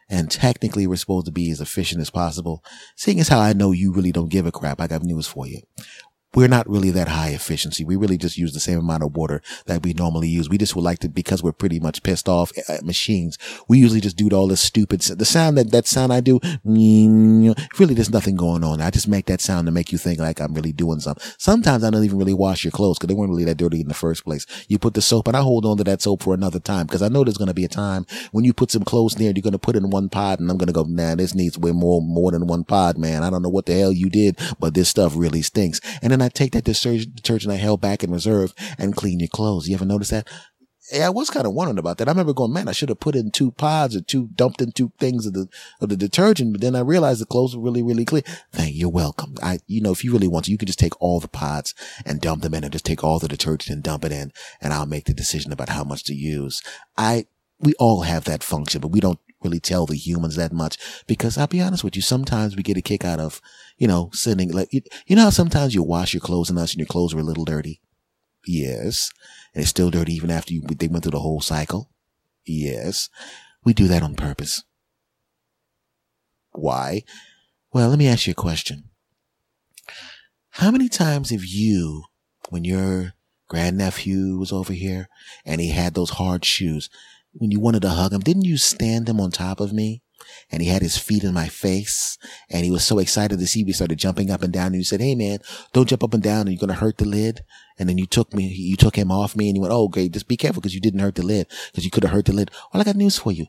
And 0.09 0.31
technically 0.31 0.87
we're 0.87 0.96
supposed 0.96 1.27
to 1.27 1.33
be 1.33 1.51
as 1.51 1.61
efficient 1.61 2.01
as 2.01 2.11
possible. 2.11 2.64
Seeing 2.96 3.20
as 3.20 3.29
how 3.29 3.38
I 3.40 3.53
know 3.53 3.73
you 3.73 3.92
really 3.92 4.12
don't 4.12 4.29
give 4.29 4.46
a 4.46 4.53
crap, 4.53 4.81
I 4.81 4.88
got 4.88 5.03
news 5.03 5.27
for 5.27 5.46
you 5.46 5.61
we're 6.35 6.49
not 6.49 6.69
really 6.69 6.90
that 6.90 7.09
high 7.09 7.31
efficiency. 7.31 7.85
We 7.85 7.97
really 7.97 8.19
just 8.19 8.38
use 8.38 8.53
the 8.53 8.61
same 8.61 8.79
amount 8.79 9.03
of 9.03 9.16
water 9.16 9.43
that 9.66 9.83
we 9.83 9.93
normally 9.95 10.29
use. 10.29 10.49
We 10.49 10.59
just 10.59 10.77
would 10.77 10.85
like 10.85 11.01
to, 11.01 11.09
because 11.09 11.43
we're 11.43 11.53
pretty 11.53 11.81
much 11.81 12.03
pissed 12.03 12.29
off 12.29 12.53
at 12.69 12.85
machines. 12.85 13.37
We 13.69 13.79
usually 13.79 14.01
just 14.01 14.16
do 14.16 14.29
all 14.31 14.47
this 14.47 14.61
stupid, 14.61 15.01
the 15.01 15.25
sound 15.25 15.59
that, 15.59 15.73
that 15.73 15.87
sound 15.87 16.12
I 16.12 16.21
do, 16.21 16.38
really 16.64 17.95
there's 17.95 18.11
nothing 18.11 18.37
going 18.37 18.62
on. 18.62 18.81
I 18.81 18.90
just 18.90 19.09
make 19.09 19.27
that 19.27 19.40
sound 19.40 19.66
to 19.66 19.73
make 19.73 19.90
you 19.90 19.99
think 19.99 20.21
like 20.21 20.40
I'm 20.40 20.55
really 20.55 20.73
doing 20.73 21.01
something. 21.01 21.25
Sometimes 21.38 21.83
I 21.83 21.90
don't 21.90 22.05
even 22.05 22.19
really 22.19 22.35
wash 22.35 22.64
your 22.64 22.71
clothes 22.71 22.99
because 22.99 23.09
they 23.09 23.14
weren't 23.14 23.31
really 23.31 23.45
that 23.45 23.57
dirty 23.57 23.81
in 23.81 23.88
the 23.88 23.95
first 23.95 24.25
place. 24.25 24.47
You 24.69 24.79
put 24.79 24.95
the 24.95 25.03
soap 25.03 25.27
and 25.27 25.37
I 25.37 25.40
hold 25.40 25.66
on 25.66 25.79
to 25.79 25.85
that 25.85 26.03
soap 26.03 26.23
for 26.23 26.35
another 26.35 26.61
time 26.61 26.87
because 26.87 27.03
I 27.03 27.09
know 27.09 27.25
there's 27.25 27.38
going 27.38 27.49
to 27.49 27.55
be 27.55 27.64
a 27.64 27.69
time 27.69 28.07
when 28.31 28.45
you 28.45 28.53
put 28.53 28.71
some 28.71 28.85
clothes 28.85 29.14
there 29.14 29.29
and 29.29 29.37
you're 29.37 29.43
going 29.43 29.53
to 29.53 29.59
put 29.59 29.75
it 29.75 29.83
in 29.83 29.90
one 29.90 30.09
pod 30.09 30.38
and 30.38 30.51
I'm 30.51 30.59
going 30.59 30.69
to 30.69 30.73
go, 30.73 30.85
nah, 30.85 31.16
this 31.16 31.35
needs 31.35 31.59
way 31.59 31.73
more, 31.73 32.01
more 32.01 32.31
than 32.31 32.47
one 32.47 32.64
pod, 32.64 32.99
man. 32.99 33.23
I 33.25 33.31
don't 33.31 33.43
know 33.43 33.49
what 33.49 33.66
the 33.66 33.75
hell 33.75 33.93
you 33.93 34.09
did, 34.09 34.38
but 34.59 34.75
this 34.75 34.88
stuff 34.88 35.14
really 35.16 35.43
stinks. 35.43 35.81
And 36.03 36.12
then 36.12 36.19
I 36.22 36.28
take 36.28 36.52
that 36.52 36.64
detergent 36.64 37.52
I 37.52 37.56
held 37.56 37.80
back 37.80 38.02
in 38.02 38.11
reserve 38.11 38.54
and 38.78 38.96
clean 38.96 39.20
your 39.20 39.28
clothes. 39.28 39.68
You 39.68 39.74
ever 39.74 39.85
notice 39.85 40.11
that? 40.11 40.28
Yeah, 40.92 41.06
I 41.06 41.11
was 41.11 41.30
kind 41.30 41.46
of 41.46 41.52
wondering 41.52 41.78
about 41.78 41.98
that. 41.98 42.09
I 42.09 42.11
remember 42.11 42.33
going, 42.33 42.52
man, 42.52 42.66
I 42.66 42.72
should 42.72 42.88
have 42.88 42.98
put 42.98 43.14
in 43.14 43.30
two 43.30 43.52
pods 43.52 43.94
or 43.94 44.00
two, 44.00 44.28
dumped 44.35 44.61
in 44.61 44.72
two 44.72 44.90
things 44.98 45.24
of 45.24 45.35
the, 45.35 45.48
of 45.80 45.88
the 45.88 45.96
detergent. 45.96 46.52
But 46.52 46.62
then 46.62 46.74
I 46.74 46.80
realized 46.80 47.20
the 47.20 47.26
clothes 47.26 47.56
were 47.56 47.62
really, 47.62 47.83
really 47.83 48.04
clean. 48.04 48.24
Thank 48.50 48.74
you. 48.74 48.80
You're 48.80 48.90
welcome. 48.90 49.35
I, 49.40 49.61
you 49.66 49.80
know, 49.80 49.92
if 49.92 50.02
you 50.02 50.12
really 50.12 50.26
want 50.26 50.46
to, 50.46 50.50
you 50.50 50.59
can 50.59 50.66
just 50.66 50.80
take 50.80 51.00
all 51.00 51.20
the 51.20 51.28
pods 51.28 51.74
and 52.04 52.20
dump 52.20 52.42
them 52.42 52.54
in 52.54 52.64
and 52.64 52.72
just 52.72 52.87
take 52.87 53.04
all 53.04 53.20
the 53.20 53.28
detergent 53.28 53.72
and 53.72 53.85
dump 53.85 54.04
it 54.04 54.11
in 54.11 54.33
and 54.61 54.72
I'll 54.72 54.87
make 54.87 55.04
the 55.04 55.14
decision 55.14 55.52
about 55.52 55.68
how 55.68 55.85
much 55.85 56.02
to 56.04 56.14
use. 56.14 56.61
I, 56.98 57.26
we 57.61 57.74
all 57.74 58.02
have 58.02 58.24
that 58.24 58.42
function, 58.42 58.80
but 58.80 58.88
we 58.88 59.00
don't 59.00 59.20
really 59.42 59.61
tell 59.61 59.87
the 59.87 59.96
humans 59.96 60.37
that 60.37 60.53
much 60.53 60.79
because 61.07 61.38
I'll 61.38 61.46
be 61.46 61.61
honest 61.61 61.83
with 61.83 61.96
you. 61.96 62.03
Sometimes 62.03 62.57
we 62.57 62.62
get 62.62 62.76
a 62.76 62.83
kick 62.83 63.05
out 63.05 63.20
of, 63.20 63.40
you 63.79 63.87
know, 63.87 64.11
sending 64.12 64.50
like, 64.53 64.72
you, 64.72 64.83
you 65.07 65.16
know 65.16 65.24
how 65.24 65.31
sometimes 65.31 65.74
you 65.74 65.83
wash 65.83 66.12
your 66.12 66.20
clothes 66.20 66.50
and 66.50 66.59
us 66.59 66.72
and 66.72 66.79
your 66.79 66.87
clothes 66.87 67.14
are 67.14 67.18
a 67.18 67.24
little 67.24 67.44
dirty. 67.44 67.81
Yes. 68.46 69.11
And 69.55 69.62
it's 69.62 69.70
still 69.70 69.90
dirty 69.90 70.14
even 70.14 70.31
after 70.31 70.53
you, 70.53 70.62
they 70.62 70.88
went 70.88 71.05
through 71.05 71.12
the 71.12 71.20
whole 71.20 71.40
cycle. 71.40 71.90
Yes. 72.44 73.09
We 73.64 73.72
do 73.72 73.88
that 73.88 74.03
on 74.03 74.14
purpose. 74.14 74.64
Why? 76.53 77.05
Well, 77.72 77.88
let 77.88 77.98
me 77.98 78.09
ask 78.09 78.26
you 78.26 78.33
a 78.33 78.35
question. 78.35 78.85
How 80.55 80.70
many 80.70 80.88
times 80.88 81.31
have 81.31 81.44
you, 81.44 82.05
when 82.48 82.64
your 82.64 83.14
grandnephew 83.48 84.38
was 84.38 84.53
over 84.53 84.72
here 84.72 85.09
and 85.44 85.61
he 85.61 85.68
had 85.68 85.94
those 85.94 86.11
hard 86.11 86.44
shoes, 86.44 86.90
when 87.33 87.51
you 87.51 87.61
wanted 87.61 87.83
to 87.83 87.90
hug 87.90 88.12
him, 88.12 88.21
didn't 88.21 88.45
you 88.45 88.57
stand 88.57 89.09
him 89.09 89.21
on 89.21 89.31
top 89.31 89.61
of 89.61 89.73
me? 89.73 90.03
And 90.51 90.61
he 90.61 90.69
had 90.69 90.83
his 90.83 90.99
feet 90.99 91.25
in 91.25 91.33
my 91.33 91.49
face 91.49 92.19
and 92.51 92.64
he 92.64 92.71
was 92.71 92.85
so 92.85 92.99
excited 92.99 93.38
to 93.38 93.47
see 93.47 93.64
me 93.64 93.73
started 93.73 93.99
jumping 93.99 94.31
up 94.31 94.43
and 94.43 94.53
down. 94.53 94.69
And 94.69 94.77
you 94.77 94.85
said, 94.85 95.01
Hey 95.01 95.14
man, 95.14 95.38
don't 95.73 95.88
jump 95.88 96.05
up 96.05 96.12
and 96.12 96.23
down 96.23 96.43
and 96.43 96.51
you're 96.51 96.61
going 96.61 96.69
to 96.69 96.81
hurt 96.81 96.99
the 96.99 97.07
lid. 97.07 97.40
And 97.79 97.88
then 97.88 97.97
you 97.97 98.07
took 98.07 98.35
me, 98.35 98.45
you 98.47 98.77
took 98.77 98.97
him 98.97 99.11
off 99.11 99.35
me 99.35 99.49
and 99.49 99.57
you 99.57 99.62
went, 99.62 99.73
Oh, 99.73 99.88
great. 99.88 100.12
just 100.12 100.29
be 100.29 100.37
careful 100.37 100.61
because 100.61 100.75
you 100.75 100.81
didn't 100.81 101.01
hurt 101.01 101.14
the 101.14 101.23
lid 101.23 101.47
because 101.71 101.85
you 101.85 101.90
could 101.90 102.05
have 102.05 102.12
hurt 102.12 102.27
the 102.27 102.35
lid. 102.35 102.51
Well, 102.73 102.81
I 102.81 102.85
got 102.85 102.97
news 102.97 103.19
for 103.19 103.33
you 103.33 103.47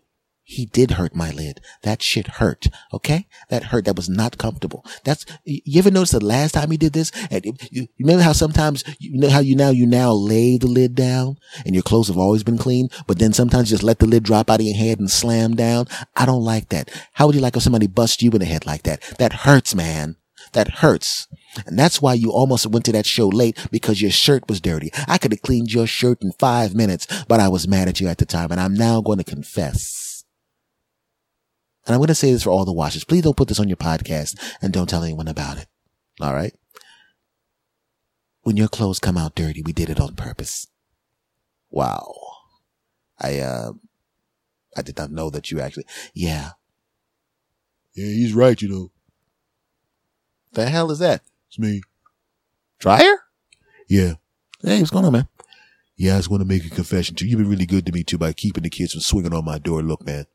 he 0.51 0.65
did 0.65 0.91
hurt 0.91 1.15
my 1.15 1.31
lid. 1.31 1.61
That 1.83 2.01
shit 2.01 2.27
hurt. 2.27 2.67
Okay? 2.93 3.25
That 3.47 3.65
hurt. 3.65 3.85
That 3.85 3.95
was 3.95 4.09
not 4.09 4.37
comfortable. 4.37 4.85
That's, 5.05 5.25
you 5.45 5.79
ever 5.79 5.89
notice 5.89 6.11
the 6.11 6.23
last 6.23 6.51
time 6.51 6.71
he 6.71 6.77
did 6.77 6.91
this? 6.91 7.09
And 7.31 7.57
you, 7.71 7.87
remember 7.97 8.23
how 8.23 8.33
sometimes, 8.33 8.83
you 8.99 9.17
know 9.17 9.29
how 9.29 9.39
you 9.39 9.55
now, 9.55 9.69
you 9.69 9.85
now 9.85 10.11
lay 10.11 10.57
the 10.57 10.67
lid 10.67 10.93
down 10.93 11.37
and 11.65 11.73
your 11.73 11.83
clothes 11.83 12.09
have 12.09 12.17
always 12.17 12.43
been 12.43 12.57
clean, 12.57 12.89
but 13.07 13.17
then 13.17 13.31
sometimes 13.31 13.69
just 13.69 13.81
let 13.81 13.99
the 13.99 14.05
lid 14.05 14.23
drop 14.23 14.49
out 14.49 14.59
of 14.59 14.65
your 14.65 14.75
head 14.75 14.99
and 14.99 15.09
slam 15.09 15.55
down? 15.55 15.87
I 16.17 16.25
don't 16.25 16.43
like 16.43 16.67
that. 16.69 16.91
How 17.13 17.27
would 17.27 17.35
you 17.35 17.41
like 17.41 17.55
if 17.55 17.63
somebody 17.63 17.87
bust 17.87 18.21
you 18.21 18.31
in 18.31 18.39
the 18.39 18.45
head 18.45 18.65
like 18.65 18.83
that? 18.83 19.01
That 19.19 19.31
hurts, 19.31 19.73
man. 19.73 20.17
That 20.51 20.67
hurts. 20.67 21.29
And 21.65 21.79
that's 21.79 22.01
why 22.01 22.13
you 22.13 22.31
almost 22.31 22.67
went 22.67 22.83
to 22.85 22.91
that 22.91 23.05
show 23.05 23.29
late 23.29 23.57
because 23.71 24.01
your 24.01 24.11
shirt 24.11 24.49
was 24.49 24.59
dirty. 24.59 24.91
I 25.07 25.17
could 25.17 25.31
have 25.31 25.41
cleaned 25.41 25.71
your 25.71 25.87
shirt 25.87 26.21
in 26.21 26.33
five 26.33 26.75
minutes, 26.75 27.07
but 27.29 27.39
I 27.39 27.47
was 27.47 27.69
mad 27.69 27.87
at 27.87 28.01
you 28.01 28.09
at 28.09 28.17
the 28.17 28.25
time 28.25 28.51
and 28.51 28.59
I'm 28.59 28.73
now 28.73 28.99
going 28.99 29.19
to 29.19 29.23
confess 29.23 30.10
and 31.85 31.93
I'm 31.93 31.99
going 31.99 32.07
to 32.07 32.15
say 32.15 32.31
this 32.31 32.43
for 32.43 32.51
all 32.51 32.65
the 32.65 32.73
watchers. 32.73 33.03
Please 33.03 33.23
don't 33.23 33.37
put 33.37 33.47
this 33.47 33.59
on 33.59 33.67
your 33.67 33.77
podcast 33.77 34.39
and 34.61 34.71
don't 34.71 34.89
tell 34.89 35.03
anyone 35.03 35.27
about 35.27 35.57
it. 35.57 35.67
All 36.19 36.33
right. 36.33 36.53
When 38.43 38.57
your 38.57 38.67
clothes 38.67 38.99
come 38.99 39.17
out 39.17 39.35
dirty, 39.35 39.61
we 39.61 39.73
did 39.73 39.89
it 39.89 39.99
on 39.99 40.15
purpose. 40.15 40.67
Wow. 41.69 42.13
I, 43.19 43.39
uh, 43.39 43.73
I 44.75 44.81
did 44.81 44.97
not 44.97 45.11
know 45.11 45.29
that 45.29 45.51
you 45.51 45.59
actually, 45.59 45.85
yeah. 46.13 46.51
Yeah, 47.93 48.07
he's 48.07 48.33
right, 48.33 48.59
you 48.61 48.69
know. 48.69 48.91
The 50.53 50.69
hell 50.69 50.91
is 50.91 50.99
that? 50.99 51.21
It's 51.49 51.59
me. 51.59 51.81
Dryer? 52.79 53.15
Yeah. 53.87 54.13
Hey, 54.61 54.79
what's 54.79 54.91
going 54.91 55.05
on, 55.05 55.13
man? 55.13 55.27
Yeah, 55.97 56.15
I 56.15 56.17
just 56.17 56.29
want 56.29 56.41
to 56.41 56.47
make 56.47 56.65
a 56.65 56.69
confession 56.69 57.15
to 57.15 57.25
you. 57.25 57.31
You've 57.31 57.39
been 57.39 57.49
really 57.49 57.65
good 57.65 57.85
to 57.85 57.91
me 57.91 58.03
too 58.03 58.17
by 58.17 58.33
keeping 58.33 58.63
the 58.63 58.69
kids 58.69 58.93
from 58.93 59.01
swinging 59.01 59.33
on 59.33 59.45
my 59.45 59.59
door. 59.59 59.83
Look, 59.83 60.05
man, 60.05 60.25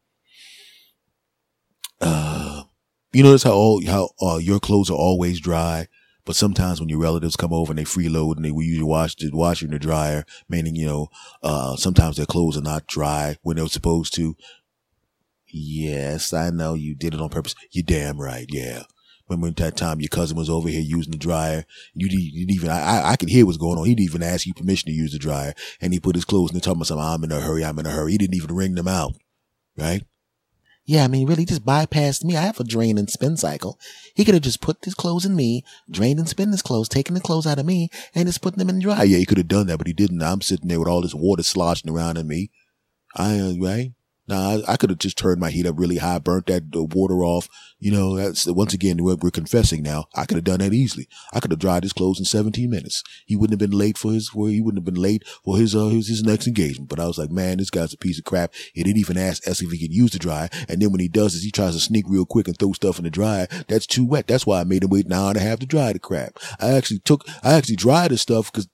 uh, 2.00 2.64
you 3.12 3.22
notice 3.22 3.42
how 3.42 3.52
all 3.52 3.84
how 3.86 4.10
uh, 4.20 4.36
your 4.36 4.60
clothes 4.60 4.90
are 4.90 4.96
always 4.96 5.40
dry, 5.40 5.88
but 6.24 6.36
sometimes 6.36 6.80
when 6.80 6.88
your 6.88 6.98
relatives 6.98 7.36
come 7.36 7.52
over 7.52 7.72
and 7.72 7.78
they 7.78 7.84
freeload 7.84 8.36
and 8.36 8.44
they 8.44 8.50
we 8.50 8.66
usually 8.66 8.84
wash 8.84 9.14
the 9.14 9.30
washer 9.32 9.66
in 9.66 9.72
the 9.72 9.78
dryer, 9.78 10.24
meaning 10.48 10.74
you 10.74 10.86
know, 10.86 11.08
uh, 11.42 11.76
sometimes 11.76 12.16
their 12.16 12.26
clothes 12.26 12.56
are 12.56 12.62
not 12.62 12.86
dry 12.86 13.36
when 13.42 13.56
they're 13.56 13.66
supposed 13.68 14.14
to. 14.14 14.36
Yes, 15.48 16.32
I 16.32 16.50
know 16.50 16.74
you 16.74 16.94
did 16.94 17.14
it 17.14 17.20
on 17.20 17.30
purpose. 17.30 17.54
You're 17.70 17.84
damn 17.86 18.20
right. 18.20 18.46
Yeah. 18.48 18.82
Remember 19.28 19.50
that 19.50 19.76
time 19.76 20.00
your 20.00 20.08
cousin 20.08 20.36
was 20.36 20.48
over 20.48 20.68
here 20.68 20.80
using 20.80 21.10
the 21.10 21.18
dryer? 21.18 21.64
You 21.94 22.08
didn't, 22.08 22.24
you 22.24 22.46
didn't 22.46 22.56
even, 22.56 22.70
I, 22.70 23.10
I 23.10 23.16
could 23.16 23.28
hear 23.28 23.44
what's 23.44 23.58
going 23.58 23.76
on. 23.78 23.86
He 23.86 23.94
didn't 23.94 24.08
even 24.08 24.22
ask 24.22 24.46
you 24.46 24.54
permission 24.54 24.88
to 24.88 24.94
use 24.94 25.12
the 25.12 25.18
dryer. 25.18 25.52
And 25.80 25.92
he 25.92 25.98
put 25.98 26.14
his 26.14 26.24
clothes 26.24 26.50
in 26.50 26.54
the 26.54 26.60
tub 26.60 26.76
and 26.76 26.86
said, 26.86 26.98
I'm 26.98 27.24
in 27.24 27.32
a 27.32 27.40
hurry. 27.40 27.64
I'm 27.64 27.78
in 27.78 27.86
a 27.86 27.90
hurry. 27.90 28.12
He 28.12 28.18
didn't 28.18 28.36
even 28.36 28.54
wring 28.54 28.74
them 28.76 28.86
out. 28.86 29.14
Right? 29.76 30.04
Yeah, 30.88 31.02
I 31.02 31.08
mean, 31.08 31.26
really 31.26 31.44
just 31.44 31.66
bypassed 31.66 32.22
me. 32.22 32.36
I 32.36 32.42
have 32.42 32.60
a 32.60 32.64
drain 32.64 32.96
and 32.96 33.10
spin 33.10 33.36
cycle. 33.36 33.76
He 34.14 34.24
could 34.24 34.34
have 34.34 34.44
just 34.44 34.60
put 34.60 34.84
his 34.84 34.94
clothes 34.94 35.26
in 35.26 35.34
me, 35.34 35.64
drained 35.90 36.20
and 36.20 36.28
spin 36.28 36.52
his 36.52 36.62
clothes, 36.62 36.88
taken 36.88 37.14
the 37.14 37.20
clothes 37.20 37.46
out 37.46 37.58
of 37.58 37.66
me, 37.66 37.90
and 38.14 38.28
just 38.28 38.40
putting 38.40 38.58
them 38.58 38.68
in 38.68 38.76
the 38.76 38.82
dryer. 38.82 39.04
Yeah, 39.04 39.18
he 39.18 39.26
could 39.26 39.38
have 39.38 39.48
done 39.48 39.66
that, 39.66 39.78
but 39.78 39.88
he 39.88 39.92
didn't. 39.92 40.22
I'm 40.22 40.40
sitting 40.42 40.68
there 40.68 40.78
with 40.78 40.88
all 40.88 41.02
this 41.02 41.14
water 41.14 41.42
sloshing 41.42 41.90
around 41.90 42.18
in 42.18 42.28
me. 42.28 42.52
I, 43.16 43.38
uh, 43.38 43.54
right? 43.60 43.92
Now, 44.28 44.50
I, 44.50 44.72
I 44.72 44.76
could 44.76 44.90
have 44.90 44.98
just 44.98 45.18
turned 45.18 45.40
my 45.40 45.50
heat 45.50 45.66
up 45.66 45.78
really 45.78 45.98
high, 45.98 46.18
burnt 46.18 46.46
that 46.46 46.64
uh, 46.74 46.82
water 46.82 47.22
off. 47.22 47.48
You 47.78 47.92
know, 47.92 48.16
that's 48.16 48.46
once 48.46 48.74
again, 48.74 49.02
we're, 49.02 49.16
we're 49.16 49.30
confessing 49.30 49.82
now. 49.82 50.06
I 50.14 50.24
could 50.24 50.36
have 50.36 50.44
done 50.44 50.60
that 50.60 50.72
easily. 50.72 51.08
I 51.32 51.40
could 51.40 51.50
have 51.50 51.60
dried 51.60 51.82
his 51.82 51.92
clothes 51.92 52.18
in 52.18 52.24
17 52.24 52.68
minutes. 52.68 53.02
He 53.26 53.36
wouldn't 53.36 53.60
have 53.60 53.70
been 53.70 53.78
late 53.78 53.98
for 53.98 54.12
his, 54.12 54.28
for, 54.28 54.48
he 54.48 54.60
wouldn't 54.60 54.84
have 54.84 54.92
been 54.94 55.00
late 55.00 55.22
for 55.44 55.56
his, 55.56 55.76
uh, 55.76 55.86
his, 55.86 56.08
his 56.08 56.22
next 56.22 56.46
engagement. 56.46 56.88
But 56.88 57.00
I 57.00 57.06
was 57.06 57.18
like, 57.18 57.30
man, 57.30 57.58
this 57.58 57.70
guy's 57.70 57.92
a 57.92 57.98
piece 57.98 58.18
of 58.18 58.24
crap. 58.24 58.54
He 58.74 58.82
didn't 58.82 58.98
even 58.98 59.16
ask 59.16 59.46
us 59.46 59.62
if 59.62 59.70
he 59.70 59.78
could 59.78 59.94
use 59.94 60.12
the 60.12 60.18
dryer. 60.18 60.48
And 60.68 60.80
then 60.80 60.90
when 60.90 61.00
he 61.00 61.08
does 61.08 61.34
this, 61.34 61.42
he 61.42 61.50
tries 61.50 61.74
to 61.74 61.80
sneak 61.80 62.06
real 62.08 62.26
quick 62.26 62.48
and 62.48 62.58
throw 62.58 62.72
stuff 62.72 62.98
in 62.98 63.04
the 63.04 63.10
dryer. 63.10 63.46
That's 63.68 63.86
too 63.86 64.04
wet. 64.04 64.26
That's 64.26 64.46
why 64.46 64.60
I 64.60 64.64
made 64.64 64.82
him 64.82 64.90
wait 64.90 65.06
an 65.06 65.12
hour 65.12 65.28
and 65.28 65.36
a 65.36 65.40
half 65.40 65.60
to 65.60 65.66
dry 65.66 65.92
the 65.92 65.98
crap. 65.98 66.38
I 66.60 66.72
actually 66.72 67.00
took, 67.00 67.24
I 67.44 67.52
actually 67.52 67.76
dried 67.76 68.10
the 68.10 68.18
stuff 68.18 68.50
because, 68.50 68.68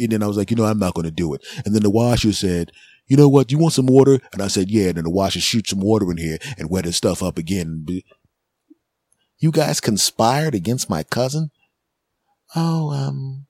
and 0.00 0.10
then 0.10 0.22
I 0.22 0.26
was 0.26 0.36
like, 0.36 0.50
you 0.50 0.56
know, 0.56 0.64
I'm 0.64 0.78
not 0.78 0.94
going 0.94 1.04
to 1.04 1.10
do 1.10 1.34
it. 1.34 1.44
And 1.64 1.74
then 1.74 1.82
the 1.82 1.90
washer 1.90 2.32
said, 2.32 2.72
you 3.06 3.16
know 3.16 3.28
what? 3.28 3.52
You 3.52 3.58
want 3.58 3.74
some 3.74 3.86
water? 3.86 4.20
And 4.32 4.42
I 4.42 4.48
said, 4.48 4.68
yeah. 4.68 4.88
And 4.88 4.96
then 4.96 5.04
the 5.04 5.10
washer 5.10 5.40
shoot 5.40 5.68
some 5.68 5.80
water 5.80 6.10
in 6.10 6.16
here 6.16 6.38
and 6.58 6.70
wet 6.70 6.84
his 6.84 6.96
stuff 6.96 7.22
up 7.22 7.38
again. 7.38 7.86
You 9.38 9.50
guys 9.50 9.80
conspired 9.80 10.54
against 10.54 10.90
my 10.90 11.02
cousin? 11.02 11.50
Oh, 12.54 12.90
um, 12.90 13.46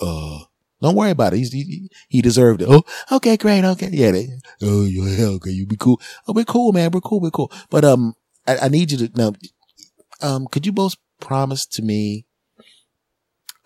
uh, 0.00 0.40
Don't 0.80 0.94
worry 0.94 1.10
about 1.10 1.32
it. 1.32 1.38
He's, 1.38 1.52
he, 1.52 1.90
he 2.08 2.22
deserved 2.22 2.62
it. 2.62 2.68
Oh, 2.70 2.82
okay, 3.12 3.36
great. 3.36 3.64
Okay. 3.64 3.90
Yeah. 3.92 4.12
They, 4.12 4.28
oh, 4.62 4.84
yeah. 4.84 5.26
Okay. 5.26 5.50
You 5.50 5.66
be 5.66 5.76
cool. 5.76 6.00
Oh, 6.26 6.32
we're 6.32 6.44
cool, 6.44 6.72
man. 6.72 6.90
We're 6.90 7.00
cool. 7.00 7.20
We're 7.20 7.30
cool. 7.30 7.52
But, 7.70 7.84
um, 7.84 8.14
I, 8.46 8.58
I 8.58 8.68
need 8.68 8.90
you 8.90 9.08
to 9.08 9.10
now, 9.16 9.32
um, 10.22 10.46
could 10.50 10.66
you 10.66 10.72
both 10.72 10.96
promise 11.20 11.66
to 11.66 11.82
me, 11.82 12.26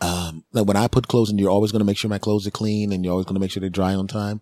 um, 0.01 0.45
that 0.53 0.64
when 0.64 0.76
I 0.76 0.89
put 0.89 1.07
clothes 1.07 1.30
in, 1.30 1.39
you're 1.39 1.51
always 1.51 1.70
going 1.70 1.80
to 1.80 1.87
make 1.87 1.97
sure 1.97 2.11
my 2.11 2.18
clothes 2.18 2.47
are 2.47 2.51
clean 2.51 2.93
and 2.93 3.05
you're 3.05 3.12
always 3.12 3.26
going 3.26 3.37
to 3.37 3.41
make 3.41 3.51
sure 3.51 3.61
they 3.61 3.68
dry 3.68 3.95
on 3.95 4.09
time? 4.09 4.41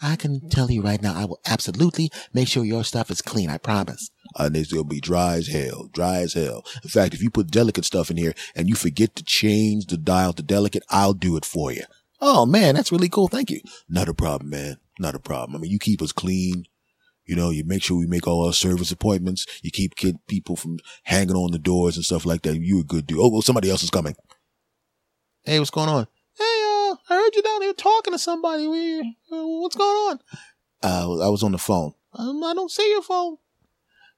I 0.00 0.16
can 0.16 0.48
tell 0.50 0.70
you 0.70 0.82
right 0.82 1.00
now, 1.00 1.14
I 1.14 1.24
will 1.24 1.40
absolutely 1.46 2.10
make 2.34 2.48
sure 2.48 2.64
your 2.64 2.84
stuff 2.84 3.10
is 3.10 3.22
clean. 3.22 3.48
I 3.48 3.58
promise. 3.58 4.10
And 4.36 4.54
it's 4.56 4.70
to 4.70 4.84
be 4.84 5.00
dry 5.00 5.36
as 5.36 5.48
hell, 5.48 5.88
dry 5.92 6.18
as 6.18 6.34
hell. 6.34 6.64
In 6.82 6.90
fact, 6.90 7.14
if 7.14 7.22
you 7.22 7.30
put 7.30 7.50
delicate 7.50 7.84
stuff 7.84 8.10
in 8.10 8.16
here 8.16 8.34
and 8.54 8.68
you 8.68 8.74
forget 8.74 9.16
to 9.16 9.24
change 9.24 9.86
the 9.86 9.96
dial 9.96 10.32
to 10.34 10.42
delicate, 10.42 10.84
I'll 10.90 11.14
do 11.14 11.36
it 11.36 11.44
for 11.44 11.72
you. 11.72 11.84
Oh 12.20 12.46
man, 12.46 12.74
that's 12.74 12.92
really 12.92 13.08
cool. 13.08 13.28
Thank 13.28 13.50
you. 13.50 13.60
Not 13.88 14.08
a 14.08 14.14
problem, 14.14 14.50
man. 14.50 14.76
Not 14.98 15.14
a 15.14 15.18
problem. 15.18 15.56
I 15.56 15.58
mean, 15.60 15.70
you 15.70 15.78
keep 15.78 16.02
us 16.02 16.12
clean. 16.12 16.64
You 17.24 17.34
know, 17.34 17.50
you 17.50 17.64
make 17.64 17.82
sure 17.82 17.98
we 17.98 18.06
make 18.06 18.26
all 18.26 18.46
our 18.46 18.52
service 18.52 18.92
appointments. 18.92 19.46
You 19.62 19.70
keep 19.70 19.96
kid 19.96 20.16
people 20.28 20.56
from 20.56 20.78
hanging 21.04 21.34
on 21.34 21.50
the 21.50 21.58
doors 21.58 21.96
and 21.96 22.04
stuff 22.04 22.24
like 22.24 22.42
that. 22.42 22.56
You 22.56 22.80
a 22.80 22.84
good 22.84 23.06
dude. 23.06 23.18
Oh, 23.20 23.30
well, 23.30 23.42
somebody 23.42 23.68
else 23.68 23.82
is 23.82 23.90
coming. 23.90 24.14
Hey, 25.44 25.58
what's 25.58 25.70
going 25.70 25.88
on? 25.88 26.06
Hey, 26.38 26.65
I 27.08 27.14
heard 27.14 27.34
you 27.34 27.42
down 27.42 27.62
here 27.62 27.72
talking 27.72 28.12
to 28.12 28.18
somebody. 28.18 28.66
We, 28.66 29.00
uh, 29.00 29.46
what's 29.46 29.76
going 29.76 29.96
on? 30.10 30.20
Uh, 30.82 31.26
I 31.26 31.28
was 31.28 31.42
on 31.42 31.52
the 31.52 31.58
phone. 31.58 31.92
Um, 32.12 32.42
I 32.42 32.54
don't 32.54 32.70
see 32.70 32.88
your 32.90 33.02
phone. 33.02 33.36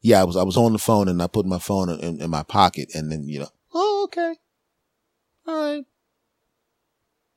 Yeah, 0.01 0.20
I 0.20 0.24
was, 0.24 0.36
I 0.36 0.43
was 0.43 0.57
on 0.57 0.72
the 0.72 0.78
phone 0.78 1.09
and 1.09 1.22
I 1.22 1.26
put 1.26 1.45
my 1.45 1.59
phone 1.59 1.91
in, 1.91 2.20
in 2.20 2.30
my 2.30 2.43
pocket 2.43 2.91
and 2.95 3.11
then, 3.11 3.28
you 3.28 3.41
know. 3.41 3.49
Oh, 3.74 4.03
okay. 4.05 4.36
All 5.47 5.55
right. 5.55 5.84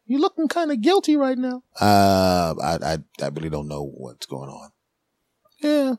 You're 0.06 0.20
looking 0.20 0.47
kind 0.47 0.72
of 0.72 0.82
guilty 0.82 1.16
right 1.16 1.38
now. 1.38 1.64
Uh, 1.80 2.54
I, 2.62 2.78
I, 2.84 2.97
I 3.22 3.28
really 3.30 3.49
don't 3.49 3.68
know 3.68 3.84
what's 3.84 4.26
going 4.26 4.49
on. 4.49 4.70
Yeah. 5.62 5.95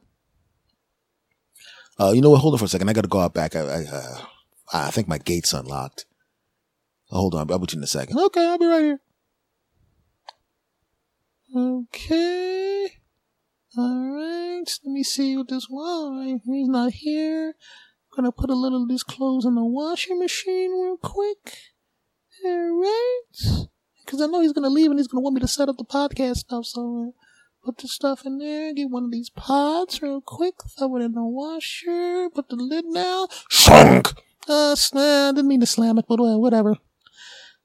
Uh, 1.98 2.12
you 2.12 2.20
know 2.20 2.30
what? 2.30 2.40
Hold 2.40 2.54
on 2.54 2.58
for 2.58 2.64
a 2.64 2.68
second. 2.68 2.88
I 2.88 2.92
got 2.92 3.02
to 3.02 3.08
go 3.08 3.20
out 3.20 3.34
back. 3.34 3.54
I, 3.54 3.60
I, 3.60 3.84
uh, 3.84 4.24
I 4.72 4.90
think 4.90 5.08
my 5.08 5.18
gate's 5.18 5.52
unlocked. 5.52 6.06
Hold 7.10 7.34
on. 7.34 7.50
I'll 7.50 7.58
be 7.58 7.66
you 7.70 7.78
in 7.78 7.84
a 7.84 7.86
second. 7.86 8.18
Okay, 8.18 8.46
I'll 8.46 8.58
be 8.58 8.66
right 8.66 8.82
here. 8.82 9.00
Okay. 11.54 12.88
All 13.76 14.10
right. 14.10 14.64
Let 14.84 14.92
me 14.92 15.02
see 15.02 15.36
what 15.36 15.48
this 15.48 15.68
was. 15.68 16.40
He's 16.46 16.68
not 16.68 16.92
here. 16.92 17.48
I'm 17.48 18.16
gonna 18.16 18.32
put 18.32 18.48
a 18.48 18.54
little 18.54 18.82
of 18.82 18.88
these 18.88 19.02
clothes 19.02 19.44
in 19.44 19.54
the 19.54 19.64
washing 19.64 20.18
machine 20.18 20.72
real 20.72 20.96
quick. 20.96 21.56
All 22.44 22.80
right. 22.80 23.66
Because 24.04 24.22
I 24.22 24.26
know 24.26 24.40
he's 24.40 24.52
gonna 24.54 24.70
leave 24.70 24.90
and 24.90 24.98
he's 24.98 25.08
gonna 25.08 25.20
want 25.20 25.34
me 25.34 25.40
to 25.40 25.48
set 25.48 25.68
up 25.68 25.76
the 25.76 25.84
podcast 25.84 26.38
stuff. 26.38 26.64
So 26.64 27.14
put 27.62 27.76
the 27.78 27.88
stuff 27.88 28.24
in 28.24 28.38
there. 28.38 28.72
Get 28.72 28.90
one 28.90 29.04
of 29.04 29.10
these 29.10 29.28
pots 29.28 30.00
real 30.00 30.22
quick. 30.22 30.54
Throw 30.78 30.96
it 30.96 31.02
in 31.02 31.12
the 31.12 31.24
washer. 31.24 32.30
Put 32.34 32.48
the 32.48 32.56
lid 32.56 32.86
down. 32.94 33.28
Shunk. 33.50 34.14
Uh, 34.48 34.74
I 34.74 35.32
didn't 35.34 35.48
mean 35.48 35.60
to 35.60 35.66
slam 35.66 35.98
it, 35.98 36.06
but 36.08 36.18
whatever. 36.18 36.76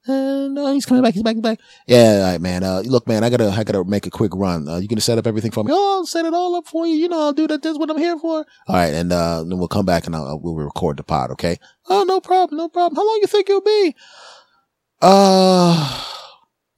And 0.08 0.58
uh, 0.58 0.72
he's 0.72 0.86
coming 0.86 1.02
back. 1.02 1.12
He's 1.12 1.22
back. 1.22 1.34
He's 1.34 1.42
back. 1.42 1.60
Yeah, 1.86 2.22
all 2.24 2.32
right, 2.32 2.40
man. 2.40 2.64
Uh, 2.64 2.80
look, 2.86 3.06
man, 3.06 3.22
I 3.22 3.28
gotta, 3.30 3.50
I 3.50 3.62
gotta 3.62 3.84
make 3.84 4.06
a 4.06 4.10
quick 4.10 4.32
run. 4.34 4.66
Uh, 4.66 4.78
you 4.78 4.88
gonna 4.88 5.02
set 5.02 5.18
up 5.18 5.26
everything 5.26 5.50
for 5.50 5.62
me? 5.64 5.70
Oh, 5.72 5.98
I'll 5.98 6.06
set 6.06 6.24
it 6.24 6.32
all 6.32 6.54
up 6.56 6.66
for 6.66 6.86
you. 6.86 6.94
You 6.94 7.08
know, 7.08 7.20
I'll 7.20 7.32
do 7.34 7.46
that. 7.46 7.62
That's 7.62 7.78
what 7.78 7.90
I'm 7.90 7.98
here 7.98 8.18
for. 8.18 8.46
All 8.66 8.74
right, 8.76 8.94
and 8.94 9.12
uh, 9.12 9.44
then 9.44 9.58
we'll 9.58 9.68
come 9.68 9.84
back 9.84 10.06
and 10.06 10.16
I'll, 10.16 10.40
we'll 10.42 10.54
record 10.54 10.96
the 10.96 11.02
pod. 11.02 11.30
Okay? 11.32 11.58
Oh, 11.90 12.04
no 12.04 12.20
problem. 12.20 12.56
No 12.56 12.68
problem. 12.68 12.96
How 12.96 13.06
long 13.06 13.18
you 13.20 13.26
think 13.26 13.48
you'll 13.48 13.60
be? 13.60 13.94
Uh, 15.02 16.04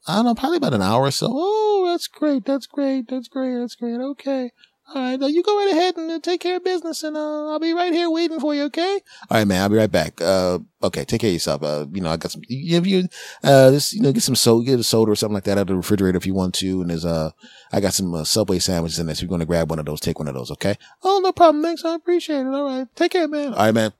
I 0.07 0.15
don't 0.15 0.25
know, 0.25 0.35
probably 0.35 0.57
about 0.57 0.73
an 0.73 0.81
hour 0.81 1.03
or 1.03 1.11
so. 1.11 1.27
Oh, 1.31 1.87
that's 1.89 2.07
great. 2.07 2.43
That's 2.45 2.67
great. 2.67 3.07
That's 3.07 3.27
great. 3.27 3.57
That's 3.57 3.75
great. 3.75 3.99
Okay. 3.99 4.51
All 4.93 5.01
right, 5.01 5.17
now 5.17 5.27
you 5.27 5.41
go 5.41 5.57
right 5.57 5.71
ahead 5.71 5.95
and 5.95 6.11
uh, 6.11 6.19
take 6.19 6.41
care 6.41 6.57
of 6.57 6.65
business, 6.65 7.01
and 7.03 7.15
uh, 7.15 7.51
I'll 7.51 7.59
be 7.59 7.71
right 7.71 7.93
here 7.93 8.09
waiting 8.09 8.41
for 8.41 8.53
you. 8.53 8.63
Okay? 8.63 8.99
All 9.29 9.37
right, 9.37 9.47
man. 9.47 9.61
I'll 9.61 9.69
be 9.69 9.77
right 9.77 9.91
back. 9.91 10.19
Uh, 10.19 10.59
okay, 10.83 11.05
take 11.05 11.21
care 11.21 11.29
of 11.29 11.33
yourself. 11.33 11.63
Uh, 11.63 11.85
you 11.93 12.01
know, 12.01 12.09
I 12.09 12.17
got 12.17 12.31
some. 12.31 12.41
If 12.49 12.85
you, 12.85 13.07
uh, 13.41 13.71
just 13.71 13.93
you 13.93 14.01
know, 14.01 14.11
get 14.11 14.23
some 14.23 14.35
soda, 14.35 14.65
get 14.65 14.79
a 14.79 14.83
soda 14.83 15.11
or 15.11 15.15
something 15.15 15.35
like 15.35 15.45
that 15.45 15.57
out 15.57 15.61
of 15.61 15.67
the 15.67 15.75
refrigerator 15.75 16.17
if 16.17 16.25
you 16.25 16.33
want 16.33 16.55
to. 16.55 16.81
And 16.81 16.89
there's 16.89 17.05
uh, 17.05 17.31
I 17.71 17.79
got 17.79 17.93
some 17.93 18.13
uh, 18.13 18.25
Subway 18.25 18.59
sandwiches 18.59 18.99
in 18.99 19.05
there. 19.05 19.15
So 19.15 19.21
you're 19.21 19.29
gonna 19.29 19.45
grab 19.45 19.69
one 19.69 19.79
of 19.79 19.85
those, 19.85 20.01
take 20.01 20.19
one 20.19 20.27
of 20.27 20.33
those. 20.33 20.51
Okay? 20.51 20.75
Oh, 21.03 21.21
no 21.23 21.31
problem. 21.31 21.63
Thanks. 21.63 21.85
I 21.85 21.95
appreciate 21.95 22.41
it. 22.41 22.47
All 22.47 22.65
right, 22.65 22.87
take 22.95 23.13
care, 23.13 23.29
man. 23.29 23.53
All 23.53 23.65
right, 23.65 23.73
man. 23.73 23.93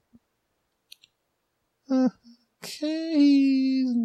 Okay, 2.63 3.13
he's 3.15 3.95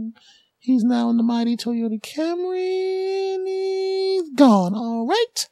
he's 0.60 0.84
now 0.84 1.10
in 1.10 1.16
the 1.16 1.24
mighty 1.24 1.56
Toyota 1.56 2.00
Camry, 2.00 3.34
and 3.34 3.48
he's 3.48 4.30
gone. 4.36 4.74
All 4.74 5.06
right. 5.06 5.48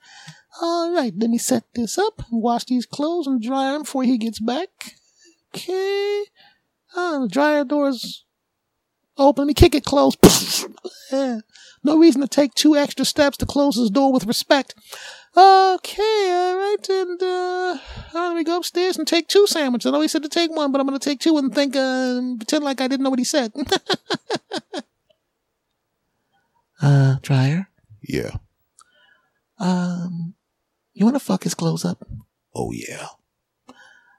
All 0.60 0.92
right, 0.94 1.12
let 1.16 1.30
me 1.30 1.38
set 1.38 1.64
this 1.74 1.98
up, 1.98 2.22
wash 2.30 2.64
these 2.64 2.86
clothes 2.86 3.26
and 3.26 3.42
dry 3.42 3.72
them 3.72 3.82
before 3.82 4.04
he 4.04 4.18
gets 4.18 4.38
back. 4.38 4.94
Okay. 5.54 6.24
Ah, 6.96 7.18
the 7.20 7.28
dryer 7.28 7.64
door's 7.64 8.24
open. 9.16 9.42
Let 9.42 9.48
me 9.48 9.54
kick 9.54 9.74
it 9.74 9.84
closed. 9.84 10.18
yeah. 11.12 11.40
No 11.86 11.98
reason 11.98 12.22
to 12.22 12.26
take 12.26 12.54
two 12.54 12.76
extra 12.76 13.04
steps 13.04 13.36
to 13.36 13.44
close 13.44 13.76
this 13.76 13.90
door 13.90 14.10
with 14.10 14.24
respect. 14.24 14.74
Okay, 15.36 16.30
all 16.30 16.56
right, 16.56 16.88
and 16.88 17.22
uh, 17.22 17.78
let 18.14 18.36
me 18.36 18.42
go 18.42 18.56
upstairs 18.56 18.96
and 18.96 19.06
take 19.06 19.28
two 19.28 19.46
sandwiches. 19.46 19.88
I 19.88 19.90
know 19.90 20.00
he 20.00 20.08
said 20.08 20.22
to 20.22 20.30
take 20.30 20.50
one, 20.50 20.72
but 20.72 20.80
I'm 20.80 20.86
gonna 20.86 20.98
take 20.98 21.20
two 21.20 21.36
and 21.36 21.54
think, 21.54 21.76
uh, 21.76 22.22
pretend 22.38 22.64
like 22.64 22.80
I 22.80 22.88
didn't 22.88 23.02
know 23.04 23.10
what 23.10 23.18
he 23.18 23.24
said. 23.26 23.52
uh, 26.80 27.16
dryer. 27.20 27.68
Yeah. 28.00 28.30
Um, 29.58 30.34
you 30.94 31.04
want 31.04 31.16
to 31.16 31.20
fuck 31.20 31.44
his 31.44 31.54
clothes 31.54 31.84
up? 31.84 32.06
Oh 32.54 32.72
yeah. 32.72 33.08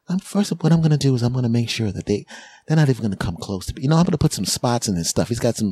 I'm 0.07 0.19
first. 0.19 0.51
What 0.61 0.71
I'm 0.71 0.82
gonna 0.82 0.97
do 0.97 1.15
is 1.15 1.23
I'm 1.23 1.34
gonna 1.34 1.49
make 1.49 1.69
sure 1.69 1.91
that 1.91 2.05
they 2.05 2.26
they're 2.67 2.78
not 2.78 2.89
even 2.89 3.01
gonna 3.01 3.15
come 3.15 3.38
close 3.38 3.65
to 3.67 3.73
me. 3.73 3.84
You 3.84 3.89
know, 3.89 3.95
I'm 3.95 4.05
gonna 4.05 4.17
put 4.17 4.34
some 4.34 4.45
spots 4.45 4.88
in 4.88 4.95
his 4.95 5.09
stuff. 5.09 5.30
He's 5.30 5.39
got 5.39 5.55
some. 5.55 5.71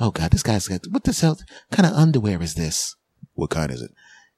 Oh 0.00 0.10
god, 0.10 0.30
this 0.30 0.42
guy's 0.42 0.68
got 0.68 0.86
what 0.90 1.04
the 1.04 1.12
hell 1.12 1.38
kind 1.70 1.86
of 1.86 1.92
underwear 1.92 2.40
is 2.40 2.54
this? 2.54 2.96
What 3.34 3.50
kind 3.50 3.70
is 3.70 3.82
it? 3.82 3.90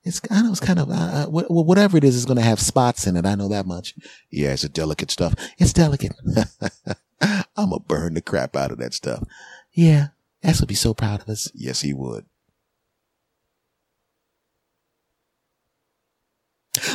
It's 0.02 0.20
I 0.30 0.42
know 0.42 0.50
it's 0.50 0.60
kind 0.60 0.78
of 0.78 0.90
uh, 0.90 1.26
uh 1.26 1.26
whatever 1.26 1.96
it 1.96 2.04
is 2.04 2.16
is 2.16 2.24
gonna 2.24 2.40
have 2.40 2.58
spots 2.58 3.06
in 3.06 3.16
it. 3.16 3.26
I 3.26 3.34
know 3.34 3.48
that 3.48 3.66
much. 3.66 3.94
Yeah, 4.30 4.52
it's 4.52 4.64
a 4.64 4.68
delicate 4.68 5.10
stuff. 5.10 5.34
It's 5.58 5.72
delicate. 5.72 6.12
I'm 7.20 7.44
gonna 7.70 7.80
burn 7.80 8.14
the 8.14 8.22
crap 8.22 8.56
out 8.56 8.72
of 8.72 8.78
that 8.78 8.94
stuff. 8.94 9.22
Yeah, 9.72 10.08
Ass 10.42 10.60
would 10.60 10.68
be 10.68 10.74
so 10.74 10.94
proud 10.94 11.20
of 11.20 11.28
us. 11.28 11.50
Yes, 11.54 11.82
he 11.82 11.92
would. 11.92 12.24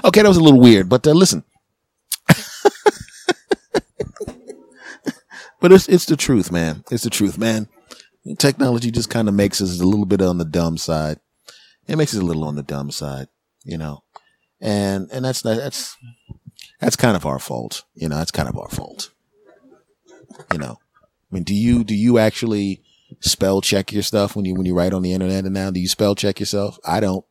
Okay, 0.04 0.22
that 0.22 0.28
was 0.28 0.38
a 0.38 0.44
little 0.44 0.60
weird, 0.60 0.88
but 0.90 1.06
uh, 1.06 1.12
listen. 1.12 1.44
but 5.60 5.72
it's 5.72 5.88
it's 5.90 6.06
the 6.06 6.16
truth, 6.16 6.52
man. 6.52 6.84
It's 6.90 7.04
the 7.04 7.10
truth, 7.10 7.38
man. 7.38 7.68
Technology 8.38 8.90
just 8.90 9.10
kind 9.10 9.28
of 9.28 9.36
makes 9.36 9.62
us 9.62 9.80
a 9.80 9.86
little 9.86 10.06
bit 10.06 10.22
on 10.22 10.38
the 10.38 10.46
dumb 10.46 10.78
side. 10.78 11.20
It 11.88 11.98
makes 11.98 12.14
us 12.16 12.22
a 12.22 12.26
little 12.26 12.46
on 12.46 12.56
the 12.56 12.64
dumb 12.64 12.90
side, 12.90 13.28
you 13.64 13.78
know. 13.78 14.04
And 14.62 15.10
and 15.12 15.26
that's 15.26 15.42
that's 15.42 15.98
that's 16.80 16.96
kind 16.96 17.16
of 17.16 17.26
our 17.26 17.40
fault, 17.40 17.84
you 17.94 18.10
know. 18.10 18.18
That's 18.18 18.32
kind 18.32 18.50
of 18.50 18.58
our 18.58 18.70
fault, 18.70 19.12
you 20.52 20.58
know. 20.58 20.80
I 21.32 21.36
mean, 21.36 21.44
do 21.44 21.54
you 21.54 21.84
do 21.84 21.94
you 21.94 22.18
actually 22.18 22.82
spell 23.20 23.62
check 23.62 23.92
your 23.92 24.04
stuff 24.04 24.36
when 24.36 24.46
you 24.46 24.56
when 24.56 24.66
you 24.66 24.74
write 24.74 24.94
on 24.94 25.02
the 25.02 25.14
internet 25.14 25.46
and 25.46 25.54
now 25.54 25.70
do 25.70 25.80
you 25.80 25.88
spell 25.88 26.16
check 26.16 26.40
yourself? 26.40 26.80
I 26.86 27.00
don't. 27.02 27.26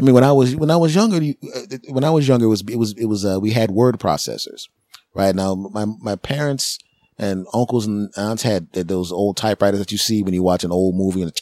I 0.00 0.02
mean, 0.02 0.14
when 0.14 0.24
I 0.24 0.32
was 0.32 0.56
when 0.56 0.70
I 0.70 0.76
was 0.76 0.94
younger, 0.94 1.16
uh, 1.18 1.76
when 1.90 2.04
I 2.04 2.10
was 2.10 2.26
younger, 2.26 2.46
it 2.46 2.48
was 2.48 2.62
it 2.62 2.76
was 2.76 2.92
it 2.96 3.04
was 3.04 3.24
uh, 3.24 3.38
we 3.38 3.50
had 3.50 3.70
word 3.70 3.98
processors. 3.98 4.68
Right 5.14 5.34
now, 5.34 5.54
my 5.54 5.84
my 5.84 6.16
parents 6.16 6.78
and 7.18 7.46
uncles 7.52 7.86
and 7.86 8.10
aunts 8.16 8.42
had 8.42 8.72
those 8.72 9.12
old 9.12 9.36
typewriters 9.36 9.78
that 9.78 9.92
you 9.92 9.98
see 9.98 10.22
when 10.22 10.32
you 10.32 10.42
watch 10.42 10.64
an 10.64 10.72
old 10.72 10.96
movie 10.96 11.20
and, 11.20 11.38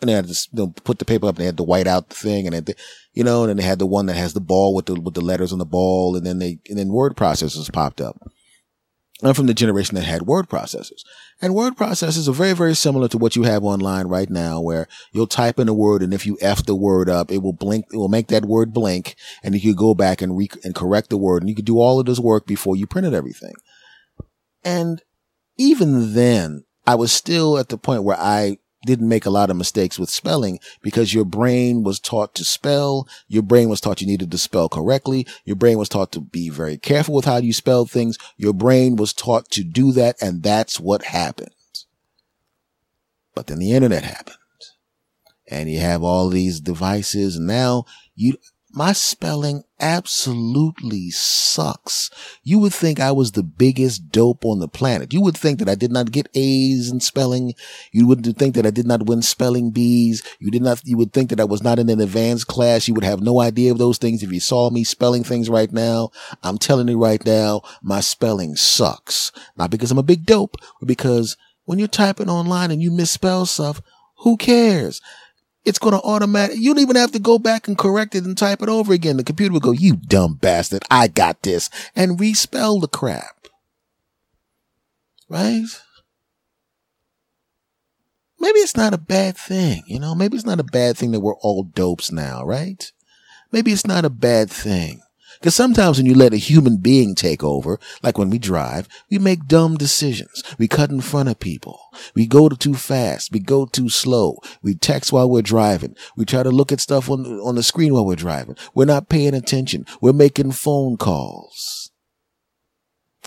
and 0.00 0.08
they 0.08 0.12
had 0.12 0.28
to 0.28 0.48
you 0.52 0.58
know, 0.58 0.68
put 0.84 1.00
the 1.00 1.04
paper 1.04 1.26
up 1.26 1.34
and 1.34 1.40
they 1.40 1.46
had 1.46 1.56
to 1.56 1.64
white 1.64 1.88
out 1.88 2.08
the 2.08 2.14
thing 2.14 2.46
and 2.46 2.66
they, 2.66 2.74
you 3.14 3.24
know, 3.24 3.42
and 3.42 3.48
then 3.48 3.56
they 3.56 3.64
had 3.64 3.80
the 3.80 3.86
one 3.86 4.06
that 4.06 4.14
has 4.14 4.32
the 4.32 4.40
ball 4.40 4.76
with 4.76 4.86
the 4.86 4.94
with 4.94 5.14
the 5.14 5.20
letters 5.20 5.52
on 5.52 5.58
the 5.58 5.64
ball 5.64 6.14
and 6.14 6.24
then 6.24 6.38
they 6.38 6.60
and 6.68 6.78
then 6.78 6.88
word 6.88 7.16
processors 7.16 7.72
popped 7.72 8.00
up. 8.00 8.30
I'm 9.22 9.34
from 9.34 9.46
the 9.46 9.54
generation 9.54 9.94
that 9.94 10.04
had 10.04 10.22
word 10.22 10.48
processors. 10.48 11.04
And 11.40 11.54
word 11.54 11.76
processors 11.76 12.28
are 12.28 12.32
very, 12.32 12.52
very 12.52 12.74
similar 12.74 13.06
to 13.08 13.18
what 13.18 13.36
you 13.36 13.44
have 13.44 13.62
online 13.62 14.08
right 14.08 14.28
now, 14.28 14.60
where 14.60 14.88
you'll 15.12 15.28
type 15.28 15.58
in 15.58 15.68
a 15.68 15.74
word 15.74 16.02
and 16.02 16.12
if 16.12 16.26
you 16.26 16.36
F 16.40 16.66
the 16.66 16.74
word 16.74 17.08
up, 17.08 17.30
it 17.30 17.38
will 17.38 17.52
blink, 17.52 17.86
it 17.92 17.96
will 17.96 18.08
make 18.08 18.26
that 18.28 18.44
word 18.44 18.72
blink 18.72 19.14
and 19.42 19.54
you 19.54 19.60
could 19.60 19.78
go 19.78 19.94
back 19.94 20.20
and 20.20 20.36
re- 20.36 20.50
and 20.64 20.74
correct 20.74 21.10
the 21.10 21.16
word 21.16 21.42
and 21.42 21.48
you 21.48 21.54
could 21.54 21.64
do 21.64 21.78
all 21.78 22.00
of 22.00 22.06
this 22.06 22.18
work 22.18 22.46
before 22.46 22.74
you 22.74 22.86
printed 22.86 23.14
everything. 23.14 23.54
And 24.64 25.00
even 25.56 26.14
then, 26.14 26.64
I 26.86 26.96
was 26.96 27.12
still 27.12 27.56
at 27.56 27.68
the 27.68 27.78
point 27.78 28.02
where 28.02 28.18
I 28.18 28.58
didn't 28.84 29.08
make 29.08 29.26
a 29.26 29.30
lot 29.30 29.50
of 29.50 29.56
mistakes 29.56 29.98
with 29.98 30.10
spelling 30.10 30.58
because 30.82 31.14
your 31.14 31.24
brain 31.24 31.82
was 31.82 31.98
taught 32.00 32.34
to 32.34 32.44
spell. 32.44 33.08
Your 33.28 33.42
brain 33.42 33.68
was 33.68 33.80
taught 33.80 34.00
you 34.00 34.06
needed 34.06 34.30
to 34.30 34.38
spell 34.38 34.68
correctly. 34.68 35.26
Your 35.44 35.56
brain 35.56 35.78
was 35.78 35.88
taught 35.88 36.12
to 36.12 36.20
be 36.20 36.48
very 36.48 36.78
careful 36.78 37.14
with 37.14 37.24
how 37.24 37.38
you 37.38 37.52
spell 37.52 37.84
things. 37.84 38.18
Your 38.36 38.52
brain 38.52 38.96
was 38.96 39.12
taught 39.12 39.50
to 39.50 39.64
do 39.64 39.92
that. 39.92 40.16
And 40.20 40.42
that's 40.42 40.78
what 40.78 41.04
happened. 41.04 41.50
But 43.34 43.48
then 43.48 43.58
the 43.58 43.72
internet 43.72 44.04
happened 44.04 44.38
and 45.48 45.70
you 45.70 45.80
have 45.80 46.02
all 46.02 46.28
these 46.28 46.60
devices 46.60 47.38
now 47.38 47.84
you, 48.14 48.36
my 48.74 48.92
spelling 48.92 49.62
absolutely 49.78 51.10
sucks. 51.10 52.10
You 52.42 52.58
would 52.58 52.74
think 52.74 52.98
I 52.98 53.12
was 53.12 53.32
the 53.32 53.44
biggest 53.44 54.10
dope 54.10 54.44
on 54.44 54.58
the 54.58 54.66
planet. 54.66 55.12
You 55.12 55.20
would 55.20 55.36
think 55.36 55.60
that 55.60 55.68
I 55.68 55.76
did 55.76 55.92
not 55.92 56.10
get 56.10 56.28
A's 56.34 56.90
in 56.90 56.98
spelling. 56.98 57.54
You 57.92 58.08
would 58.08 58.36
think 58.36 58.56
that 58.56 58.66
I 58.66 58.70
did 58.70 58.86
not 58.86 59.06
win 59.06 59.22
spelling 59.22 59.70
bees. 59.70 60.24
You 60.40 60.50
did 60.50 60.62
not, 60.62 60.80
you 60.84 60.96
would 60.96 61.12
think 61.12 61.30
that 61.30 61.40
I 61.40 61.44
was 61.44 61.62
not 61.62 61.78
in 61.78 61.88
an 61.88 62.00
advanced 62.00 62.48
class. 62.48 62.88
You 62.88 62.94
would 62.94 63.04
have 63.04 63.20
no 63.20 63.40
idea 63.40 63.70
of 63.70 63.78
those 63.78 63.98
things 63.98 64.24
if 64.24 64.32
you 64.32 64.40
saw 64.40 64.70
me 64.70 64.82
spelling 64.82 65.22
things 65.22 65.48
right 65.48 65.70
now. 65.70 66.10
I'm 66.42 66.58
telling 66.58 66.88
you 66.88 67.00
right 67.00 67.24
now, 67.24 67.62
my 67.80 68.00
spelling 68.00 68.56
sucks. 68.56 69.30
Not 69.56 69.70
because 69.70 69.92
I'm 69.92 69.98
a 69.98 70.02
big 70.02 70.26
dope, 70.26 70.56
but 70.80 70.86
because 70.86 71.36
when 71.64 71.78
you're 71.78 71.86
typing 71.86 72.28
online 72.28 72.72
and 72.72 72.82
you 72.82 72.90
misspell 72.90 73.46
stuff, 73.46 73.80
who 74.18 74.36
cares? 74.36 75.00
It's 75.64 75.78
going 75.78 75.94
to 75.94 76.00
automatic. 76.02 76.56
You 76.58 76.74
don't 76.74 76.82
even 76.82 76.96
have 76.96 77.12
to 77.12 77.18
go 77.18 77.38
back 77.38 77.68
and 77.68 77.78
correct 77.78 78.14
it 78.14 78.24
and 78.24 78.36
type 78.36 78.62
it 78.62 78.68
over 78.68 78.92
again. 78.92 79.16
The 79.16 79.24
computer 79.24 79.52
will 79.52 79.60
go, 79.60 79.72
you 79.72 79.96
dumb 79.96 80.34
bastard. 80.34 80.84
I 80.90 81.08
got 81.08 81.42
this 81.42 81.70
and 81.96 82.18
respell 82.18 82.80
the 82.80 82.88
crap. 82.88 83.48
Right? 85.28 85.64
Maybe 88.38 88.58
it's 88.58 88.76
not 88.76 88.92
a 88.92 88.98
bad 88.98 89.38
thing. 89.38 89.84
You 89.86 89.98
know, 89.98 90.14
maybe 90.14 90.36
it's 90.36 90.44
not 90.44 90.60
a 90.60 90.64
bad 90.64 90.98
thing 90.98 91.12
that 91.12 91.20
we're 91.20 91.36
all 91.36 91.62
dopes 91.62 92.12
now, 92.12 92.44
right? 92.44 92.92
Maybe 93.50 93.72
it's 93.72 93.86
not 93.86 94.04
a 94.04 94.10
bad 94.10 94.50
thing. 94.50 95.00
Because 95.44 95.56
sometimes 95.56 95.98
when 95.98 96.06
you 96.06 96.14
let 96.14 96.32
a 96.32 96.38
human 96.38 96.78
being 96.78 97.14
take 97.14 97.44
over, 97.44 97.78
like 98.02 98.16
when 98.16 98.30
we 98.30 98.38
drive, 98.38 98.88
we 99.10 99.18
make 99.18 99.46
dumb 99.46 99.76
decisions. 99.76 100.42
We 100.56 100.68
cut 100.68 100.88
in 100.88 101.02
front 101.02 101.28
of 101.28 101.38
people. 101.38 101.78
We 102.14 102.26
go 102.26 102.48
too 102.48 102.72
fast. 102.72 103.30
We 103.30 103.40
go 103.40 103.66
too 103.66 103.90
slow. 103.90 104.38
We 104.62 104.74
text 104.74 105.12
while 105.12 105.28
we're 105.28 105.42
driving. 105.42 105.96
We 106.16 106.24
try 106.24 106.44
to 106.44 106.48
look 106.48 106.72
at 106.72 106.80
stuff 106.80 107.10
on, 107.10 107.26
on 107.26 107.56
the 107.56 107.62
screen 107.62 107.92
while 107.92 108.06
we're 108.06 108.16
driving. 108.16 108.56
We're 108.72 108.86
not 108.86 109.10
paying 109.10 109.34
attention. 109.34 109.84
We're 110.00 110.14
making 110.14 110.52
phone 110.52 110.96
calls. 110.96 111.83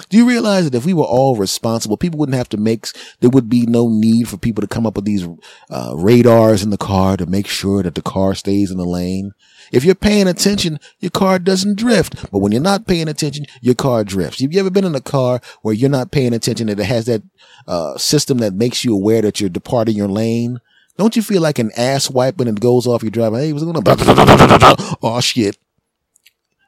Do 0.10 0.18
you 0.18 0.28
realize 0.28 0.66
that 0.66 0.78
if 0.78 0.86
we 0.86 0.94
were 0.94 1.04
all 1.04 1.36
responsible, 1.36 1.98
people 1.98 2.20
wouldn't 2.20 2.38
have 2.38 2.50
to 2.50 2.58
make, 2.58 2.88
there 3.20 3.30
would 3.30 3.50
be 3.50 3.66
no 3.66 3.90
need 3.90 4.28
for 4.30 4.38
people 4.38 4.62
to 4.62 4.68
come 4.68 4.86
up 4.86 4.96
with 4.96 5.06
these 5.06 5.28
uh, 5.70 5.94
radars 5.96 6.64
in 6.64 6.70
the 6.70 6.78
car 6.78 7.18
to 7.18 7.26
make 7.26 7.48
sure 7.48 7.84
that 7.84 7.96
the 7.96 8.02
car 8.02 8.36
stays 8.36 8.72
in 8.72 8.78
the 8.78 8.86
lane. 8.86 9.34
If 9.72 9.84
you're 9.84 9.96
paying 9.96 10.28
attention, 10.28 10.80
your 11.00 11.12
car 11.12 11.40
doesn't 11.40 11.78
drift. 11.78 12.32
But 12.32 12.40
when 12.40 12.52
you're 12.52 12.62
not 12.62 12.88
paying 12.88 13.08
attention, 13.08 13.46
your 13.62 13.76
car 13.76 14.04
drifts. 14.04 14.42
Have 14.42 14.54
you 14.54 14.60
ever 14.60 14.70
been 14.70 14.86
in 14.86 14.96
a 14.96 15.02
car 15.02 15.42
where 15.62 15.74
you're 15.74 15.90
not 15.90 16.12
paying 16.12 16.34
attention 16.34 16.70
and 16.70 16.80
it 16.80 16.86
has 16.86 17.06
that 17.06 17.24
uh, 17.68 17.98
system 17.98 18.38
that 18.38 18.54
makes 18.54 18.86
you 18.86 18.94
aware 18.94 19.22
that 19.22 19.40
you're 19.40 19.50
departing 19.50 19.96
your 19.96 20.08
lane? 20.08 20.60
Don't 20.98 21.16
you 21.16 21.22
feel 21.22 21.42
like 21.42 21.60
an 21.60 21.72
ass 21.78 22.10
wipe 22.10 22.38
when 22.38 22.48
it 22.48 22.60
goes 22.60 22.88
off 22.88 23.04
your 23.04 23.12
driver? 23.12 23.38
Hey, 23.38 23.54
what's 23.54 23.66
going 23.66 23.78
on? 23.78 24.98
Oh 25.04 25.20
shit. 25.22 25.58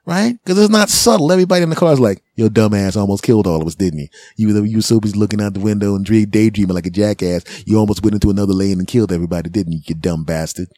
Right? 0.10 0.40
Cause 0.44 0.58
it's 0.58 0.72
not 0.72 0.90
subtle. 0.90 1.32
Everybody 1.32 1.62
in 1.62 1.70
the 1.70 1.76
car 1.76 1.94
is 1.94 2.00
like, 2.00 2.24
your 2.34 2.50
dumbass 2.50 2.98
almost 2.98 3.22
killed 3.22 3.46
all 3.46 3.62
of 3.62 3.68
us, 3.68 3.76
didn't 3.76 4.00
you? 4.00 4.08
You 4.38 4.64
you 4.64 4.78
were 4.78 4.82
so 4.82 5.00
busy 5.00 5.16
looking 5.16 5.40
out 5.40 5.54
the 5.54 5.60
window 5.60 5.94
and 5.94 6.04
daydreaming 6.04 6.74
like 6.74 6.88
a 6.88 6.90
jackass. 6.90 7.44
You 7.68 7.78
almost 7.78 8.02
went 8.02 8.16
into 8.16 8.32
another 8.32 8.54
lane 8.54 8.80
and 8.80 8.88
killed 8.88 9.12
everybody, 9.12 9.52
didn't 9.52 9.74
you? 9.74 9.82
You 9.86 9.94
dumb 9.94 10.24
bastard. 10.24 10.70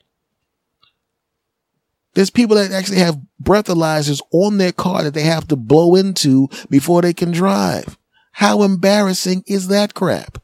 There's 2.14 2.30
people 2.30 2.58
that 2.58 2.74
actually 2.74 2.98
have 2.98 3.22
breathalyzers 3.42 4.20
on 4.34 4.58
their 4.58 4.74
car 4.74 5.04
that 5.04 5.14
they 5.14 5.24
have 5.24 5.48
to 5.48 5.56
blow 5.56 5.96
into 5.96 6.50
before 6.70 7.02
they 7.02 7.14
can 7.14 7.32
drive. 7.32 7.98
How 8.34 8.64
embarrassing 8.64 9.46
is 9.48 9.70
that 9.70 9.94
crap? 9.94 10.40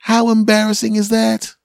How 0.00 0.28
embarrassing 0.28 0.96
is 0.96 1.08
that? 1.08 1.55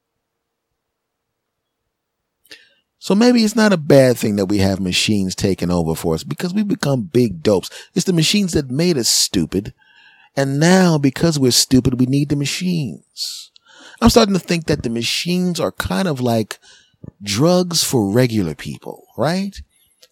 So 3.02 3.16
maybe 3.16 3.44
it's 3.44 3.56
not 3.56 3.74
a 3.74 3.78
bad 3.78 4.16
thing 4.16 4.36
that 4.36 4.46
we 4.46 4.60
have 4.60 4.80
machines 4.80 5.34
taking 5.34 5.72
over 5.72 5.96
for 5.96 6.14
us 6.14 6.24
because 6.24 6.54
we 6.54 6.62
become 6.62 7.02
big 7.02 7.42
dopes. 7.42 7.72
It's 7.96 8.06
the 8.06 8.14
machines 8.14 8.54
that 8.54 8.70
made 8.70 8.96
us 8.96 9.10
stupid. 9.10 9.74
And 10.38 10.60
now 10.60 11.00
because 11.00 11.40
we're 11.40 11.50
stupid, 11.50 12.00
we 12.00 12.06
need 12.06 12.30
the 12.30 12.36
machines. 12.36 13.50
I'm 14.00 14.12
starting 14.12 14.36
to 14.36 14.40
think 14.40 14.68
that 14.68 14.84
the 14.84 14.90
machines 14.92 15.60
are 15.60 15.72
kind 15.72 16.08
of 16.08 16.22
like 16.22 16.60
drugs 17.24 17.84
for 17.84 18.12
regular 18.12 18.54
people, 18.54 19.08
right? 19.18 19.60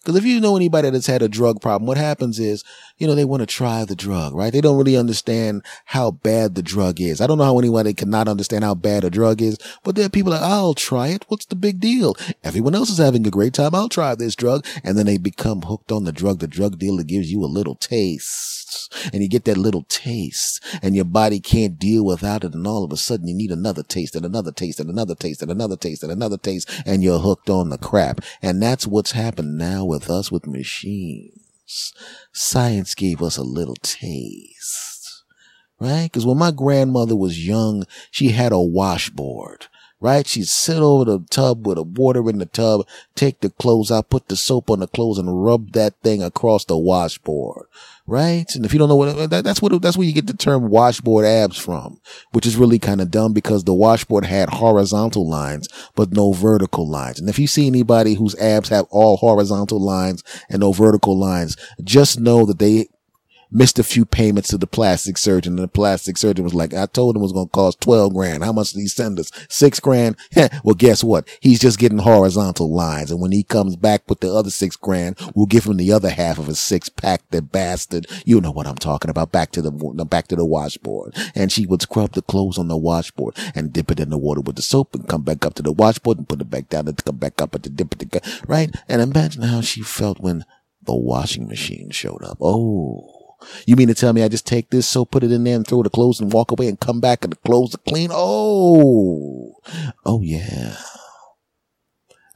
Because 0.00 0.16
if 0.16 0.24
you 0.24 0.40
know 0.40 0.56
anybody 0.56 0.90
that's 0.90 1.06
had 1.06 1.22
a 1.22 1.28
drug 1.28 1.60
problem, 1.60 1.86
what 1.86 1.96
happens 1.96 2.40
is, 2.40 2.64
you 3.00 3.06
know, 3.06 3.14
they 3.14 3.24
want 3.24 3.40
to 3.40 3.46
try 3.46 3.86
the 3.86 3.96
drug, 3.96 4.34
right? 4.34 4.52
They 4.52 4.60
don't 4.60 4.76
really 4.76 4.96
understand 4.96 5.64
how 5.86 6.10
bad 6.10 6.54
the 6.54 6.62
drug 6.62 7.00
is. 7.00 7.22
I 7.22 7.26
don't 7.26 7.38
know 7.38 7.44
how 7.44 7.58
anyone 7.58 7.90
cannot 7.94 8.28
understand 8.28 8.62
how 8.62 8.74
bad 8.74 9.04
a 9.04 9.10
drug 9.10 9.40
is, 9.40 9.58
but 9.82 9.94
there 9.94 10.04
are 10.04 10.10
people 10.10 10.32
that 10.32 10.42
I'll 10.42 10.74
try 10.74 11.08
it. 11.08 11.24
What's 11.28 11.46
the 11.46 11.56
big 11.56 11.80
deal? 11.80 12.14
Everyone 12.44 12.74
else 12.74 12.90
is 12.90 12.98
having 12.98 13.26
a 13.26 13.30
great 13.30 13.54
time. 13.54 13.74
I'll 13.74 13.88
try 13.88 14.14
this 14.14 14.36
drug. 14.36 14.66
And 14.84 14.98
then 14.98 15.06
they 15.06 15.16
become 15.16 15.62
hooked 15.62 15.90
on 15.90 16.04
the 16.04 16.12
drug. 16.12 16.40
The 16.40 16.46
drug 16.46 16.78
dealer 16.78 17.02
gives 17.02 17.32
you 17.32 17.42
a 17.42 17.46
little 17.46 17.74
taste 17.74 18.94
and 19.14 19.22
you 19.22 19.28
get 19.30 19.46
that 19.46 19.56
little 19.56 19.84
taste 19.88 20.62
and 20.82 20.94
your 20.94 21.06
body 21.06 21.40
can't 21.40 21.78
deal 21.78 22.04
without 22.04 22.44
it. 22.44 22.52
And 22.52 22.66
all 22.66 22.84
of 22.84 22.92
a 22.92 22.98
sudden 22.98 23.26
you 23.26 23.34
need 23.34 23.50
another 23.50 23.82
taste 23.82 24.14
and 24.14 24.26
another 24.26 24.52
taste 24.52 24.78
and 24.78 24.90
another 24.90 25.14
taste 25.14 25.40
and 25.40 25.50
another 25.50 25.76
taste 25.76 26.02
and 26.02 26.12
another 26.12 26.36
taste 26.36 26.70
and 26.84 27.02
you're 27.02 27.20
hooked 27.20 27.48
on 27.48 27.70
the 27.70 27.78
crap. 27.78 28.20
And 28.42 28.62
that's 28.62 28.86
what's 28.86 29.12
happened 29.12 29.56
now 29.56 29.86
with 29.86 30.10
us 30.10 30.30
with 30.30 30.46
machines. 30.46 31.49
Science 32.32 32.94
gave 32.94 33.22
us 33.22 33.36
a 33.36 33.42
little 33.42 33.76
taste, 33.82 35.24
right? 35.78 36.04
Because 36.04 36.26
when 36.26 36.38
my 36.38 36.50
grandmother 36.50 37.16
was 37.16 37.46
young, 37.46 37.84
she 38.10 38.28
had 38.28 38.52
a 38.52 38.60
washboard 38.60 39.66
right? 40.00 40.26
She'd 40.26 40.48
sit 40.48 40.78
over 40.78 41.04
the 41.04 41.24
tub 41.30 41.66
with 41.66 41.76
the 41.76 41.82
water 41.82 42.28
in 42.28 42.38
the 42.38 42.46
tub, 42.46 42.86
take 43.14 43.40
the 43.40 43.50
clothes 43.50 43.90
out, 43.90 44.10
put 44.10 44.28
the 44.28 44.36
soap 44.36 44.70
on 44.70 44.80
the 44.80 44.88
clothes 44.88 45.18
and 45.18 45.44
rub 45.44 45.72
that 45.72 45.94
thing 46.02 46.22
across 46.22 46.64
the 46.64 46.78
washboard, 46.78 47.66
right? 48.06 48.46
And 48.54 48.64
if 48.64 48.72
you 48.72 48.78
don't 48.78 48.88
know 48.88 48.96
what 48.96 49.16
uh, 49.16 49.26
that, 49.26 49.44
that's 49.44 49.60
what 49.60 49.80
that's 49.82 49.96
where 49.96 50.06
you 50.06 50.14
get 50.14 50.26
the 50.26 50.32
term 50.32 50.70
washboard 50.70 51.26
abs 51.26 51.58
from, 51.58 52.00
which 52.32 52.46
is 52.46 52.56
really 52.56 52.78
kind 52.78 53.00
of 53.00 53.10
dumb 53.10 53.32
because 53.32 53.64
the 53.64 53.74
washboard 53.74 54.24
had 54.24 54.48
horizontal 54.48 55.28
lines 55.28 55.68
but 55.94 56.12
no 56.12 56.32
vertical 56.32 56.88
lines. 56.88 57.20
And 57.20 57.28
if 57.28 57.38
you 57.38 57.46
see 57.46 57.66
anybody 57.66 58.14
whose 58.14 58.34
abs 58.36 58.70
have 58.70 58.86
all 58.90 59.18
horizontal 59.18 59.80
lines 59.80 60.24
and 60.48 60.60
no 60.60 60.72
vertical 60.72 61.18
lines, 61.18 61.56
just 61.84 62.18
know 62.18 62.46
that 62.46 62.58
they 62.58 62.88
missed 63.50 63.78
a 63.78 63.84
few 63.84 64.04
payments 64.04 64.48
to 64.48 64.58
the 64.58 64.66
plastic 64.66 65.18
surgeon. 65.18 65.54
And 65.54 65.64
the 65.64 65.68
plastic 65.68 66.16
surgeon 66.16 66.44
was 66.44 66.54
like, 66.54 66.74
I 66.74 66.86
told 66.86 67.16
him 67.16 67.20
it 67.20 67.24
was 67.24 67.32
going 67.32 67.48
to 67.48 67.52
cost 67.52 67.80
12 67.80 68.14
grand. 68.14 68.44
How 68.44 68.52
much 68.52 68.72
did 68.72 68.80
he 68.80 68.88
send 68.88 69.18
us? 69.18 69.30
Six 69.48 69.80
grand? 69.80 70.16
well, 70.64 70.74
guess 70.74 71.02
what? 71.02 71.28
He's 71.40 71.60
just 71.60 71.78
getting 71.78 71.98
horizontal 71.98 72.72
lines. 72.72 73.10
And 73.10 73.20
when 73.20 73.32
he 73.32 73.42
comes 73.42 73.76
back 73.76 74.08
with 74.08 74.20
the 74.20 74.32
other 74.32 74.50
six 74.50 74.76
grand, 74.76 75.18
we'll 75.34 75.46
give 75.46 75.64
him 75.64 75.76
the 75.76 75.92
other 75.92 76.10
half 76.10 76.38
of 76.38 76.48
a 76.48 76.54
six 76.54 76.88
pack, 76.88 77.22
the 77.30 77.42
bastard. 77.42 78.06
You 78.24 78.40
know 78.40 78.52
what 78.52 78.66
I'm 78.66 78.76
talking 78.76 79.10
about. 79.10 79.32
Back 79.32 79.52
to 79.52 79.62
the, 79.62 79.70
back 80.04 80.28
to 80.28 80.36
the 80.36 80.44
washboard. 80.44 81.14
And 81.34 81.50
she 81.50 81.66
would 81.66 81.82
scrub 81.82 82.12
the 82.12 82.22
clothes 82.22 82.58
on 82.58 82.68
the 82.68 82.76
washboard 82.76 83.36
and 83.54 83.72
dip 83.72 83.90
it 83.90 84.00
in 84.00 84.10
the 84.10 84.18
water 84.18 84.40
with 84.40 84.56
the 84.56 84.62
soap 84.62 84.94
and 84.94 85.08
come 85.08 85.22
back 85.22 85.44
up 85.44 85.54
to 85.54 85.62
the 85.62 85.72
washboard 85.72 86.18
and 86.18 86.28
put 86.28 86.40
it 86.40 86.50
back 86.50 86.68
down 86.68 86.88
and 86.88 87.04
come 87.04 87.16
back 87.16 87.40
up 87.40 87.54
at 87.54 87.62
the 87.62 87.70
dip 87.70 88.00
it, 88.00 88.24
right? 88.46 88.74
And 88.88 89.02
imagine 89.02 89.42
how 89.42 89.60
she 89.60 89.82
felt 89.82 90.20
when 90.20 90.44
the 90.82 90.94
washing 90.94 91.46
machine 91.46 91.90
showed 91.90 92.22
up. 92.24 92.38
Oh. 92.40 93.19
You 93.66 93.76
mean 93.76 93.88
to 93.88 93.94
tell 93.94 94.12
me 94.12 94.22
I 94.22 94.28
just 94.28 94.46
take 94.46 94.70
this 94.70 94.86
soap, 94.86 95.10
put 95.10 95.24
it 95.24 95.32
in 95.32 95.44
there 95.44 95.56
and 95.56 95.66
throw 95.66 95.82
the 95.82 95.90
clothes 95.90 96.20
and 96.20 96.32
walk 96.32 96.50
away 96.50 96.68
and 96.68 96.78
come 96.78 97.00
back 97.00 97.24
and 97.24 97.32
the 97.32 97.36
clothes 97.36 97.74
are 97.74 97.78
clean? 97.78 98.10
Oh, 98.12 99.56
oh 100.04 100.20
yeah. 100.22 100.76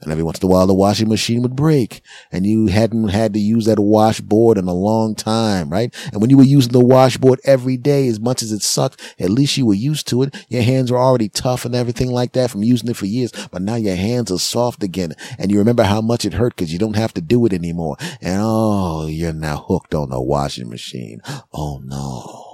And 0.01 0.11
every 0.11 0.23
once 0.23 0.39
in 0.39 0.45
a 0.45 0.51
while, 0.51 0.67
the 0.67 0.73
washing 0.73 1.07
machine 1.07 1.41
would 1.41 1.55
break 1.55 2.01
and 2.31 2.45
you 2.45 2.67
hadn't 2.67 3.07
had 3.07 3.33
to 3.33 3.39
use 3.39 3.65
that 3.65 3.79
washboard 3.79 4.57
in 4.57 4.67
a 4.67 4.73
long 4.73 5.15
time, 5.15 5.69
right? 5.69 5.93
And 6.11 6.21
when 6.21 6.29
you 6.29 6.37
were 6.37 6.43
using 6.43 6.73
the 6.73 6.83
washboard 6.83 7.39
every 7.45 7.77
day, 7.77 8.07
as 8.07 8.19
much 8.19 8.43
as 8.43 8.51
it 8.51 8.61
sucked, 8.61 9.15
at 9.19 9.29
least 9.29 9.57
you 9.57 9.65
were 9.65 9.73
used 9.73 10.07
to 10.09 10.23
it. 10.23 10.35
Your 10.49 10.63
hands 10.63 10.91
were 10.91 10.99
already 10.99 11.29
tough 11.29 11.65
and 11.65 11.73
everything 11.73 12.11
like 12.11 12.33
that 12.33 12.51
from 12.51 12.63
using 12.63 12.89
it 12.89 12.97
for 12.97 13.05
years. 13.05 13.31
But 13.51 13.61
now 13.61 13.75
your 13.75 13.95
hands 13.95 14.31
are 14.31 14.39
soft 14.39 14.83
again 14.83 15.13
and 15.39 15.49
you 15.51 15.57
remember 15.57 15.83
how 15.83 16.01
much 16.01 16.25
it 16.25 16.33
hurt 16.33 16.55
because 16.55 16.73
you 16.73 16.79
don't 16.79 16.97
have 16.97 17.13
to 17.13 17.21
do 17.21 17.45
it 17.45 17.53
anymore. 17.53 17.95
And 18.21 18.41
oh, 18.43 19.07
you're 19.07 19.33
now 19.33 19.57
hooked 19.57 19.95
on 19.95 20.09
the 20.09 20.21
washing 20.21 20.69
machine. 20.69 21.21
Oh 21.53 21.81
no. 21.83 22.44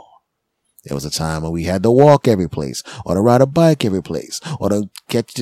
There 0.84 0.96
was 0.96 1.06
a 1.06 1.12
time 1.12 1.44
when 1.44 1.52
we 1.52 1.66
had 1.66 1.84
to 1.84 1.92
walk 1.92 2.28
every 2.28 2.50
place, 2.50 2.82
or 3.06 3.14
to 3.14 3.22
ride 3.22 3.42
a 3.42 3.46
bike 3.46 3.86
every 3.86 4.02
place, 4.02 4.42
or 4.60 4.70
to 4.70 4.90
catch 5.10 5.40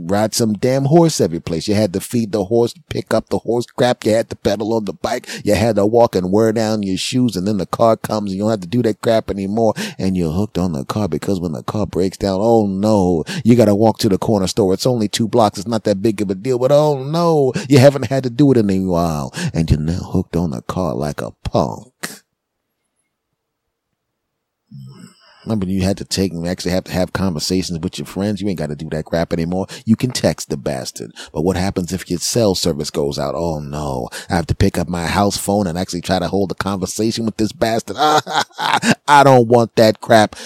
ride 0.00 0.32
some 0.32 0.54
damn 0.54 0.86
horse 0.86 1.20
every 1.20 1.40
place. 1.40 1.68
You 1.68 1.74
had 1.74 1.92
to 1.92 2.00
feed 2.00 2.32
the 2.32 2.44
horse, 2.44 2.72
pick 2.88 3.12
up 3.12 3.28
the 3.28 3.40
horse 3.40 3.66
crap. 3.66 4.06
You 4.06 4.12
had 4.12 4.30
to 4.30 4.36
pedal 4.36 4.72
on 4.72 4.86
the 4.86 4.94
bike. 4.94 5.28
You 5.44 5.54
had 5.56 5.76
to 5.76 5.84
walk 5.84 6.16
and 6.16 6.32
wear 6.32 6.52
down 6.52 6.82
your 6.82 6.96
shoes, 6.96 7.36
and 7.36 7.46
then 7.46 7.58
the 7.58 7.66
car 7.66 7.98
comes, 7.98 8.30
and 8.30 8.38
you 8.38 8.44
don't 8.44 8.50
have 8.50 8.60
to 8.62 8.66
do 8.66 8.82
that 8.82 9.02
crap 9.02 9.30
anymore. 9.30 9.74
And 9.98 10.16
you're 10.16 10.32
hooked 10.32 10.56
on 10.56 10.72
the 10.72 10.86
car 10.86 11.06
because 11.06 11.38
when 11.38 11.52
the 11.52 11.62
car 11.62 11.86
breaks 11.86 12.16
down, 12.16 12.38
oh 12.40 12.66
no, 12.66 13.24
you 13.44 13.56
got 13.56 13.66
to 13.66 13.74
walk 13.74 13.98
to 13.98 14.08
the 14.08 14.16
corner 14.16 14.46
store. 14.46 14.72
It's 14.72 14.86
only 14.86 15.08
two 15.08 15.28
blocks. 15.28 15.58
It's 15.58 15.68
not 15.68 15.84
that 15.84 16.00
big 16.00 16.22
of 16.22 16.30
a 16.30 16.34
deal, 16.34 16.58
but 16.58 16.72
oh 16.72 17.04
no, 17.04 17.52
you 17.68 17.78
haven't 17.78 18.06
had 18.06 18.22
to 18.22 18.30
do 18.30 18.50
it 18.52 18.56
in 18.56 18.70
a 18.70 18.78
while, 18.80 19.34
and 19.52 19.70
you're 19.70 19.78
now 19.78 19.98
hooked 19.98 20.34
on 20.34 20.50
the 20.50 20.62
car 20.62 20.94
like 20.94 21.20
a 21.20 21.32
punk. 21.44 21.92
Remember, 25.48 25.64
you 25.64 25.80
had 25.80 25.96
to 25.96 26.04
take 26.04 26.32
and 26.32 26.46
actually 26.46 26.72
have 26.72 26.84
to 26.84 26.92
have 26.92 27.14
conversations 27.14 27.78
with 27.78 27.98
your 27.98 28.04
friends. 28.04 28.42
You 28.42 28.48
ain't 28.48 28.58
got 28.58 28.66
to 28.66 28.76
do 28.76 28.90
that 28.90 29.06
crap 29.06 29.32
anymore. 29.32 29.66
You 29.86 29.96
can 29.96 30.10
text 30.10 30.50
the 30.50 30.58
bastard. 30.58 31.12
But 31.32 31.40
what 31.40 31.56
happens 31.56 31.90
if 31.90 32.10
your 32.10 32.18
cell 32.18 32.54
service 32.54 32.90
goes 32.90 33.18
out? 33.18 33.34
Oh 33.34 33.58
no. 33.58 34.10
I 34.28 34.34
have 34.36 34.46
to 34.48 34.54
pick 34.54 34.76
up 34.76 34.88
my 34.88 35.06
house 35.06 35.38
phone 35.38 35.66
and 35.66 35.78
actually 35.78 36.02
try 36.02 36.18
to 36.18 36.28
hold 36.28 36.52
a 36.52 36.54
conversation 36.54 37.24
with 37.24 37.38
this 37.38 37.52
bastard. 37.52 37.96
I 37.98 39.22
don't 39.24 39.48
want 39.48 39.74
that 39.76 40.02
crap. 40.02 40.36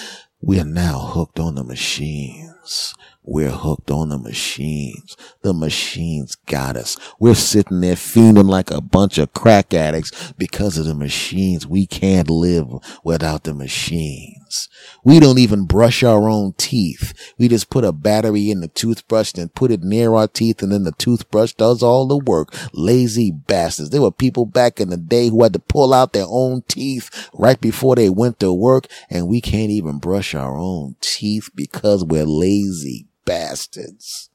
We 0.41 0.61
are 0.61 0.65
now 0.65 1.01
hooked 1.01 1.41
on 1.41 1.57
the 1.57 1.65
machines. 1.65 2.95
We're 3.25 3.51
hooked 3.51 3.89
on 3.93 4.09
the 4.09 4.19
machines. 4.19 5.17
The 5.43 5.55
machines 5.55 6.35
got 6.35 6.77
us. 6.77 6.97
We're 7.21 7.37
sitting 7.37 7.81
there 7.81 7.95
fiending 7.95 8.49
like 8.49 8.73
a 8.73 8.81
bunch 8.81 9.17
of 9.17 9.33
crack 9.33 9.73
addicts 9.73 10.33
because 10.33 10.77
of 10.77 10.87
the 10.87 10.95
machines. 10.95 11.65
We 11.65 11.87
can't 11.87 12.29
live 12.29 12.67
without 13.05 13.45
the 13.45 13.55
machines. 13.55 14.69
We 15.05 15.21
don't 15.21 15.39
even 15.39 15.67
brush 15.67 16.03
our 16.03 16.29
own 16.29 16.55
teeth. 16.59 17.33
We 17.39 17.47
just 17.47 17.71
put 17.71 17.85
a 17.85 17.93
battery 17.93 18.51
in 18.51 18.61
the 18.61 18.67
toothbrush 18.67 19.35
and 19.35 19.55
put 19.55 19.71
it 19.71 19.85
near 19.85 20.15
our 20.15 20.27
teeth 20.27 20.61
and 20.61 20.73
then 20.73 20.83
the 20.83 20.91
toothbrush 20.91 21.53
does 21.53 21.81
all 21.81 22.09
the 22.09 22.19
work. 22.19 22.53
Lazy 22.73 23.31
bastards. 23.31 23.91
There 23.91 24.03
were 24.03 24.11
people 24.11 24.47
back 24.47 24.81
in 24.81 24.91
the 24.91 24.97
day 24.97 25.29
who 25.29 25.45
had 25.45 25.53
to 25.53 25.61
pull 25.61 25.95
out 25.95 26.13
their 26.13 26.27
own 26.27 26.63
teeth 26.67 27.31
right 27.33 27.61
before 27.61 27.95
they 27.95 28.11
went 28.11 28.41
to 28.41 28.53
work 28.53 28.89
and 29.09 29.29
we 29.29 29.41
can't 29.41 29.71
even 29.71 29.99
brush 29.99 30.35
our 30.35 30.59
own 30.59 30.97
teeth 31.01 31.51
because 31.55 32.05
we're 32.05 32.27
lazy 32.27 33.07
bastards. 33.25 34.31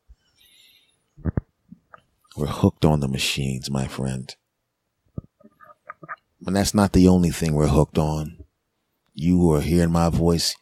We're 2.35 2.47
hooked 2.47 2.85
on 2.85 2.99
the 2.99 3.07
machines, 3.07 3.69
my 3.69 3.87
friend. 3.87 4.35
And 6.45 6.55
that's 6.55 6.73
not 6.73 6.93
the 6.93 7.07
only 7.07 7.31
thing 7.31 7.53
we're 7.53 7.67
hooked 7.67 7.97
on. 7.97 8.43
You 9.13 9.51
are 9.53 9.61
hearing 9.61 9.91
my 9.91 10.09
voice, 10.09 10.55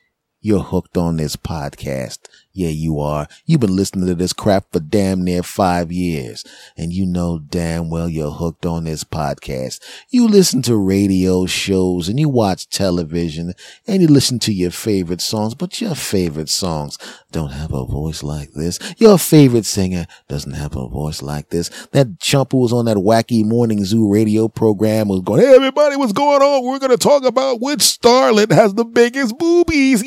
you're 0.45 0.59
hooked 0.59 0.95
on 0.95 1.17
this 1.17 1.36
podcast. 1.36 2.19
Yeah, 2.53 2.69
you 2.69 2.99
are. 2.99 3.28
You've 3.47 3.61
been 3.61 3.76
listening 3.76 4.05
to 4.05 4.13
this 4.13 4.32
crap 4.32 4.71
for 4.71 4.80
damn 4.80 5.23
near 5.23 5.41
five 5.41 5.91
years. 5.91 6.45
And 6.78 6.93
you 6.93 7.07
know 7.07 7.39
damn 7.39 7.89
well 7.89 8.07
you're 8.07 8.30
hooked 8.30 8.63
on 8.63 8.84
this 8.84 9.03
podcast. 9.03 9.80
You 10.11 10.28
listen 10.28 10.61
to 10.61 10.78
radio 10.78 11.47
shows 11.47 12.07
and 12.07 12.19
you 12.19 12.30
watch 12.30 12.69
television 12.69 13.53
and 13.88 14.03
you 14.03 14.07
listen 14.07 14.38
to 14.39 14.53
your 14.53 14.69
favorite 14.69 15.21
songs, 15.21 15.55
but 15.55 15.82
your 15.82 15.95
favorite 15.95 16.49
songs 16.49 16.99
don't 17.36 17.51
have 17.51 17.73
a 17.73 17.86
voice 17.86 18.23
like 18.23 18.53
this. 18.53 18.79
Your 18.97 19.17
favorite 19.17 19.65
singer 19.65 20.07
doesn't 20.29 20.53
have 20.53 20.77
a 20.77 20.88
voice 20.88 21.21
like 21.21 21.49
this. 21.49 21.69
That 21.91 22.17
chump 22.21 22.53
who 22.53 22.59
was 22.59 22.71
on 22.71 22.86
that 22.86 22.95
wacky 22.95 23.43
morning 23.43 23.83
zoo 23.83 24.09
radio 24.09 24.47
program 24.47 25.09
was 25.09 25.19
going, 25.21 25.41
Hey, 25.41 25.53
everybody, 25.53 25.97
what's 25.97 26.13
going 26.13 26.41
on? 26.41 26.63
We're 26.63 26.79
going 26.79 26.91
to 26.91 26.97
talk 26.97 27.25
about 27.25 27.59
which 27.59 27.79
starlet 27.79 28.53
has 28.53 28.73
the 28.73 28.86
biggest 28.86 29.38
boobies. 29.38 30.01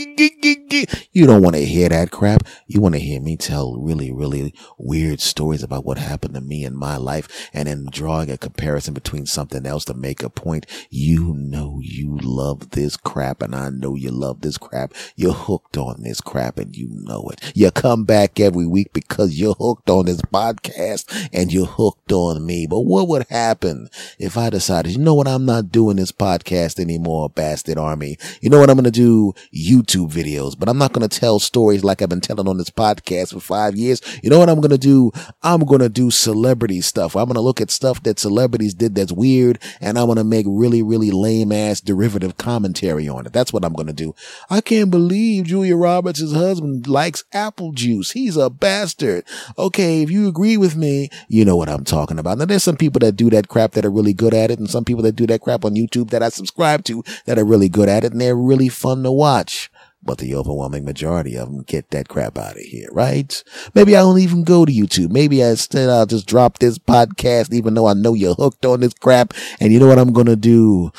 You 1.12 1.26
don't 1.26 1.42
want 1.42 1.56
to 1.56 1.64
hear 1.64 1.90
that 1.90 2.10
crap. 2.10 2.44
You 2.66 2.80
want 2.80 2.94
to 2.94 3.00
hear 3.00 3.20
me 3.20 3.36
tell 3.36 3.76
really, 3.76 4.10
really 4.10 4.54
weird 4.78 5.20
stories 5.20 5.62
about 5.62 5.84
what 5.84 5.98
happened 5.98 6.32
to 6.34 6.40
me 6.40 6.64
in 6.64 6.74
my 6.74 6.96
life 6.96 7.50
and 7.52 7.68
then 7.68 7.88
drawing 7.90 8.30
a 8.30 8.38
comparison 8.38 8.94
between 8.94 9.26
something 9.26 9.66
else 9.66 9.84
to 9.84 9.94
make 9.94 10.22
a 10.22 10.30
point. 10.30 10.64
You 10.88 11.34
know 11.34 11.78
you 11.82 12.16
love 12.22 12.70
this 12.70 12.96
crap 12.96 13.42
and 13.42 13.54
I 13.54 13.68
know 13.68 13.96
you 13.96 14.12
love 14.12 14.40
this 14.40 14.56
crap. 14.56 14.94
You're 15.14 15.34
hooked 15.34 15.76
on 15.76 16.02
this 16.02 16.22
crap 16.22 16.56
and 16.56 16.74
you 16.74 16.88
know 16.90 17.17
it. 17.30 17.52
You 17.54 17.70
come 17.70 18.04
back 18.04 18.38
every 18.38 18.66
week 18.66 18.92
because 18.92 19.38
you're 19.38 19.54
hooked 19.54 19.88
on 19.88 20.06
this 20.06 20.20
podcast 20.22 21.28
and 21.32 21.52
you're 21.52 21.64
hooked 21.64 22.12
on 22.12 22.44
me. 22.44 22.66
But 22.68 22.80
what 22.80 23.08
would 23.08 23.26
happen 23.30 23.88
if 24.18 24.36
I 24.36 24.50
decided, 24.50 24.92
you 24.92 24.98
know 24.98 25.14
what? 25.14 25.28
I'm 25.28 25.46
not 25.46 25.72
doing 25.72 25.96
this 25.96 26.12
podcast 26.12 26.78
anymore, 26.78 27.30
bastard 27.30 27.78
army. 27.78 28.18
You 28.42 28.50
know 28.50 28.60
what? 28.60 28.68
I'm 28.68 28.76
going 28.76 28.84
to 28.84 28.90
do 28.90 29.32
YouTube 29.54 30.12
videos, 30.12 30.58
but 30.58 30.68
I'm 30.68 30.78
not 30.78 30.92
going 30.92 31.08
to 31.08 31.18
tell 31.18 31.38
stories 31.38 31.84
like 31.84 32.02
I've 32.02 32.08
been 32.10 32.20
telling 32.20 32.48
on 32.48 32.58
this 32.58 32.70
podcast 32.70 33.32
for 33.32 33.40
five 33.40 33.76
years. 33.76 34.02
You 34.22 34.28
know 34.28 34.38
what 34.38 34.50
I'm 34.50 34.60
going 34.60 34.70
to 34.70 34.78
do? 34.78 35.10
I'm 35.42 35.60
going 35.60 35.80
to 35.80 35.88
do 35.88 36.10
celebrity 36.10 36.82
stuff. 36.82 37.16
I'm 37.16 37.24
going 37.26 37.34
to 37.36 37.40
look 37.40 37.62
at 37.62 37.70
stuff 37.70 38.02
that 38.02 38.18
celebrities 38.18 38.74
did 38.74 38.94
that's 38.94 39.12
weird 39.12 39.58
and 39.80 39.98
I'm 39.98 40.18
to 40.18 40.24
make 40.24 40.46
really, 40.48 40.82
really 40.82 41.10
lame 41.10 41.52
ass 41.52 41.80
derivative 41.80 42.36
commentary 42.36 43.08
on 43.08 43.26
it. 43.26 43.32
That's 43.32 43.52
what 43.52 43.64
I'm 43.64 43.72
going 43.72 43.86
to 43.86 43.92
do. 43.92 44.14
I 44.50 44.60
can't 44.60 44.90
believe 44.90 45.46
Julia 45.46 45.76
Roberts' 45.76 46.32
husband 46.32 46.86
likes 47.08 47.24
apple 47.32 47.72
juice. 47.72 48.10
He's 48.10 48.36
a 48.36 48.50
bastard. 48.50 49.24
Okay. 49.56 50.02
If 50.02 50.10
you 50.10 50.28
agree 50.28 50.58
with 50.58 50.76
me, 50.76 51.08
you 51.26 51.42
know 51.42 51.56
what 51.56 51.70
I'm 51.70 51.84
talking 51.84 52.18
about. 52.18 52.36
Now 52.36 52.44
there's 52.44 52.62
some 52.62 52.76
people 52.76 52.98
that 52.98 53.16
do 53.16 53.30
that 53.30 53.48
crap 53.48 53.72
that 53.72 53.86
are 53.86 53.90
really 53.90 54.12
good 54.12 54.34
at 54.34 54.50
it 54.50 54.58
and 54.58 54.68
some 54.68 54.84
people 54.84 55.02
that 55.04 55.16
do 55.16 55.26
that 55.28 55.40
crap 55.40 55.64
on 55.64 55.74
YouTube 55.74 56.10
that 56.10 56.22
I 56.22 56.28
subscribe 56.28 56.84
to 56.84 57.02
that 57.24 57.38
are 57.38 57.46
really 57.46 57.70
good 57.70 57.88
at 57.88 58.04
it 58.04 58.12
and 58.12 58.20
they're 58.20 58.36
really 58.36 58.68
fun 58.68 59.02
to 59.04 59.12
watch 59.12 59.70
but 60.02 60.18
the 60.18 60.34
overwhelming 60.34 60.84
majority 60.84 61.36
of 61.36 61.48
them 61.48 61.62
get 61.62 61.90
that 61.90 62.08
crap 62.08 62.38
out 62.38 62.56
of 62.56 62.62
here, 62.62 62.88
right? 62.92 63.42
Maybe 63.74 63.96
I 63.96 64.00
don't 64.00 64.20
even 64.20 64.44
go 64.44 64.64
to 64.64 64.72
YouTube. 64.72 65.10
Maybe 65.10 65.40
instead 65.40 65.88
I'll 65.88 66.06
just 66.06 66.26
drop 66.26 66.58
this 66.58 66.78
podcast, 66.78 67.52
even 67.52 67.74
though 67.74 67.88
I 67.88 67.94
know 67.94 68.14
you're 68.14 68.34
hooked 68.34 68.64
on 68.64 68.80
this 68.80 68.94
crap. 68.94 69.34
And 69.60 69.72
you 69.72 69.80
know 69.80 69.88
what 69.88 69.98
I'm 69.98 70.12
going 70.12 70.28
to 70.28 70.36
do? 70.36 70.92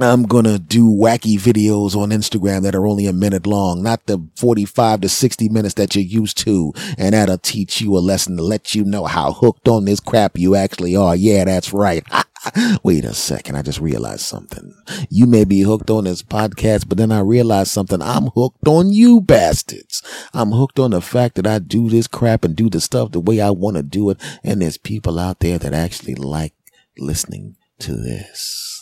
I'm 0.00 0.26
to 0.26 0.58
do 0.60 0.84
wacky 0.84 1.38
videos 1.40 1.96
on 1.96 2.10
Instagram 2.10 2.62
that 2.62 2.76
are 2.76 2.86
only 2.86 3.06
a 3.06 3.12
minute 3.12 3.46
long, 3.46 3.82
not 3.82 4.06
the 4.06 4.24
45 4.36 5.00
to 5.00 5.08
60 5.08 5.48
minutes 5.48 5.74
that 5.74 5.96
you're 5.96 6.04
used 6.04 6.38
to. 6.38 6.72
And 6.96 7.14
that'll 7.14 7.38
teach 7.38 7.80
you 7.80 7.96
a 7.96 7.98
lesson 7.98 8.36
to 8.36 8.42
let 8.44 8.76
you 8.76 8.84
know 8.84 9.06
how 9.06 9.32
hooked 9.32 9.66
on 9.66 9.86
this 9.86 9.98
crap 9.98 10.38
you 10.38 10.54
actually 10.54 10.94
are. 10.94 11.16
Yeah, 11.16 11.44
that's 11.44 11.72
right. 11.72 12.04
Wait 12.84 13.04
a 13.04 13.12
second. 13.12 13.56
I 13.56 13.62
just 13.62 13.80
realized 13.80 14.20
something. 14.20 14.72
You 15.10 15.26
may 15.26 15.44
be 15.44 15.62
hooked 15.62 15.90
on 15.90 16.04
this 16.04 16.22
podcast, 16.22 16.88
but 16.88 16.96
then 16.96 17.10
I 17.10 17.18
realized 17.18 17.72
something. 17.72 18.00
I'm 18.00 18.28
hooked 18.36 18.68
on 18.68 18.92
you 18.92 19.20
bastards. 19.20 20.00
I'm 20.32 20.52
hooked 20.52 20.78
on 20.78 20.92
the 20.92 21.00
fact 21.00 21.34
that 21.34 21.46
I 21.46 21.58
do 21.58 21.88
this 21.88 22.06
crap 22.06 22.44
and 22.44 22.54
do 22.54 22.70
the 22.70 22.80
stuff 22.80 23.10
the 23.10 23.20
way 23.20 23.40
I 23.40 23.50
want 23.50 23.76
to 23.76 23.82
do 23.82 24.10
it. 24.10 24.20
And 24.44 24.62
there's 24.62 24.78
people 24.78 25.18
out 25.18 25.40
there 25.40 25.58
that 25.58 25.74
actually 25.74 26.14
like 26.14 26.54
listening 26.96 27.56
to 27.80 27.96
this 27.96 28.77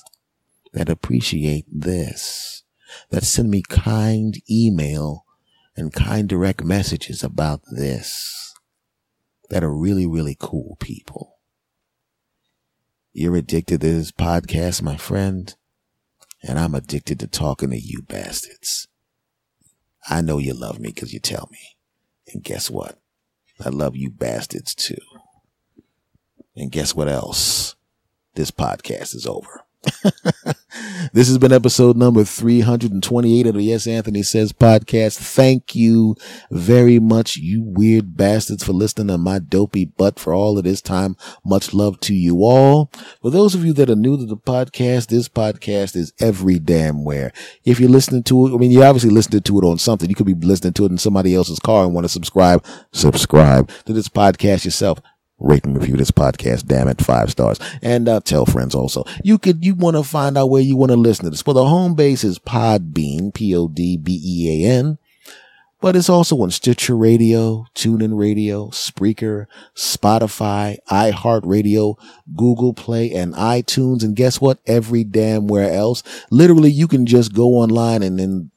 that 0.76 0.90
appreciate 0.90 1.64
this, 1.72 2.62
that 3.08 3.24
send 3.24 3.50
me 3.50 3.62
kind 3.62 4.36
email 4.48 5.24
and 5.74 5.90
kind 5.90 6.28
direct 6.28 6.62
messages 6.62 7.24
about 7.24 7.62
this, 7.72 8.54
that 9.48 9.64
are 9.64 9.74
really, 9.74 10.06
really 10.06 10.36
cool 10.38 10.76
people. 10.78 11.38
You're 13.14 13.36
addicted 13.36 13.80
to 13.80 13.88
this 13.88 14.12
podcast, 14.12 14.82
my 14.82 14.98
friend, 14.98 15.54
and 16.42 16.58
I'm 16.58 16.74
addicted 16.74 17.20
to 17.20 17.26
talking 17.26 17.70
to 17.70 17.80
you 17.80 18.02
bastards. 18.02 18.86
I 20.10 20.20
know 20.20 20.36
you 20.36 20.52
love 20.52 20.78
me 20.78 20.90
because 20.90 21.14
you 21.14 21.20
tell 21.20 21.48
me. 21.50 21.78
And 22.34 22.44
guess 22.44 22.68
what? 22.70 23.00
I 23.64 23.70
love 23.70 23.96
you 23.96 24.10
bastards 24.10 24.74
too. 24.74 25.00
And 26.54 26.70
guess 26.70 26.94
what 26.94 27.08
else? 27.08 27.76
This 28.34 28.50
podcast 28.50 29.14
is 29.14 29.26
over. 29.26 29.65
this 31.12 31.28
has 31.28 31.38
been 31.38 31.52
episode 31.52 31.96
number 31.96 32.24
328 32.24 33.46
of 33.46 33.54
the 33.54 33.72
S. 33.72 33.86
Anthony 33.86 34.22
Says 34.22 34.52
podcast. 34.52 35.18
Thank 35.18 35.74
you 35.74 36.16
very 36.50 36.98
much, 36.98 37.36
you 37.36 37.62
weird 37.62 38.16
bastards, 38.16 38.64
for 38.64 38.72
listening 38.72 39.08
to 39.08 39.18
my 39.18 39.38
dopey 39.38 39.84
butt 39.84 40.18
for 40.18 40.32
all 40.32 40.58
of 40.58 40.64
this 40.64 40.80
time. 40.80 41.16
Much 41.44 41.72
love 41.72 42.00
to 42.00 42.14
you 42.14 42.38
all. 42.42 42.90
For 43.22 43.30
those 43.30 43.54
of 43.54 43.64
you 43.64 43.72
that 43.74 43.90
are 43.90 43.96
new 43.96 44.16
to 44.16 44.26
the 44.26 44.36
podcast, 44.36 45.08
this 45.08 45.28
podcast 45.28 45.96
is 45.96 46.12
every 46.20 46.58
damn 46.58 47.04
where. 47.04 47.32
If 47.64 47.80
you're 47.80 47.88
listening 47.88 48.22
to 48.24 48.46
it, 48.46 48.54
I 48.54 48.56
mean, 48.56 48.70
you 48.70 48.82
obviously 48.82 49.10
listening 49.10 49.42
to 49.42 49.58
it 49.58 49.64
on 49.64 49.78
something. 49.78 50.08
You 50.08 50.16
could 50.16 50.26
be 50.26 50.34
listening 50.34 50.74
to 50.74 50.84
it 50.86 50.90
in 50.90 50.98
somebody 50.98 51.34
else's 51.34 51.58
car 51.58 51.84
and 51.84 51.94
want 51.94 52.04
to 52.04 52.08
subscribe. 52.08 52.64
Subscribe 52.92 53.70
to 53.86 53.92
this 53.92 54.08
podcast 54.08 54.64
yourself 54.64 55.00
rate 55.38 55.64
and 55.64 55.76
review 55.78 55.96
this 55.96 56.10
podcast. 56.10 56.66
Damn 56.66 56.88
it, 56.88 57.00
five 57.00 57.30
stars. 57.30 57.58
And 57.82 58.08
uh, 58.08 58.20
tell 58.20 58.46
friends 58.46 58.74
also. 58.74 59.04
You 59.22 59.38
could, 59.38 59.64
you 59.64 59.74
want 59.74 59.96
to 59.96 60.02
find 60.02 60.36
out 60.38 60.50
where 60.50 60.62
you 60.62 60.76
want 60.76 60.90
to 60.92 60.96
listen 60.96 61.24
to 61.24 61.30
this. 61.30 61.44
Well, 61.44 61.54
the 61.54 61.66
home 61.66 61.94
base 61.94 62.24
is 62.24 62.38
Podbean, 62.38 63.34
P-O-D-B-E-A-N. 63.34 64.98
But 65.78 65.94
it's 65.94 66.08
also 66.08 66.40
on 66.40 66.50
Stitcher 66.50 66.96
Radio, 66.96 67.66
TuneIn 67.74 68.18
Radio, 68.18 68.68
Spreaker, 68.68 69.46
Spotify, 69.74 70.78
iHeartRadio, 70.90 71.98
Google 72.34 72.72
Play, 72.72 73.12
and 73.12 73.34
iTunes. 73.34 74.02
And 74.02 74.16
guess 74.16 74.40
what? 74.40 74.58
Every 74.66 75.04
damn 75.04 75.46
where 75.48 75.70
else. 75.70 76.02
Literally, 76.30 76.70
you 76.70 76.88
can 76.88 77.04
just 77.04 77.34
go 77.34 77.56
online 77.56 78.02
and 78.02 78.18
then 78.18 78.50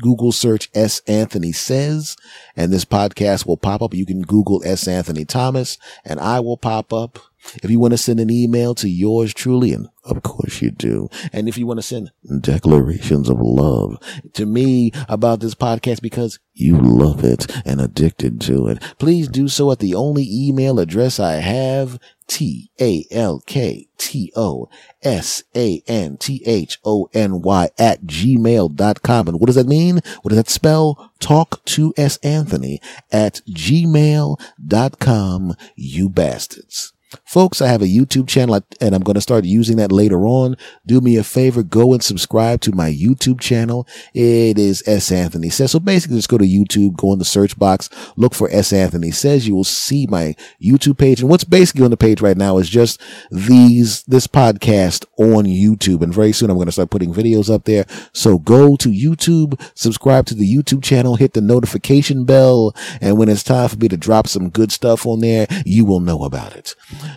Google 0.00 0.32
search 0.32 0.70
S. 0.74 1.00
Anthony 1.06 1.52
says, 1.52 2.16
and 2.56 2.72
this 2.72 2.84
podcast 2.84 3.46
will 3.46 3.56
pop 3.56 3.82
up. 3.82 3.94
You 3.94 4.06
can 4.06 4.22
Google 4.22 4.62
S. 4.64 4.86
Anthony 4.86 5.24
Thomas, 5.24 5.78
and 6.04 6.20
I 6.20 6.40
will 6.40 6.56
pop 6.56 6.92
up. 6.92 7.18
If 7.62 7.70
you 7.70 7.80
want 7.80 7.92
to 7.92 7.98
send 7.98 8.20
an 8.20 8.28
email 8.28 8.74
to 8.74 8.88
yours 8.88 9.32
truly, 9.32 9.72
and 9.72 9.88
of 10.04 10.22
course 10.22 10.60
you 10.60 10.70
do. 10.70 11.08
And 11.32 11.48
if 11.48 11.56
you 11.56 11.66
want 11.66 11.78
to 11.78 11.82
send 11.82 12.10
declarations 12.42 13.30
of 13.30 13.38
love 13.40 13.96
to 14.34 14.44
me 14.44 14.92
about 15.08 15.40
this 15.40 15.54
podcast 15.54 16.02
because 16.02 16.38
you 16.52 16.78
love 16.78 17.24
it 17.24 17.50
and 17.64 17.80
addicted 17.80 18.42
to 18.42 18.66
it, 18.66 18.82
please 18.98 19.26
do 19.26 19.48
so 19.48 19.72
at 19.72 19.78
the 19.78 19.94
only 19.94 20.26
email 20.30 20.78
address 20.78 21.18
I 21.18 21.36
have 21.36 21.98
T 22.30 22.70
A 22.80 23.04
L 23.10 23.42
K 23.44 23.88
T 23.98 24.32
O 24.36 24.68
S 25.02 25.42
A 25.56 25.82
N 25.88 26.16
T 26.16 26.44
H 26.46 26.78
O 26.84 27.10
N 27.12 27.42
Y 27.42 27.70
at 27.76 28.02
gmail.com. 28.04 29.28
And 29.28 29.40
what 29.40 29.46
does 29.46 29.56
that 29.56 29.66
mean? 29.66 30.00
What 30.22 30.28
does 30.28 30.36
that 30.38 30.48
spell? 30.48 31.10
Talk 31.18 31.64
to 31.66 31.92
S 31.96 32.18
Anthony 32.18 32.80
at 33.10 33.42
gmail.com, 33.50 34.36
you 35.74 36.08
bastards. 36.08 36.92
Folks, 37.24 37.60
I 37.60 37.68
have 37.68 37.82
a 37.82 37.86
YouTube 37.86 38.28
channel 38.28 38.60
and 38.80 38.94
I'm 38.94 39.02
going 39.02 39.14
to 39.14 39.20
start 39.20 39.44
using 39.44 39.76
that 39.78 39.90
later 39.90 40.26
on. 40.26 40.56
Do 40.86 41.00
me 41.00 41.16
a 41.16 41.24
favor, 41.24 41.62
go 41.62 41.92
and 41.92 42.02
subscribe 42.02 42.60
to 42.62 42.72
my 42.72 42.90
YouTube 42.90 43.40
channel. 43.40 43.86
It 44.14 44.58
is 44.58 44.82
S. 44.86 45.10
Anthony 45.10 45.50
Says. 45.50 45.72
So 45.72 45.80
basically 45.80 46.18
just 46.18 46.28
go 46.28 46.38
to 46.38 46.44
YouTube, 46.44 46.96
go 46.96 47.12
in 47.12 47.18
the 47.18 47.24
search 47.24 47.58
box, 47.58 47.90
look 48.16 48.34
for 48.34 48.48
S. 48.50 48.72
Anthony 48.72 49.10
Says. 49.10 49.48
You 49.48 49.56
will 49.56 49.64
see 49.64 50.06
my 50.06 50.36
YouTube 50.62 50.98
page. 50.98 51.20
And 51.20 51.28
what's 51.28 51.44
basically 51.44 51.84
on 51.84 51.90
the 51.90 51.96
page 51.96 52.20
right 52.20 52.36
now 52.36 52.58
is 52.58 52.68
just 52.68 53.00
these, 53.30 54.04
this 54.04 54.26
podcast 54.28 55.04
on 55.18 55.46
YouTube. 55.46 56.02
And 56.02 56.14
very 56.14 56.32
soon 56.32 56.50
I'm 56.50 56.56
going 56.56 56.66
to 56.66 56.72
start 56.72 56.90
putting 56.90 57.12
videos 57.12 57.52
up 57.52 57.64
there. 57.64 57.86
So 58.12 58.38
go 58.38 58.76
to 58.76 58.88
YouTube, 58.88 59.60
subscribe 59.74 60.26
to 60.26 60.34
the 60.34 60.52
YouTube 60.52 60.82
channel, 60.82 61.16
hit 61.16 61.32
the 61.32 61.40
notification 61.40 62.24
bell. 62.24 62.74
And 63.00 63.18
when 63.18 63.28
it's 63.28 63.42
time 63.42 63.68
for 63.68 63.76
me 63.76 63.88
to 63.88 63.96
drop 63.96 64.28
some 64.28 64.48
good 64.48 64.70
stuff 64.70 65.06
on 65.06 65.20
there, 65.20 65.48
you 65.64 65.84
will 65.84 66.00
know 66.00 66.22
about 66.22 66.54
it. 66.54 66.74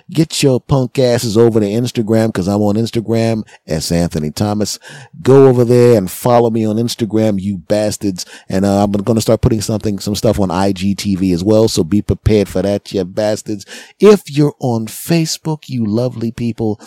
Get 0.09 0.43
your 0.43 0.59
punk 0.59 0.99
asses 0.99 1.37
over 1.37 1.59
to 1.59 1.65
Instagram 1.65 2.27
because 2.27 2.47
I'm 2.47 2.61
on 2.61 2.75
Instagram 2.75 3.47
as 3.67 3.91
Anthony 3.91 4.31
Thomas. 4.31 4.79
Go 5.21 5.47
over 5.47 5.63
there 5.65 5.97
and 5.97 6.09
follow 6.09 6.49
me 6.49 6.65
on 6.65 6.77
Instagram, 6.77 7.41
you 7.41 7.57
bastards. 7.57 8.25
And 8.49 8.65
uh, 8.65 8.83
I'm 8.83 8.91
going 8.91 9.15
to 9.15 9.21
start 9.21 9.41
putting 9.41 9.61
something, 9.61 9.99
some 9.99 10.15
stuff 10.15 10.39
on 10.39 10.49
IGTV 10.49 11.33
as 11.33 11.43
well. 11.43 11.67
So 11.67 11.83
be 11.83 12.01
prepared 12.01 12.49
for 12.49 12.61
that, 12.61 12.91
you 12.91 13.03
bastards. 13.03 13.65
If 13.99 14.29
you're 14.29 14.55
on 14.59 14.87
Facebook, 14.87 15.69
you 15.69 15.85
lovely 15.85 16.31
people, 16.31 16.79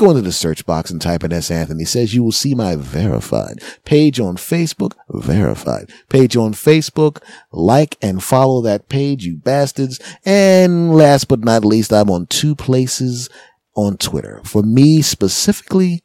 Go 0.00 0.08
into 0.08 0.22
the 0.22 0.32
search 0.32 0.64
box 0.64 0.90
and 0.90 0.98
type 0.98 1.24
in 1.24 1.30
S. 1.30 1.50
Anthony 1.50 1.84
says 1.84 2.14
you 2.14 2.24
will 2.24 2.32
see 2.32 2.54
my 2.54 2.74
verified 2.74 3.62
page 3.84 4.18
on 4.18 4.38
Facebook, 4.38 4.94
verified 5.10 5.90
page 6.08 6.38
on 6.38 6.54
Facebook. 6.54 7.22
Like 7.52 7.98
and 8.00 8.24
follow 8.24 8.62
that 8.62 8.88
page, 8.88 9.26
you 9.26 9.36
bastards. 9.36 10.00
And 10.24 10.94
last 10.94 11.28
but 11.28 11.40
not 11.40 11.66
least, 11.66 11.92
I'm 11.92 12.08
on 12.08 12.24
two 12.28 12.54
places 12.54 13.28
on 13.74 13.98
Twitter. 13.98 14.40
For 14.42 14.62
me 14.62 15.02
specifically, 15.02 16.02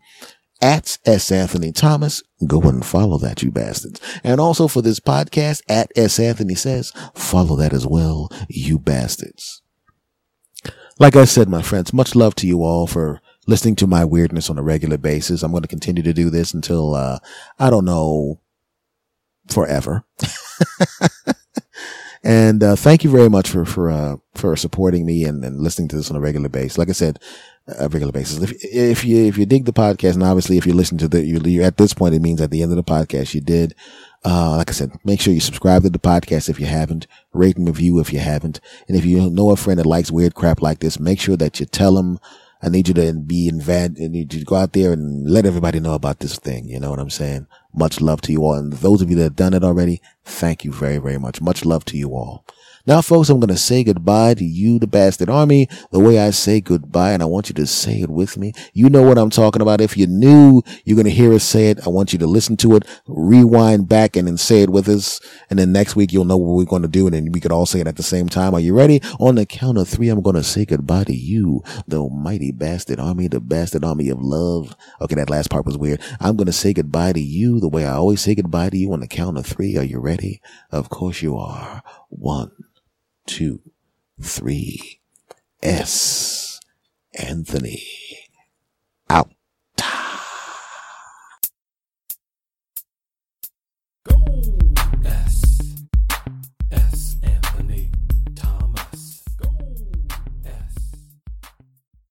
at 0.61 0.97
S. 1.05 1.31
Anthony 1.31 1.71
Thomas. 1.71 2.21
Go 2.45 2.63
and 2.63 2.85
follow 2.85 3.17
that, 3.19 3.43
you 3.43 3.49
bastards. 3.49 4.01
And 4.25 4.41
also 4.41 4.67
for 4.67 4.81
this 4.81 4.99
podcast, 4.99 5.61
at 5.69 5.89
S. 5.95 6.19
Anthony 6.19 6.55
says, 6.55 6.91
follow 7.13 7.55
that 7.55 7.71
as 7.71 7.87
well, 7.87 8.29
you 8.49 8.77
bastards. 8.77 9.61
Like 10.99 11.15
I 11.15 11.23
said, 11.23 11.47
my 11.47 11.61
friends, 11.61 11.93
much 11.93 12.13
love 12.13 12.35
to 12.35 12.47
you 12.47 12.61
all 12.61 12.87
for 12.87 13.21
listening 13.45 13.75
to 13.77 13.87
my 13.87 14.05
weirdness 14.05 14.49
on 14.49 14.57
a 14.57 14.63
regular 14.63 14.97
basis. 14.97 15.43
I'm 15.43 15.51
going 15.51 15.63
to 15.63 15.67
continue 15.67 16.03
to 16.03 16.13
do 16.13 16.29
this 16.29 16.53
until, 16.53 16.95
uh, 16.95 17.19
I 17.59 17.69
don't 17.69 17.85
know, 17.85 18.39
forever. 19.47 20.03
and, 22.23 22.63
uh, 22.63 22.75
thank 22.75 23.03
you 23.03 23.09
very 23.09 23.29
much 23.29 23.49
for, 23.49 23.65
for, 23.65 23.89
uh, 23.91 24.17
for 24.33 24.55
supporting 24.55 25.05
me 25.05 25.23
and, 25.25 25.43
and 25.43 25.59
listening 25.59 25.87
to 25.89 25.95
this 25.95 26.09
on 26.09 26.17
a 26.17 26.21
regular 26.21 26.49
basis. 26.49 26.77
Like 26.77 26.89
I 26.89 26.93
said, 26.93 27.19
a 27.67 27.87
regular 27.89 28.11
basis. 28.11 28.41
If, 28.41 28.53
if 28.63 29.05
you, 29.05 29.25
if 29.25 29.37
you 29.37 29.45
dig 29.45 29.65
the 29.65 29.73
podcast 29.73 30.13
and 30.13 30.23
obviously 30.23 30.57
if 30.57 30.65
you 30.65 30.73
listen 30.73 30.97
to 30.99 31.07
the, 31.07 31.23
you, 31.23 31.39
you 31.39 31.63
at 31.63 31.77
this 31.77 31.93
point, 31.93 32.15
it 32.15 32.21
means 32.21 32.41
at 32.41 32.51
the 32.51 32.61
end 32.61 32.71
of 32.71 32.77
the 32.77 32.83
podcast, 32.83 33.33
you 33.33 33.41
did, 33.41 33.75
uh, 34.23 34.55
like 34.57 34.69
I 34.69 34.73
said, 34.73 34.91
make 35.03 35.21
sure 35.21 35.33
you 35.33 35.39
subscribe 35.39 35.83
to 35.83 35.89
the 35.89 35.99
podcast 35.99 36.49
if 36.49 36.59
you 36.59 36.65
haven't, 36.65 37.05
rate 37.33 37.57
and 37.57 37.67
review 37.67 37.99
if 37.99 38.11
you 38.11 38.19
haven't. 38.19 38.59
And 38.87 38.97
if 38.97 39.05
you 39.05 39.29
know 39.29 39.51
a 39.51 39.55
friend 39.55 39.79
that 39.79 39.85
likes 39.85 40.11
weird 40.11 40.33
crap 40.33 40.61
like 40.61 40.79
this, 40.79 40.99
make 40.99 41.19
sure 41.19 41.37
that 41.37 41.59
you 41.59 41.65
tell 41.65 41.95
them, 41.95 42.19
I 42.61 42.69
need 42.69 42.87
you 42.87 42.93
to 42.95 43.13
be 43.13 43.47
invent, 43.47 43.99
I 44.01 44.07
need 44.07 44.33
you 44.33 44.39
to 44.39 44.45
go 44.45 44.55
out 44.55 44.73
there 44.73 44.93
and 44.93 45.29
let 45.29 45.45
everybody 45.45 45.79
know 45.79 45.93
about 45.93 46.19
this 46.19 46.37
thing. 46.37 46.67
You 46.67 46.79
know 46.79 46.89
what 46.89 46.99
I'm 46.99 47.09
saying? 47.09 47.47
Much 47.73 48.01
love 48.01 48.21
to 48.21 48.31
you 48.31 48.43
all. 48.43 48.55
And 48.55 48.73
those 48.73 49.01
of 49.01 49.09
you 49.09 49.15
that 49.17 49.23
have 49.23 49.35
done 49.35 49.53
it 49.53 49.63
already, 49.63 50.01
thank 50.23 50.63
you 50.63 50.71
very, 50.71 50.97
very 50.97 51.17
much. 51.17 51.41
Much 51.41 51.65
love 51.65 51.85
to 51.85 51.97
you 51.97 52.11
all. 52.11 52.45
Now, 52.87 53.01
folks, 53.01 53.29
I'm 53.29 53.39
going 53.39 53.49
to 53.49 53.57
say 53.57 53.83
goodbye 53.83 54.35
to 54.35 54.45
you, 54.45 54.77
the 54.77 54.85
bastard 54.85 55.27
army, 55.27 55.67
the 55.89 55.99
way 55.99 56.19
I 56.19 56.29
say 56.29 56.61
goodbye. 56.61 57.13
And 57.13 57.23
I 57.23 57.25
want 57.25 57.49
you 57.49 57.55
to 57.55 57.65
say 57.65 58.01
it 58.01 58.11
with 58.11 58.37
me. 58.37 58.53
You 58.73 58.91
know 58.91 59.01
what 59.01 59.17
I'm 59.17 59.31
talking 59.31 59.63
about. 59.63 59.81
If 59.81 59.97
you're 59.97 60.07
new, 60.07 60.61
you're 60.83 60.95
going 60.95 61.05
to 61.05 61.11
hear 61.11 61.33
us 61.33 61.43
say 61.43 61.71
it. 61.71 61.79
I 61.87 61.89
want 61.89 62.13
you 62.13 62.19
to 62.19 62.27
listen 62.27 62.57
to 62.57 62.75
it, 62.75 62.85
rewind 63.07 63.89
back 63.89 64.15
and 64.15 64.27
then 64.27 64.37
say 64.37 64.61
it 64.61 64.69
with 64.69 64.87
us. 64.87 65.19
And 65.49 65.57
then 65.57 65.71
next 65.71 65.95
week, 65.95 66.13
you'll 66.13 66.25
know 66.25 66.37
what 66.37 66.55
we're 66.55 66.65
going 66.65 66.83
to 66.83 66.87
do. 66.87 67.07
And 67.07 67.15
then 67.15 67.31
we 67.31 67.39
could 67.39 67.51
all 67.51 67.65
say 67.65 67.79
it 67.79 67.87
at 67.87 67.95
the 67.95 68.03
same 68.03 68.29
time. 68.29 68.53
Are 68.53 68.59
you 68.59 68.75
ready? 68.75 69.01
On 69.19 69.33
the 69.33 69.47
count 69.47 69.79
of 69.79 69.89
three, 69.89 70.09
I'm 70.09 70.21
going 70.21 70.35
to 70.35 70.43
say 70.43 70.63
goodbye 70.63 71.05
to 71.05 71.15
you, 71.15 71.63
the 71.87 72.07
mighty 72.07 72.51
bastard 72.51 72.99
army, 72.99 73.27
the 73.27 73.39
bastard 73.39 73.83
army 73.83 74.09
of 74.09 74.21
love. 74.21 74.75
Okay. 75.01 75.15
That 75.15 75.31
last 75.31 75.49
part 75.49 75.65
was 75.65 75.77
weird. 75.77 76.01
I'm 76.19 76.35
going 76.35 76.45
to 76.45 76.53
say 76.53 76.71
goodbye 76.71 77.13
to 77.13 77.21
you 77.21 77.59
the 77.59 77.67
way 77.67 77.85
I 77.85 77.93
always 77.93 78.21
say 78.21 78.35
goodbye 78.35 78.69
to 78.69 78.77
you 78.77 78.93
on 78.93 78.99
the 78.99 79.07
count 79.07 79.39
of 79.39 79.47
three. 79.47 79.75
Are 79.75 79.83
you 79.83 79.99
ready? 79.99 80.39
Of 80.71 80.89
course 80.89 81.23
you 81.23 81.35
are. 81.35 81.81
One 82.09 82.51
two, 83.25 83.61
three. 84.21 84.99
S. 85.63 86.59
Anthony. 87.13 87.83
Out. 89.09 89.31